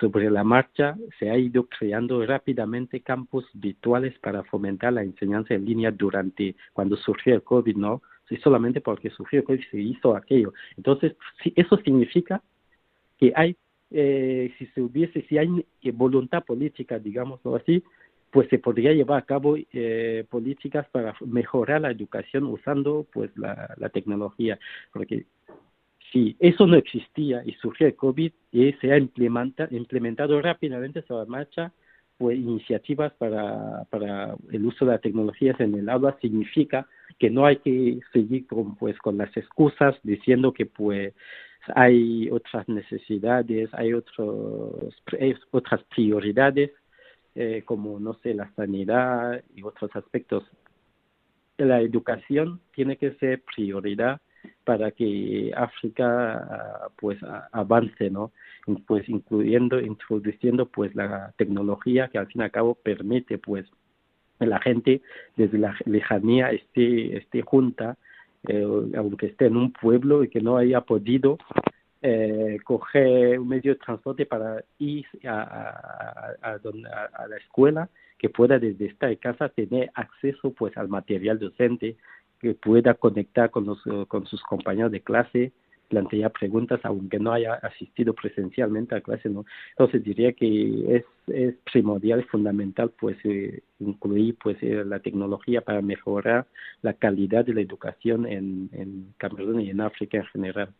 sobre 0.00 0.30
la 0.30 0.44
marcha 0.44 0.96
se 1.18 1.30
ha 1.30 1.36
ido 1.36 1.66
creando 1.66 2.24
rápidamente 2.24 3.00
campos 3.00 3.44
virtuales 3.54 4.16
para 4.20 4.44
fomentar 4.44 4.92
la 4.92 5.02
enseñanza 5.02 5.54
en 5.54 5.64
línea 5.64 5.90
durante 5.90 6.54
cuando 6.72 6.96
surgió 6.96 7.34
el 7.34 7.42
COVID, 7.42 7.76
¿no? 7.76 8.02
Sí, 8.28 8.36
solamente 8.36 8.80
porque 8.80 9.10
surgió 9.10 9.40
el 9.40 9.44
COVID 9.44 9.64
se 9.70 9.80
hizo 9.80 10.14
aquello. 10.14 10.52
Entonces, 10.76 11.16
si 11.42 11.52
eso 11.56 11.76
significa 11.78 12.42
que 13.18 13.32
hay, 13.34 13.56
eh, 13.90 14.54
si 14.58 14.66
se 14.66 14.80
hubiese, 14.80 15.22
si 15.22 15.36
hay 15.38 15.48
voluntad 15.92 16.44
política, 16.44 16.98
digamos 16.98 17.40
así, 17.56 17.82
pues 18.32 18.48
se 18.48 18.58
podría 18.58 18.92
llevar 18.92 19.22
a 19.22 19.26
cabo 19.26 19.56
eh, 19.56 20.24
políticas 20.28 20.86
para 20.90 21.14
mejorar 21.26 21.82
la 21.82 21.90
educación 21.90 22.44
usando 22.46 23.06
pues 23.12 23.30
la, 23.36 23.74
la 23.76 23.90
tecnología 23.90 24.58
porque 24.92 25.26
si 26.10 26.34
eso 26.40 26.66
no 26.66 26.76
existía 26.76 27.42
y 27.44 27.52
surgió 27.54 27.86
el 27.86 27.94
COVID 27.94 28.32
y 28.50 28.72
se 28.74 28.90
ha 28.90 28.98
implementa, 28.98 29.68
implementado 29.70 30.40
rápidamente 30.40 31.02
sobre 31.02 31.30
marcha 31.30 31.72
pues 32.16 32.38
iniciativas 32.38 33.12
para, 33.14 33.84
para 33.90 34.34
el 34.50 34.64
uso 34.64 34.86
de 34.86 34.92
las 34.92 35.00
tecnologías 35.02 35.60
en 35.60 35.74
el 35.74 35.88
aula 35.90 36.16
significa 36.20 36.86
que 37.18 37.28
no 37.30 37.44
hay 37.44 37.56
que 37.56 38.00
seguir 38.14 38.46
con 38.46 38.76
pues 38.76 38.96
con 38.98 39.18
las 39.18 39.36
excusas 39.36 39.94
diciendo 40.02 40.52
que 40.52 40.66
pues 40.66 41.12
hay 41.74 42.28
otras 42.30 42.68
necesidades, 42.68 43.68
hay 43.72 43.92
otros 43.92 44.94
otras 45.50 45.82
prioridades 45.94 46.70
eh, 47.34 47.62
como, 47.64 47.98
no 47.98 48.14
sé, 48.14 48.34
la 48.34 48.52
sanidad 48.54 49.42
y 49.54 49.62
otros 49.62 49.94
aspectos. 49.94 50.44
La 51.58 51.80
educación 51.80 52.60
tiene 52.74 52.96
que 52.96 53.12
ser 53.14 53.42
prioridad 53.42 54.20
para 54.64 54.90
que 54.90 55.52
África 55.56 56.34
ah, 56.38 56.88
pues 56.96 57.18
avance, 57.52 58.10
¿no? 58.10 58.32
Pues 58.86 59.08
incluyendo, 59.08 59.80
introduciendo 59.80 60.66
pues 60.66 60.94
la 60.94 61.32
tecnología 61.36 62.08
que 62.08 62.18
al 62.18 62.26
fin 62.26 62.42
y 62.42 62.44
al 62.44 62.50
cabo 62.50 62.74
permite 62.74 63.38
pues 63.38 63.66
la 64.38 64.60
gente 64.60 65.02
desde 65.36 65.58
la 65.58 65.76
lejanía 65.84 66.50
esté, 66.50 67.16
esté 67.16 67.42
junta, 67.42 67.96
eh, 68.48 68.64
aunque 68.96 69.26
esté 69.26 69.46
en 69.46 69.56
un 69.56 69.72
pueblo 69.72 70.24
y 70.24 70.28
que 70.28 70.40
no 70.40 70.56
haya 70.56 70.80
podido 70.80 71.38
eh, 72.02 72.58
coger 72.64 73.38
un 73.38 73.48
medio 73.48 73.74
de 73.74 73.78
transporte 73.78 74.26
para 74.26 74.64
ir 74.78 75.06
a, 75.24 76.34
a, 76.42 76.52
a, 76.52 77.26
la 77.28 77.36
escuela, 77.36 77.88
que 78.18 78.28
pueda 78.28 78.58
desde 78.58 78.86
esta 78.86 79.14
casa 79.16 79.48
tener 79.48 79.90
acceso 79.94 80.52
pues 80.52 80.76
al 80.76 80.88
material 80.88 81.38
docente, 81.38 81.96
que 82.40 82.54
pueda 82.54 82.94
conectar 82.94 83.50
con, 83.50 83.66
los, 83.66 83.80
con 84.08 84.26
sus 84.26 84.42
compañeros 84.42 84.90
de 84.90 85.00
clase, 85.00 85.52
plantear 85.92 86.32
preguntas 86.32 86.80
aunque 86.84 87.18
no 87.18 87.32
haya 87.32 87.54
asistido 87.54 88.14
presencialmente 88.14 88.94
a 88.94 89.02
clase, 89.02 89.28
¿no? 89.28 89.44
Entonces 89.70 90.02
diría 90.02 90.32
que 90.32 90.96
es, 90.96 91.04
es 91.26 91.54
primordial, 91.70 92.24
fundamental 92.24 92.90
pues 92.98 93.18
eh, 93.24 93.60
incluir 93.78 94.36
pues 94.42 94.56
eh, 94.62 94.84
la 94.86 95.00
tecnología 95.00 95.60
para 95.60 95.82
mejorar 95.82 96.46
la 96.80 96.94
calidad 96.94 97.44
de 97.44 97.54
la 97.54 97.60
educación 97.60 98.26
en, 98.26 98.70
en 98.72 99.12
Camerún 99.18 99.60
y 99.60 99.70
en 99.70 99.82
África 99.82 100.16
en 100.16 100.24
general. 100.26 100.70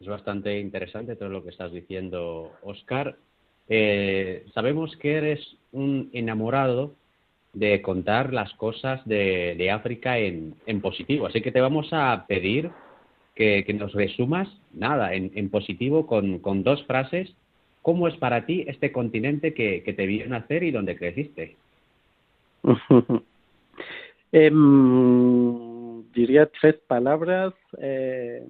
Es 0.00 0.06
bastante 0.06 0.60
interesante 0.60 1.16
todo 1.16 1.28
lo 1.28 1.42
que 1.42 1.50
estás 1.50 1.72
diciendo, 1.72 2.52
Oscar. 2.62 3.16
Eh, 3.68 4.46
sabemos 4.54 4.96
que 4.96 5.14
eres 5.14 5.56
un 5.72 6.08
enamorado 6.12 6.94
de 7.52 7.82
contar 7.82 8.32
las 8.32 8.52
cosas 8.54 9.04
de, 9.06 9.70
África 9.72 10.16
en, 10.18 10.54
positivo, 10.80 11.26
así 11.26 11.40
que 11.40 11.50
te 11.50 11.60
vamos 11.60 11.88
a 11.90 12.26
pedir 12.28 12.70
que, 13.34 13.64
nos 13.74 13.92
resumas, 13.92 14.48
nada, 14.72 15.14
en, 15.14 15.50
positivo 15.50 16.06
con, 16.06 16.62
dos 16.62 16.84
frases. 16.84 17.34
¿Cómo 17.82 18.06
es 18.06 18.16
para 18.18 18.46
ti 18.46 18.64
este 18.68 18.92
continente 18.92 19.52
que, 19.52 19.80
te 19.96 20.06
vio 20.06 20.28
nacer 20.28 20.62
y 20.62 20.70
donde 20.70 20.96
creciste? 20.96 21.56
Em, 24.30 26.02
diría 26.12 26.44
tres 26.60 26.74
palabras. 26.86 27.54
Eh, 27.80 28.44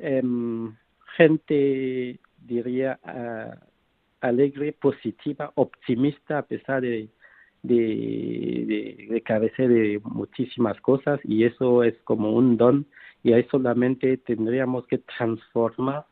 Em, 0.00 0.74
gente, 1.16 2.18
diría, 2.38 2.98
alegre, 4.20 4.72
positiva, 4.72 5.52
optimista, 5.56 6.38
a 6.38 6.42
pesar 6.42 6.80
de, 6.80 7.08
de, 7.62 9.06
de, 9.10 9.20
carecer 9.22 9.68
de 9.68 10.00
muchísimas 10.04 10.80
cosas, 10.80 11.20
y 11.24 11.44
eso 11.44 11.82
es 11.84 11.94
como 12.04 12.32
un 12.32 12.56
don, 12.56 12.86
y 13.22 13.34
ahí 13.34 13.46
solamente 13.50 14.16
tendríamos 14.16 14.86
que 14.86 14.98
transformar 14.98 16.06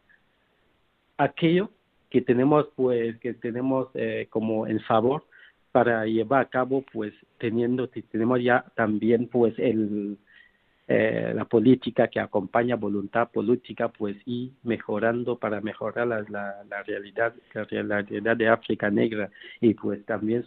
aquello 1.17 1.71
que 2.11 2.21
tenemos, 2.21 2.67
pues, 2.77 3.19
que 3.21 3.35
tenemos 3.35 3.89
eh, 3.95 4.27
como 4.31 4.67
en 4.67 4.81
favor 4.81 5.25
para 5.73 6.05
llevar 6.07 6.43
a 6.43 6.49
cabo, 6.51 6.85
pues, 6.93 7.15
teniendo, 7.39 7.89
tenemos 7.89 8.43
ya 8.43 8.65
también, 8.75 9.29
pues, 9.29 9.59
el 9.59 10.19
eh, 10.89 11.33
la 11.35 11.45
política 11.45 12.09
que 12.09 12.19
acompaña 12.19 12.77
voluntad 12.77 13.29
política 13.31 13.89
pues 13.89 14.17
y 14.25 14.53
mejorando 14.63 15.39
para 15.39 15.61
mejorar 15.61 16.07
la, 16.07 16.23
la, 16.31 16.83
realidad 16.83 17.35
la, 17.53 17.65
realidad 18.03 18.37
de 18.37 18.49
África 18.49 18.91
negra 18.91 19.29
y 19.61 19.75
pues 19.75 20.05
también 20.07 20.47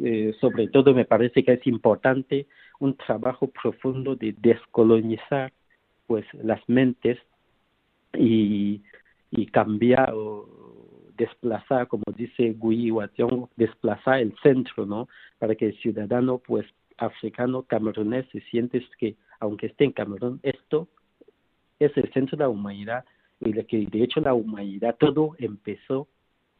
eh, 0.00 0.34
sobre 0.40 0.66
todo 0.66 0.92
me 0.94 1.04
parece 1.04 1.44
que 1.44 1.52
es 1.52 1.66
importante 1.66 2.46
un 2.80 2.96
trabajo 2.96 3.46
profundo 3.46 4.16
de 4.16 4.34
descolonizar 4.36 5.52
pues 6.08 6.26
las 6.34 6.60
mentes 6.68 7.18
y, 8.14 8.82
y 9.30 9.46
cambiar 9.46 10.12
o 10.12 10.48
desplazar, 11.16 11.86
como 11.88 12.04
dice 12.16 12.54
Gui 12.58 12.90
Wationg, 12.90 13.48
desplazar 13.56 14.18
el 14.20 14.34
centro, 14.42 14.86
¿no? 14.86 15.08
Para 15.38 15.54
que 15.54 15.66
el 15.66 15.78
ciudadano, 15.78 16.38
pues, 16.38 16.66
africano, 16.98 17.62
camerunés, 17.62 18.26
se 18.32 18.40
siente 18.42 18.84
que, 18.98 19.16
aunque 19.42 19.66
esté 19.66 19.84
en 19.84 19.92
Camerún, 19.92 20.38
esto 20.44 20.86
es 21.80 21.90
el 21.96 22.12
centro 22.12 22.36
de 22.36 22.44
la 22.44 22.48
humanidad 22.48 23.04
y 23.40 23.50
de 23.50 24.02
hecho 24.04 24.20
la 24.20 24.34
humanidad 24.34 24.94
todo 25.00 25.34
empezó 25.36 26.06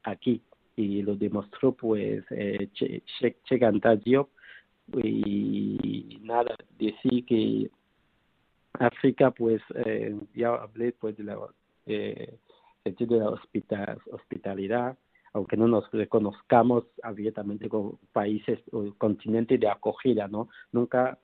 aquí 0.02 0.42
y 0.74 1.00
lo 1.02 1.14
demostró 1.14 1.72
pues 1.72 2.24
eh, 2.30 2.68
che, 2.72 3.02
che, 3.20 3.36
y 5.04 6.18
nada 6.22 6.56
decir 6.76 7.24
que 7.24 7.70
África 8.72 9.30
pues 9.30 9.62
eh, 9.86 10.16
ya 10.34 10.48
hablé 10.48 10.90
pues 10.90 11.16
de 11.16 11.22
la 11.22 11.38
eh, 11.86 12.36
de 12.84 13.06
la 13.16 13.28
hospital, 13.28 14.00
hospitalidad 14.10 14.98
aunque 15.34 15.56
no 15.56 15.68
nos 15.68 15.88
reconozcamos 15.92 16.84
abiertamente 17.04 17.68
como 17.68 18.00
países 18.12 18.58
o 18.72 18.92
continente 18.98 19.56
de 19.56 19.68
acogida 19.68 20.26
no 20.26 20.48
nunca 20.72 21.16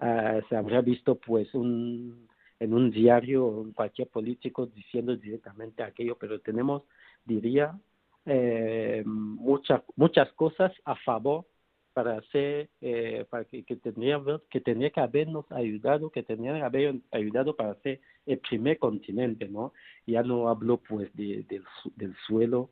uh, 0.00 0.40
se 0.48 0.56
habría 0.56 0.80
visto 0.80 1.16
pues 1.16 1.52
un 1.54 2.28
en 2.60 2.72
un 2.72 2.90
diario 2.90 3.66
cualquier 3.74 4.08
político 4.08 4.66
diciendo 4.66 5.16
directamente 5.16 5.82
aquello, 5.82 6.16
pero 6.18 6.40
tenemos, 6.40 6.82
diría, 7.24 7.78
eh, 8.26 9.02
muchas 9.04 9.82
muchas 9.96 10.32
cosas 10.32 10.72
a 10.84 10.94
favor 10.96 11.44
para 11.92 12.18
hacer, 12.18 12.70
eh, 12.80 13.24
para 13.30 13.44
que, 13.44 13.62
que, 13.62 13.76
tendría, 13.76 14.20
que 14.50 14.60
tenía 14.60 14.90
que 14.90 15.00
habernos 15.00 15.50
ayudado, 15.52 16.10
que 16.10 16.24
tenía 16.24 16.54
que 16.54 16.62
haber 16.62 16.94
ayudado 17.12 17.54
para 17.54 17.72
hacer 17.72 18.00
el 18.26 18.38
primer 18.38 18.78
continente, 18.78 19.48
¿no? 19.48 19.72
Ya 20.06 20.22
no 20.22 20.48
hablo 20.48 20.78
pues 20.78 21.14
de, 21.14 21.44
del, 21.48 21.64
del 21.94 22.16
suelo 22.26 22.70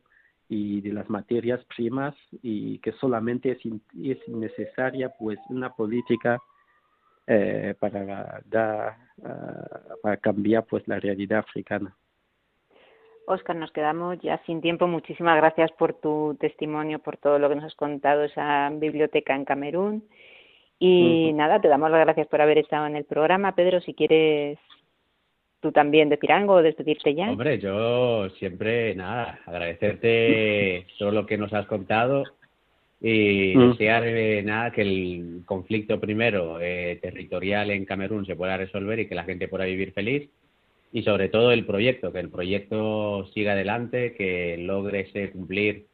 y 0.49 0.81
de 0.81 0.93
las 0.93 1.09
materias 1.09 1.65
primas 1.77 2.17
y 2.43 2.79
que 2.79 2.93
solamente 2.93 3.53
es, 3.53 3.59
es 4.03 4.29
necesaria 4.29 5.13
pues 5.19 5.39
una 5.49 5.73
política 5.73 6.41
eh, 7.27 7.75
para 7.79 8.43
dar, 8.47 8.97
uh, 9.19 10.01
para 10.03 10.17
cambiar 10.17 10.65
pues 10.65 10.87
la 10.89 10.99
realidad 10.99 11.41
africana. 11.41 11.95
Oscar, 13.27 13.57
nos 13.57 13.71
quedamos 13.71 14.19
ya 14.21 14.39
sin 14.47 14.61
tiempo. 14.61 14.87
Muchísimas 14.87 15.37
gracias 15.37 15.71
por 15.73 15.95
tu 15.95 16.37
testimonio, 16.41 16.99
por 16.99 17.17
todo 17.17 17.39
lo 17.39 17.49
que 17.49 17.55
nos 17.55 17.65
has 17.65 17.75
contado 17.77 18.25
esa 18.25 18.71
biblioteca 18.71 19.35
en 19.35 19.45
Camerún. 19.45 20.05
Y 20.79 21.29
uh 21.29 21.33
-huh. 21.33 21.37
nada, 21.37 21.61
te 21.61 21.69
damos 21.69 21.91
las 21.91 22.01
gracias 22.01 22.27
por 22.27 22.41
haber 22.41 22.59
estado 22.59 22.87
en 22.87 22.97
el 22.97 23.05
programa. 23.05 23.55
Pedro, 23.55 23.81
si 23.81 23.95
quieres 23.95 24.59
tú 25.61 25.71
también 25.71 26.09
decir 26.09 26.33
algo 26.33 26.55
o 26.55 26.63
despedirte 26.63 27.15
ya. 27.15 27.31
Hombre, 27.31 27.61
yo 27.61 28.29
siempre, 28.31 28.97
nada, 28.97 29.39
agradecerte 29.47 30.87
todo 30.99 31.13
lo 31.13 31.25
que 31.25 31.39
nos 31.39 31.53
has 31.53 31.67
contado 31.67 32.25
y 33.03 33.55
mm. 33.57 33.71
desear 33.71 34.07
eh, 34.07 34.43
nada 34.45 34.71
que 34.71 34.83
el 34.83 35.43
conflicto 35.45 35.99
primero 35.99 36.61
eh, 36.61 36.99
territorial 37.03 37.71
en 37.71 37.85
Camerún 37.85 38.25
se 38.25 38.37
pueda 38.37 38.57
resolver 38.57 39.01
y 39.01 39.09
que 39.09 39.17
la 39.17 39.25
gente 39.25 39.49
pueda 39.49 39.65
vivir 39.65 39.93
feliz 39.93 40.29
y 40.93 41.03
sobre 41.03 41.29
todo 41.29 41.51
el 41.51 41.67
proyecto 41.67 42.13
que 42.13 42.21
el 42.21 42.29
proyecto 42.29 43.27
siga 43.35 43.53
adelante 43.53 44.15
que 44.15 44.57
logre 44.59 45.11
cumplir 45.33 45.87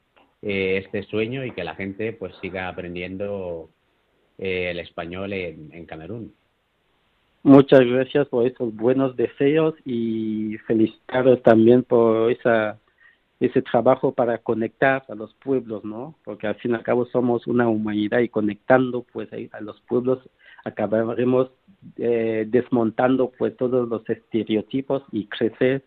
eh, 0.42 0.82
este 0.84 1.02
sueño 1.04 1.44
y 1.44 1.52
que 1.52 1.64
la 1.64 1.74
gente 1.74 2.12
pues 2.12 2.34
siga 2.42 2.68
aprendiendo 2.68 3.70
eh, 4.36 4.70
el 4.70 4.78
español 4.78 5.32
en, 5.32 5.70
en 5.72 5.86
Camerún 5.86 6.34
muchas 7.42 7.86
gracias 7.86 8.28
por 8.28 8.46
esos 8.46 8.74
buenos 8.76 9.16
deseos 9.16 9.74
y 9.86 10.58
felicitaros 10.66 11.42
también 11.42 11.84
por 11.84 12.30
esa 12.30 12.78
ese 13.40 13.62
trabajo 13.62 14.12
para 14.12 14.38
conectar 14.38 15.04
a 15.08 15.14
los 15.14 15.32
pueblos, 15.34 15.84
¿no? 15.84 16.16
Porque 16.24 16.46
al 16.46 16.56
fin 16.56 16.72
y 16.72 16.74
al 16.74 16.82
cabo 16.82 17.06
somos 17.06 17.46
una 17.46 17.68
humanidad 17.68 18.20
y 18.20 18.28
conectando 18.28 19.04
pues 19.12 19.28
a 19.52 19.60
los 19.60 19.80
pueblos 19.82 20.18
acabaremos 20.64 21.50
eh, 21.96 22.46
desmontando 22.48 23.30
pues 23.38 23.56
todos 23.56 23.88
los 23.88 24.08
estereotipos 24.08 25.02
y 25.12 25.26
crecer 25.26 25.84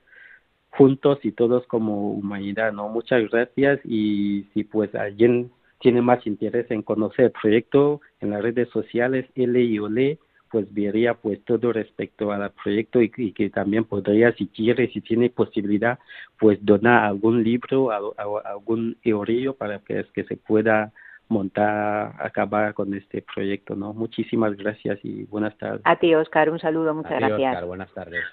juntos 0.69 1.19
y 1.23 1.33
todos 1.33 1.67
como 1.67 2.11
humanidad, 2.11 2.71
¿no? 2.71 2.87
Muchas 2.87 3.29
gracias 3.29 3.81
y 3.83 4.47
si 4.53 4.63
pues 4.63 4.95
alguien 4.95 5.51
tiene 5.79 6.01
más 6.01 6.25
interés 6.25 6.69
en 6.71 6.83
conocer 6.83 7.25
el 7.25 7.31
proyecto 7.31 8.01
en 8.21 8.29
las 8.29 8.41
redes 8.41 8.69
sociales, 8.69 9.25
L 9.35 9.61
y 9.61 9.79
Ole, 9.79 10.19
pues 10.51 10.71
vería 10.73 11.13
pues 11.13 11.43
todo 11.45 11.71
respecto 11.71 12.31
al 12.31 12.51
proyecto 12.51 13.01
y, 13.01 13.11
y, 13.17 13.31
que 13.31 13.49
también 13.49 13.85
podría 13.85 14.33
si 14.33 14.47
quiere 14.47 14.91
si 14.91 15.01
tiene 15.01 15.29
posibilidad 15.29 15.99
pues 16.39 16.59
donar 16.61 17.05
algún 17.05 17.43
libro 17.43 17.91
a, 17.91 17.97
a, 17.97 18.51
algún 18.51 18.97
eurillo 19.03 19.53
para 19.55 19.79
que, 19.79 20.05
que 20.13 20.23
se 20.25 20.37
pueda 20.37 20.91
montar 21.29 22.13
acabar 22.19 22.73
con 22.73 22.93
este 22.93 23.21
proyecto 23.21 23.75
no 23.75 23.93
muchísimas 23.93 24.55
gracias 24.57 24.99
y 25.03 25.23
buenas 25.23 25.57
tardes. 25.57 25.81
A 25.85 25.95
ti 25.95 26.13
Oscar 26.13 26.49
un 26.49 26.59
saludo 26.59 26.93
muchas 26.93 27.13
a 27.13 27.17
ti, 27.17 27.23
gracias. 27.25 27.53
Oscar, 27.53 27.65
buenas 27.67 27.93
tardes. 27.93 28.23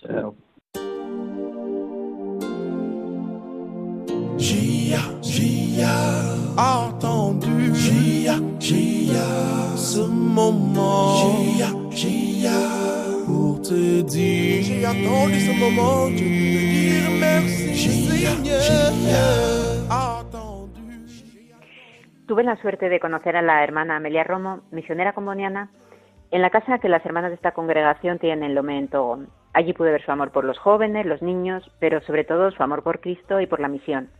Chao. 0.00 0.34
Gia, 4.38 5.00
Gia, 5.20 5.92
entendu. 6.56 7.74
Gia, 7.74 8.38
Gia, 8.60 9.67
ce 9.78 10.00
moment. 10.00 11.14
Gia, 11.56 11.70
Gia, 11.90 12.50
pour 13.26 13.62
te 13.62 14.02
dire. 14.02 14.62
J'ai 14.64 14.84
attendu 14.84 15.38
ce 15.40 15.52
moment, 15.58 16.08
je 16.08 16.12
veux 16.12 16.18
te 16.18 16.24
dire 16.24 17.10
merci, 17.20 17.74
Gia, 17.74 18.30
Seigneur. 18.32 18.60
Gia, 18.60 20.18
entendu. 20.18 20.82
Tuve 22.26 22.42
la 22.42 22.56
suerte 22.56 22.88
de 22.88 22.98
conocer 22.98 23.36
a 23.36 23.42
la 23.42 23.62
hermana 23.62 23.96
Amelia 23.96 24.24
Romo, 24.24 24.60
misionera 24.72 25.12
comboniana, 25.12 25.70
en 26.30 26.42
la 26.42 26.50
casa 26.50 26.78
que 26.78 26.88
las 26.88 27.04
hermanas 27.06 27.30
de 27.30 27.36
esta 27.36 27.52
congregación 27.52 28.18
tienen 28.18 28.42
en 28.42 28.54
Lomé, 28.54 28.78
en 28.78 28.88
Togo. 28.88 29.20
Allí 29.54 29.72
pude 29.72 29.92
ver 29.92 30.04
su 30.04 30.12
amor 30.12 30.30
por 30.30 30.44
los 30.44 30.58
jóvenes, 30.58 31.06
los 31.06 31.22
niños, 31.22 31.70
pero 31.78 32.00
sobre 32.02 32.24
todo 32.24 32.50
su 32.50 32.62
amor 32.62 32.82
por 32.82 33.00
Cristo 33.00 33.40
y 33.40 33.46
por 33.46 33.60
la 33.60 33.68
misión. 33.68 34.10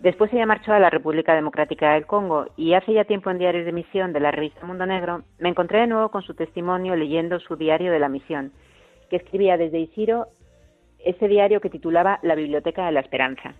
Después 0.00 0.30
ella 0.32 0.44
marchó 0.44 0.72
a 0.72 0.78
la 0.78 0.90
República 0.90 1.34
Democrática 1.34 1.94
del 1.94 2.06
Congo 2.06 2.46
y 2.56 2.74
hace 2.74 2.92
ya 2.92 3.04
tiempo 3.04 3.30
en 3.30 3.38
diarios 3.38 3.64
de 3.64 3.72
misión 3.72 4.12
de 4.12 4.20
la 4.20 4.30
revista 4.30 4.66
Mundo 4.66 4.84
Negro 4.84 5.22
me 5.38 5.48
encontré 5.48 5.80
de 5.80 5.86
nuevo 5.86 6.10
con 6.10 6.22
su 6.22 6.34
testimonio 6.34 6.94
leyendo 6.96 7.40
su 7.40 7.56
diario 7.56 7.90
de 7.90 7.98
la 7.98 8.10
misión, 8.10 8.52
que 9.08 9.16
escribía 9.16 9.56
desde 9.56 9.80
Isiro 9.80 10.26
ese 10.98 11.28
diario 11.28 11.60
que 11.60 11.70
titulaba 11.70 12.18
La 12.22 12.34
Biblioteca 12.34 12.86
de 12.86 12.92
la 12.92 13.00
Esperanza. 13.00 13.54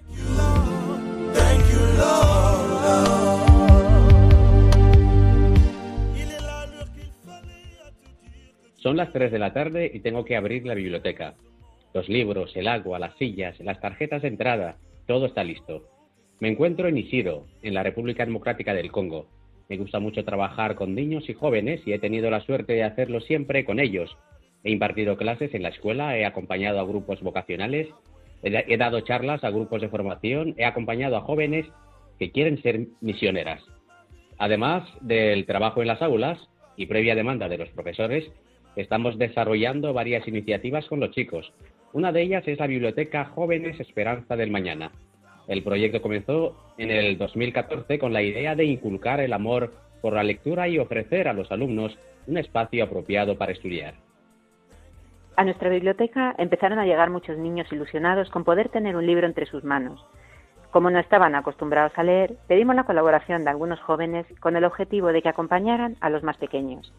Son 8.74 8.96
las 8.96 9.12
3 9.12 9.32
de 9.32 9.38
la 9.38 9.52
tarde 9.52 9.90
y 9.92 10.00
tengo 10.00 10.24
que 10.24 10.36
abrir 10.36 10.66
la 10.66 10.74
biblioteca. 10.74 11.34
Los 11.94 12.08
libros, 12.08 12.54
el 12.56 12.68
agua, 12.68 12.98
las 12.98 13.16
sillas, 13.16 13.58
las 13.60 13.80
tarjetas 13.80 14.22
de 14.22 14.28
entrada, 14.28 14.76
todo 15.06 15.26
está 15.26 15.42
listo. 15.42 15.95
Me 16.38 16.48
encuentro 16.48 16.86
en 16.86 16.98
Isiro, 16.98 17.46
en 17.62 17.72
la 17.72 17.82
República 17.82 18.26
Democrática 18.26 18.74
del 18.74 18.92
Congo. 18.92 19.26
Me 19.70 19.78
gusta 19.78 20.00
mucho 20.00 20.22
trabajar 20.22 20.74
con 20.74 20.94
niños 20.94 21.28
y 21.30 21.32
jóvenes 21.32 21.80
y 21.86 21.94
he 21.94 21.98
tenido 21.98 22.30
la 22.30 22.42
suerte 22.42 22.74
de 22.74 22.82
hacerlo 22.82 23.20
siempre 23.20 23.64
con 23.64 23.80
ellos. 23.80 24.14
He 24.62 24.70
impartido 24.70 25.16
clases 25.16 25.54
en 25.54 25.62
la 25.62 25.70
escuela, 25.70 26.18
he 26.18 26.26
acompañado 26.26 26.78
a 26.78 26.84
grupos 26.84 27.22
vocacionales, 27.22 27.88
he 28.42 28.76
dado 28.76 29.00
charlas 29.00 29.44
a 29.44 29.50
grupos 29.50 29.80
de 29.80 29.88
formación, 29.88 30.54
he 30.58 30.66
acompañado 30.66 31.16
a 31.16 31.22
jóvenes 31.22 31.66
que 32.18 32.30
quieren 32.30 32.60
ser 32.60 32.86
misioneras. 33.00 33.62
Además 34.36 34.86
del 35.00 35.46
trabajo 35.46 35.80
en 35.80 35.88
las 35.88 36.02
aulas 36.02 36.38
y 36.76 36.84
previa 36.84 37.14
demanda 37.14 37.48
de 37.48 37.56
los 37.56 37.70
profesores, 37.70 38.30
estamos 38.76 39.16
desarrollando 39.16 39.94
varias 39.94 40.28
iniciativas 40.28 40.84
con 40.84 41.00
los 41.00 41.12
chicos. 41.12 41.50
Una 41.94 42.12
de 42.12 42.20
ellas 42.20 42.46
es 42.46 42.58
la 42.58 42.66
Biblioteca 42.66 43.24
Jóvenes 43.24 43.80
Esperanza 43.80 44.36
del 44.36 44.50
Mañana. 44.50 44.92
El 45.48 45.62
proyecto 45.62 46.02
comenzó 46.02 46.56
en 46.76 46.90
el 46.90 47.18
2014 47.18 47.98
con 47.98 48.12
la 48.12 48.22
idea 48.22 48.54
de 48.54 48.64
inculcar 48.64 49.20
el 49.20 49.32
amor 49.32 49.72
por 50.00 50.14
la 50.14 50.24
lectura 50.24 50.68
y 50.68 50.78
ofrecer 50.78 51.28
a 51.28 51.32
los 51.32 51.50
alumnos 51.52 51.96
un 52.26 52.38
espacio 52.38 52.84
apropiado 52.84 53.38
para 53.38 53.52
estudiar. 53.52 53.94
A 55.36 55.44
nuestra 55.44 55.68
biblioteca 55.68 56.34
empezaron 56.38 56.78
a 56.78 56.86
llegar 56.86 57.10
muchos 57.10 57.36
niños 57.36 57.70
ilusionados 57.70 58.30
con 58.30 58.44
poder 58.44 58.70
tener 58.70 58.96
un 58.96 59.06
libro 59.06 59.26
entre 59.26 59.46
sus 59.46 59.64
manos. 59.64 60.04
Como 60.70 60.90
no 60.90 60.98
estaban 60.98 61.34
acostumbrados 61.34 61.92
a 61.96 62.02
leer, 62.02 62.36
pedimos 62.48 62.74
la 62.74 62.84
colaboración 62.84 63.44
de 63.44 63.50
algunos 63.50 63.80
jóvenes 63.80 64.26
con 64.40 64.56
el 64.56 64.64
objetivo 64.64 65.08
de 65.08 65.22
que 65.22 65.28
acompañaran 65.28 65.96
a 66.00 66.10
los 66.10 66.22
más 66.22 66.36
pequeños. 66.38 66.92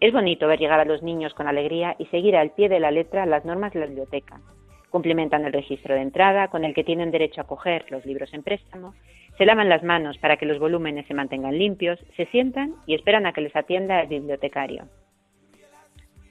Es 0.00 0.12
bonito 0.12 0.48
ver 0.48 0.58
llegar 0.58 0.80
a 0.80 0.84
los 0.84 1.02
niños 1.02 1.32
con 1.34 1.46
alegría 1.46 1.94
y 1.98 2.06
seguir 2.06 2.36
al 2.36 2.50
pie 2.50 2.68
de 2.68 2.80
la 2.80 2.90
letra 2.90 3.26
las 3.26 3.44
normas 3.44 3.72
de 3.72 3.80
la 3.80 3.86
biblioteca. 3.86 4.40
Cumplimentan 4.94 5.44
el 5.44 5.52
registro 5.52 5.96
de 5.96 6.02
entrada 6.02 6.46
con 6.46 6.64
el 6.64 6.72
que 6.72 6.84
tienen 6.84 7.10
derecho 7.10 7.40
a 7.40 7.48
coger 7.48 7.84
los 7.90 8.06
libros 8.06 8.32
en 8.32 8.44
préstamo, 8.44 8.94
se 9.36 9.44
lavan 9.44 9.68
las 9.68 9.82
manos 9.82 10.18
para 10.18 10.36
que 10.36 10.46
los 10.46 10.60
volúmenes 10.60 11.04
se 11.08 11.14
mantengan 11.14 11.58
limpios, 11.58 11.98
se 12.16 12.26
sientan 12.26 12.76
y 12.86 12.94
esperan 12.94 13.26
a 13.26 13.32
que 13.32 13.40
les 13.40 13.56
atienda 13.56 14.02
el 14.02 14.06
bibliotecario. 14.06 14.84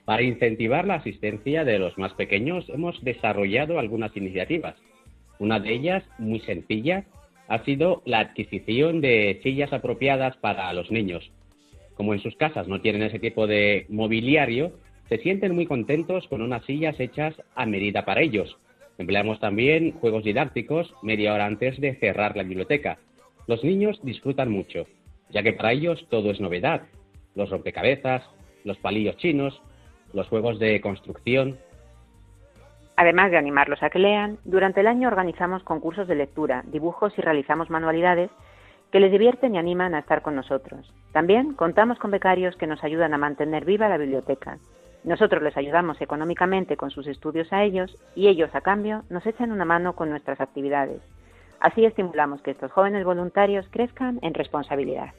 Para 0.05 0.22
incentivar 0.22 0.86
la 0.88 0.93
asistencia 0.93 1.66
de 1.66 1.78
los 1.78 1.97
más 1.97 2.14
pequeños 2.14 2.70
hemos 2.70 3.03
desarrollado 3.03 3.80
algunas 3.80 4.16
iniciativas. 4.16 4.76
Una 5.39 5.59
de 5.59 5.74
ellas, 5.74 6.05
muy 6.18 6.39
sencilla, 6.39 7.03
ha 7.49 7.66
sido 7.66 8.01
la 8.05 8.20
adquisición 8.20 9.01
de 9.01 9.41
sillas 9.43 9.74
apropiadas 9.74 10.38
para 10.38 10.72
los 10.72 10.89
niños. 10.89 11.30
Como 11.95 12.14
en 12.14 12.22
sus 12.22 12.38
casas 12.38 12.70
no 12.70 12.80
tienen 12.80 13.03
ese 13.03 13.20
tipo 13.20 13.45
de 13.45 13.88
mobiliario, 13.89 14.72
se 15.09 15.17
sienten 15.17 15.55
muy 15.55 15.65
contentos 15.65 16.27
con 16.27 16.41
unas 16.41 16.63
sillas 16.65 16.99
hechas 16.99 17.35
a 17.55 17.65
medida 17.65 18.05
para 18.05 18.21
ellos. 18.21 18.57
Empleamos 18.97 19.39
también 19.39 19.91
juegos 19.93 20.23
didácticos 20.23 20.93
media 21.01 21.33
hora 21.33 21.45
antes 21.45 21.79
de 21.79 21.95
cerrar 21.95 22.37
la 22.37 22.43
biblioteca. 22.43 22.97
Los 23.47 23.63
niños 23.63 23.99
disfrutan 24.03 24.51
mucho, 24.51 24.85
ya 25.29 25.43
que 25.43 25.53
para 25.53 25.71
ellos 25.71 26.05
todo 26.09 26.31
es 26.31 26.39
novedad. 26.39 26.83
Los 27.35 27.49
rompecabezas, 27.49 28.23
los 28.63 28.77
palillos 28.77 29.17
chinos, 29.17 29.61
los 30.13 30.27
juegos 30.27 30.59
de 30.59 30.79
construcción. 30.79 31.57
Además 32.95 33.31
de 33.31 33.37
animarlos 33.37 33.81
a 33.81 33.89
que 33.89 33.99
lean, 33.99 34.37
durante 34.45 34.81
el 34.81 34.87
año 34.87 35.07
organizamos 35.07 35.63
concursos 35.63 36.07
de 36.07 36.15
lectura, 36.15 36.63
dibujos 36.67 37.13
y 37.17 37.21
realizamos 37.21 37.71
manualidades 37.71 38.29
que 38.91 38.99
les 38.99 39.11
divierten 39.11 39.55
y 39.55 39.57
animan 39.57 39.95
a 39.95 39.99
estar 39.99 40.21
con 40.21 40.35
nosotros. 40.35 40.93
También 41.11 41.55
contamos 41.55 41.97
con 41.97 42.11
becarios 42.11 42.55
que 42.55 42.67
nos 42.67 42.83
ayudan 42.83 43.15
a 43.15 43.17
mantener 43.17 43.65
viva 43.65 43.89
la 43.89 43.97
biblioteca. 43.97 44.59
Nosotros 45.03 45.43
les 45.43 45.57
ayudamos 45.57 45.99
económicamente 46.01 46.77
con 46.77 46.89
sus 46.89 47.07
estudios 47.07 47.51
a 47.51 47.63
ellos 47.63 47.95
y 48.15 48.27
ellos, 48.27 48.53
a 48.53 48.61
cambio, 48.61 49.03
nos 49.09 49.25
echan 49.25 49.51
una 49.51 49.65
mano 49.65 49.95
con 49.95 50.09
nuestras 50.09 50.39
actividades. 50.39 51.01
Así 51.59 51.85
estimulamos 51.85 52.41
que 52.41 52.51
estos 52.51 52.71
jóvenes 52.71 53.03
voluntarios 53.03 53.65
crezcan 53.69 54.19
en 54.21 54.33
responsabilidad. 54.33 55.13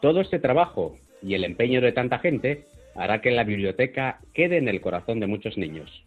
Todo 0.00 0.20
este 0.20 0.38
trabajo 0.38 0.96
y 1.22 1.34
el 1.34 1.44
empeño 1.44 1.80
de 1.80 1.92
tanta 1.92 2.18
gente 2.18 2.66
hará 2.94 3.20
que 3.20 3.30
la 3.30 3.44
biblioteca 3.44 4.18
quede 4.34 4.58
en 4.58 4.68
el 4.68 4.80
corazón 4.80 5.20
de 5.20 5.26
muchos 5.26 5.56
niños. 5.56 6.04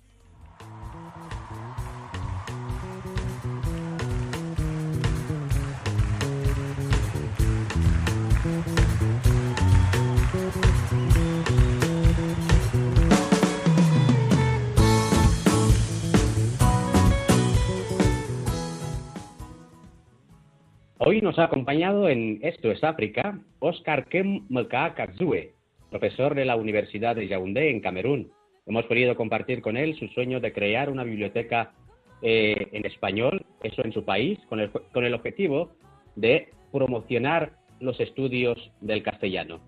Hoy 21.08 21.22
nos 21.22 21.38
ha 21.38 21.44
acompañado 21.44 22.10
en 22.10 22.40
Esto 22.42 22.72
es 22.72 22.84
África 22.84 23.40
Oscar 23.60 24.08
Kem 24.08 24.48
Kazue, 24.68 25.54
profesor 25.92 26.34
de 26.34 26.46
la 26.46 26.56
Universidad 26.56 27.16
de 27.16 27.28
Yaoundé 27.28 27.70
en 27.70 27.80
Camerún. 27.80 28.32
Hemos 28.66 28.88
querido 28.88 29.16
compartir 29.16 29.62
con 29.62 29.78
él 29.78 29.96
su 30.00 30.08
sueño 30.08 30.40
de 30.40 30.52
crear 30.52 30.90
una 30.90 31.04
biblioteca 31.04 31.74
eh, 32.24 32.70
en 32.72 32.88
español, 32.88 33.46
eso 33.62 33.86
en 33.86 33.94
su 33.94 34.04
país, 34.04 34.40
con 34.50 34.60
el, 34.60 34.72
con 34.72 35.06
el 35.06 35.14
objetivo 35.14 35.74
de 36.16 36.50
promocionar 36.72 37.52
los 37.80 38.00
estudios 38.00 38.72
del 38.82 39.04
castellano. 39.04 39.60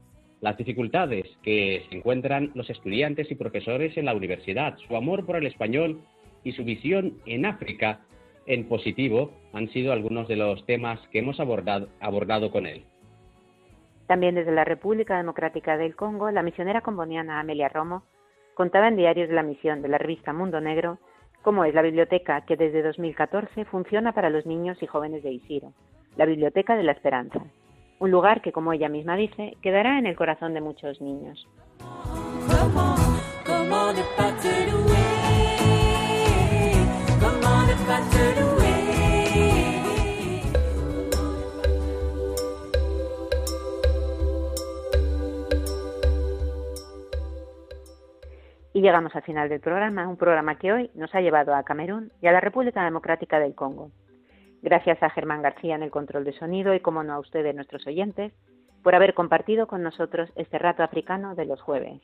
Las 0.41 0.57
dificultades 0.57 1.27
que 1.43 1.83
encuentran 1.91 2.49
los 2.55 2.67
estudiantes 2.71 3.29
y 3.29 3.35
profesores 3.35 3.95
en 3.95 4.05
la 4.05 4.15
universidad, 4.15 4.75
su 4.88 4.97
amor 4.97 5.23
por 5.23 5.35
el 5.35 5.45
español 5.45 6.01
y 6.43 6.53
su 6.53 6.63
visión 6.63 7.19
en 7.27 7.45
África 7.45 7.99
en 8.47 8.67
positivo 8.67 9.31
han 9.53 9.69
sido 9.69 9.93
algunos 9.93 10.27
de 10.27 10.37
los 10.37 10.65
temas 10.65 10.99
que 11.11 11.19
hemos 11.19 11.39
abordado, 11.39 11.89
abordado 11.99 12.49
con 12.51 12.65
él. 12.65 12.83
También 14.07 14.35
desde 14.35 14.53
la 14.53 14.63
República 14.63 15.17
Democrática 15.17 15.77
del 15.77 15.95
Congo, 15.95 16.31
la 16.31 16.41
misionera 16.41 16.81
comboniana 16.81 17.39
Amelia 17.39 17.69
Romo 17.69 18.03
contaba 18.55 18.87
en 18.87 18.95
diarios 18.95 19.29
de 19.29 19.35
la 19.35 19.43
misión 19.43 19.81
de 19.81 19.89
la 19.89 19.97
revista 19.97 20.33
Mundo 20.33 20.61
Negro 20.61 20.97
cómo 21.43 21.63
es 21.63 21.73
la 21.73 21.81
biblioteca 21.81 22.41
que 22.41 22.57
desde 22.57 22.81
2014 22.81 23.65
funciona 23.65 24.13
para 24.13 24.29
los 24.29 24.45
niños 24.45 24.81
y 24.81 24.87
jóvenes 24.87 25.23
de 25.23 25.31
Isiro, 25.31 25.73
la 26.15 26.25
Biblioteca 26.25 26.75
de 26.75 26.83
la 26.83 26.93
Esperanza, 26.93 27.39
un 27.99 28.11
lugar 28.11 28.41
que, 28.41 28.51
como 28.51 28.73
ella 28.73 28.89
misma 28.89 29.15
dice, 29.15 29.55
quedará 29.61 29.97
en 29.99 30.07
el 30.07 30.15
corazón 30.15 30.53
de 30.53 30.61
muchos 30.61 30.99
niños. 31.01 31.47
Y 48.77 48.81
llegamos 48.81 49.15
al 49.15 49.23
final 49.23 49.49
del 49.49 49.59
programa, 49.59 50.07
un 50.07 50.17
programa 50.17 50.59
que 50.59 50.71
hoy 50.71 50.91
nos 50.93 51.15
ha 51.15 51.21
llevado 51.21 51.55
a 51.55 51.63
Camerún 51.63 52.11
y 52.21 52.27
a 52.27 52.31
la 52.31 52.41
República 52.41 52.83
Democrática 52.83 53.39
del 53.39 53.55
Congo. 53.55 53.89
Gracias 54.61 55.01
a 55.01 55.09
Germán 55.09 55.41
García 55.41 55.73
en 55.73 55.81
el 55.81 55.89
control 55.89 56.23
de 56.23 56.33
sonido 56.33 56.75
y, 56.75 56.79
como 56.79 57.01
no, 57.01 57.13
a 57.13 57.19
ustedes, 57.19 57.55
nuestros 57.55 57.87
oyentes, 57.87 58.33
por 58.83 58.93
haber 58.93 59.15
compartido 59.15 59.65
con 59.65 59.81
nosotros 59.81 60.31
este 60.35 60.59
rato 60.59 60.83
africano 60.83 61.33
de 61.33 61.45
los 61.45 61.59
jueves. 61.59 62.01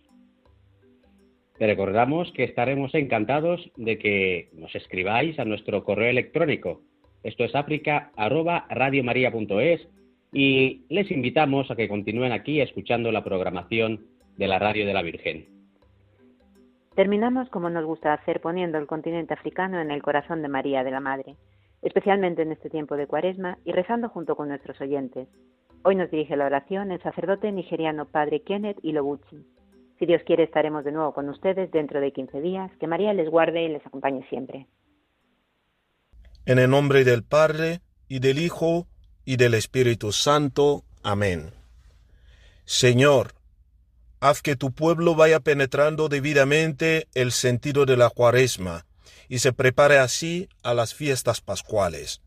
Te 1.63 1.67
recordamos 1.67 2.29
que 2.33 2.43
estaremos 2.43 2.93
encantados 2.93 3.71
de 3.77 3.97
que 3.97 4.49
nos 4.51 4.75
escribáis 4.75 5.39
a 5.39 5.45
nuestro 5.45 5.85
correo 5.85 6.09
electrónico. 6.09 6.81
Esto 7.23 7.45
es 7.45 7.55
africa@radiomaria.es 7.55 9.87
y 10.33 10.83
les 10.89 11.09
invitamos 11.09 11.71
a 11.71 11.77
que 11.77 11.87
continúen 11.87 12.33
aquí 12.33 12.59
escuchando 12.59 13.13
la 13.13 13.23
programación 13.23 14.07
de 14.35 14.47
la 14.49 14.59
Radio 14.59 14.85
de 14.85 14.93
la 14.93 15.03
Virgen. 15.03 15.45
Terminamos 16.95 17.47
como 17.47 17.69
nos 17.69 17.85
gusta 17.85 18.11
hacer 18.11 18.41
poniendo 18.41 18.77
el 18.77 18.85
continente 18.85 19.33
africano 19.33 19.79
en 19.79 19.89
el 19.89 20.03
corazón 20.03 20.41
de 20.41 20.49
María 20.49 20.83
de 20.83 20.91
la 20.91 20.99
Madre, 20.99 21.37
especialmente 21.81 22.41
en 22.41 22.51
este 22.51 22.69
tiempo 22.69 22.97
de 22.97 23.07
Cuaresma 23.07 23.57
y 23.63 23.71
rezando 23.71 24.09
junto 24.09 24.35
con 24.35 24.49
nuestros 24.49 24.81
oyentes. 24.81 25.29
Hoy 25.83 25.95
nos 25.95 26.11
dirige 26.11 26.35
la 26.35 26.47
oración 26.47 26.91
el 26.91 27.01
sacerdote 27.01 27.53
nigeriano 27.53 28.03
Padre 28.03 28.41
Kenneth 28.41 28.83
Ilobuchi. 28.83 29.45
Si 29.99 30.05
Dios 30.05 30.21
quiere 30.25 30.43
estaremos 30.43 30.83
de 30.83 30.91
nuevo 30.91 31.13
con 31.13 31.29
ustedes 31.29 31.71
dentro 31.71 32.01
de 32.01 32.11
15 32.11 32.41
días. 32.41 32.71
Que 32.79 32.87
María 32.87 33.13
les 33.13 33.29
guarde 33.29 33.63
y 33.63 33.69
les 33.69 33.85
acompañe 33.85 34.25
siempre. 34.29 34.67
En 36.45 36.59
el 36.59 36.69
nombre 36.69 37.03
del 37.03 37.23
Padre, 37.23 37.81
y 38.07 38.19
del 38.19 38.39
Hijo, 38.39 38.87
y 39.25 39.37
del 39.37 39.53
Espíritu 39.53 40.11
Santo. 40.11 40.83
Amén. 41.03 41.51
Señor, 42.65 43.33
haz 44.19 44.41
que 44.41 44.55
tu 44.55 44.71
pueblo 44.71 45.15
vaya 45.15 45.39
penetrando 45.39 46.09
debidamente 46.09 47.07
el 47.13 47.31
sentido 47.31 47.85
de 47.85 47.97
la 47.97 48.09
cuaresma 48.09 48.85
y 49.27 49.39
se 49.39 49.53
prepare 49.53 49.99
así 49.99 50.49
a 50.63 50.73
las 50.73 50.93
fiestas 50.93 51.41
pascuales. 51.41 52.21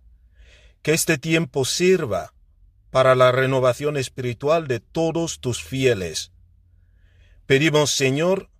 Que 0.82 0.92
este 0.92 1.18
tiempo 1.18 1.64
sirva 1.64 2.32
para 2.90 3.14
la 3.14 3.32
renovación 3.32 3.96
espiritual 3.96 4.66
de 4.66 4.80
todos 4.80 5.40
tus 5.40 5.62
fieles. 5.62 6.32
Pedimos, 7.46 7.90
Señor, 7.90 8.50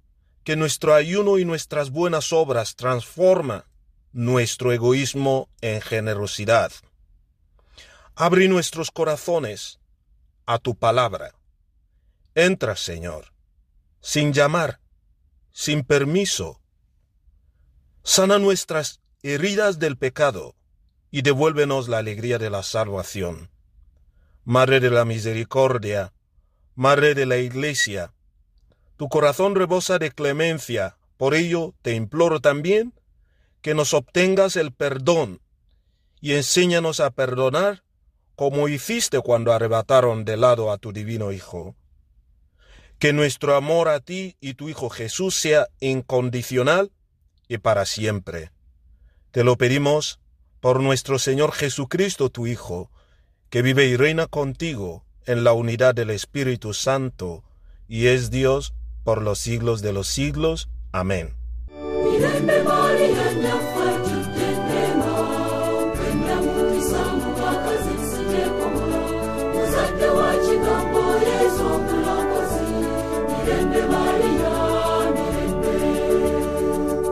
que 0.45 0.57
nuestro 0.57 0.95
ayuno 0.95 1.39
y 1.39 1.45
nuestras 1.45 1.91
buenas 1.91 2.33
obras 2.33 2.77
transforma 2.77 3.67
nuestro 4.13 4.73
egoísmo 4.73 5.49
en 5.61 5.81
generosidad. 5.81 6.73
Abre 8.15 8.49
nuestros 8.49 8.91
corazones 8.91 9.81
a 10.47 10.59
tu 10.59 10.77
palabra 10.77 11.37
Entra, 12.39 12.77
Señor, 12.77 13.33
sin 14.03 14.35
llamar, 14.35 14.79
sin 15.53 15.85
permiso. 15.85 16.61
Sana 18.03 18.39
nuestras 18.39 19.01
heridas 19.23 19.79
del 19.79 19.97
pecado 19.97 20.55
y 21.11 21.23
devuélvenos 21.23 21.89
la 21.89 21.97
alegría 21.97 22.37
de 22.37 22.51
la 22.51 22.63
salvación. 22.63 23.51
Madre 24.45 24.81
de 24.81 24.91
la 24.91 25.07
misericordia, 25.07 26.13
Madre 26.75 27.15
de 27.15 27.25
la 27.25 27.39
Iglesia, 27.39 28.13
tu 28.97 29.09
corazón 29.09 29.55
rebosa 29.55 29.99
de 29.99 30.11
clemencia, 30.11 30.97
por 31.17 31.35
ello 31.35 31.75
te 31.83 31.95
imploro 31.95 32.41
también 32.41 32.95
que 33.61 33.75
nos 33.75 33.95
obtengas 33.95 34.57
el 34.57 34.73
perdón 34.73 35.41
y 36.21 36.35
enséñanos 36.35 37.01
a 37.01 37.11
perdonar 37.11 37.83
como 38.37 38.69
hiciste 38.69 39.21
cuando 39.21 39.53
arrebataron 39.53 40.25
de 40.25 40.37
lado 40.37 40.71
a 40.71 40.79
tu 40.79 40.93
divino 40.93 41.33
Hijo. 41.33 41.75
Que 42.99 43.13
nuestro 43.13 43.57
amor 43.57 43.89
a 43.89 44.01
ti 44.01 44.37
y 44.41 44.55
tu 44.55 44.69
Hijo 44.69 44.89
Jesús 44.89 45.35
sea 45.35 45.69
incondicional 45.81 46.93
y 47.49 47.59
para 47.59 47.87
siempre. 47.87 48.53
Te 49.31 49.45
lo 49.45 49.57
pedimos 49.57 50.21
por 50.61 50.81
nuestro 50.81 51.19
Señor 51.19 51.53
Jesucristo, 51.53 52.31
tu 52.31 52.47
Hijo, 52.47 52.91
que 53.51 53.63
vive 53.63 53.87
y 53.87 53.97
reina 53.97 54.27
contigo 54.27 55.05
en 55.27 55.45
la 55.45 55.53
unidad 55.53 55.95
del 55.95 56.11
Espíritu 56.11 56.73
Santo, 56.73 57.45
y 57.89 58.07
es 58.07 58.31
Dios 58.31 58.75
por 59.07 59.23
los 59.23 59.39
siglos 59.39 59.83
de 59.83 59.93
los 59.93 60.09
siglos. 60.09 60.69
Amén. 60.91 61.33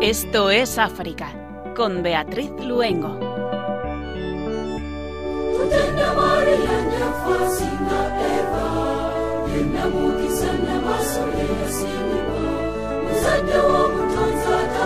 Esto 0.01 0.51
es 0.51 0.79
África, 0.79 1.33
con 1.77 2.03
Beatriz 2.03 2.51
Luengo. 2.61 3.35
Nous 11.47 13.27
adorons 13.27 14.09
ton 14.15 14.29
sauveur. 14.43 14.84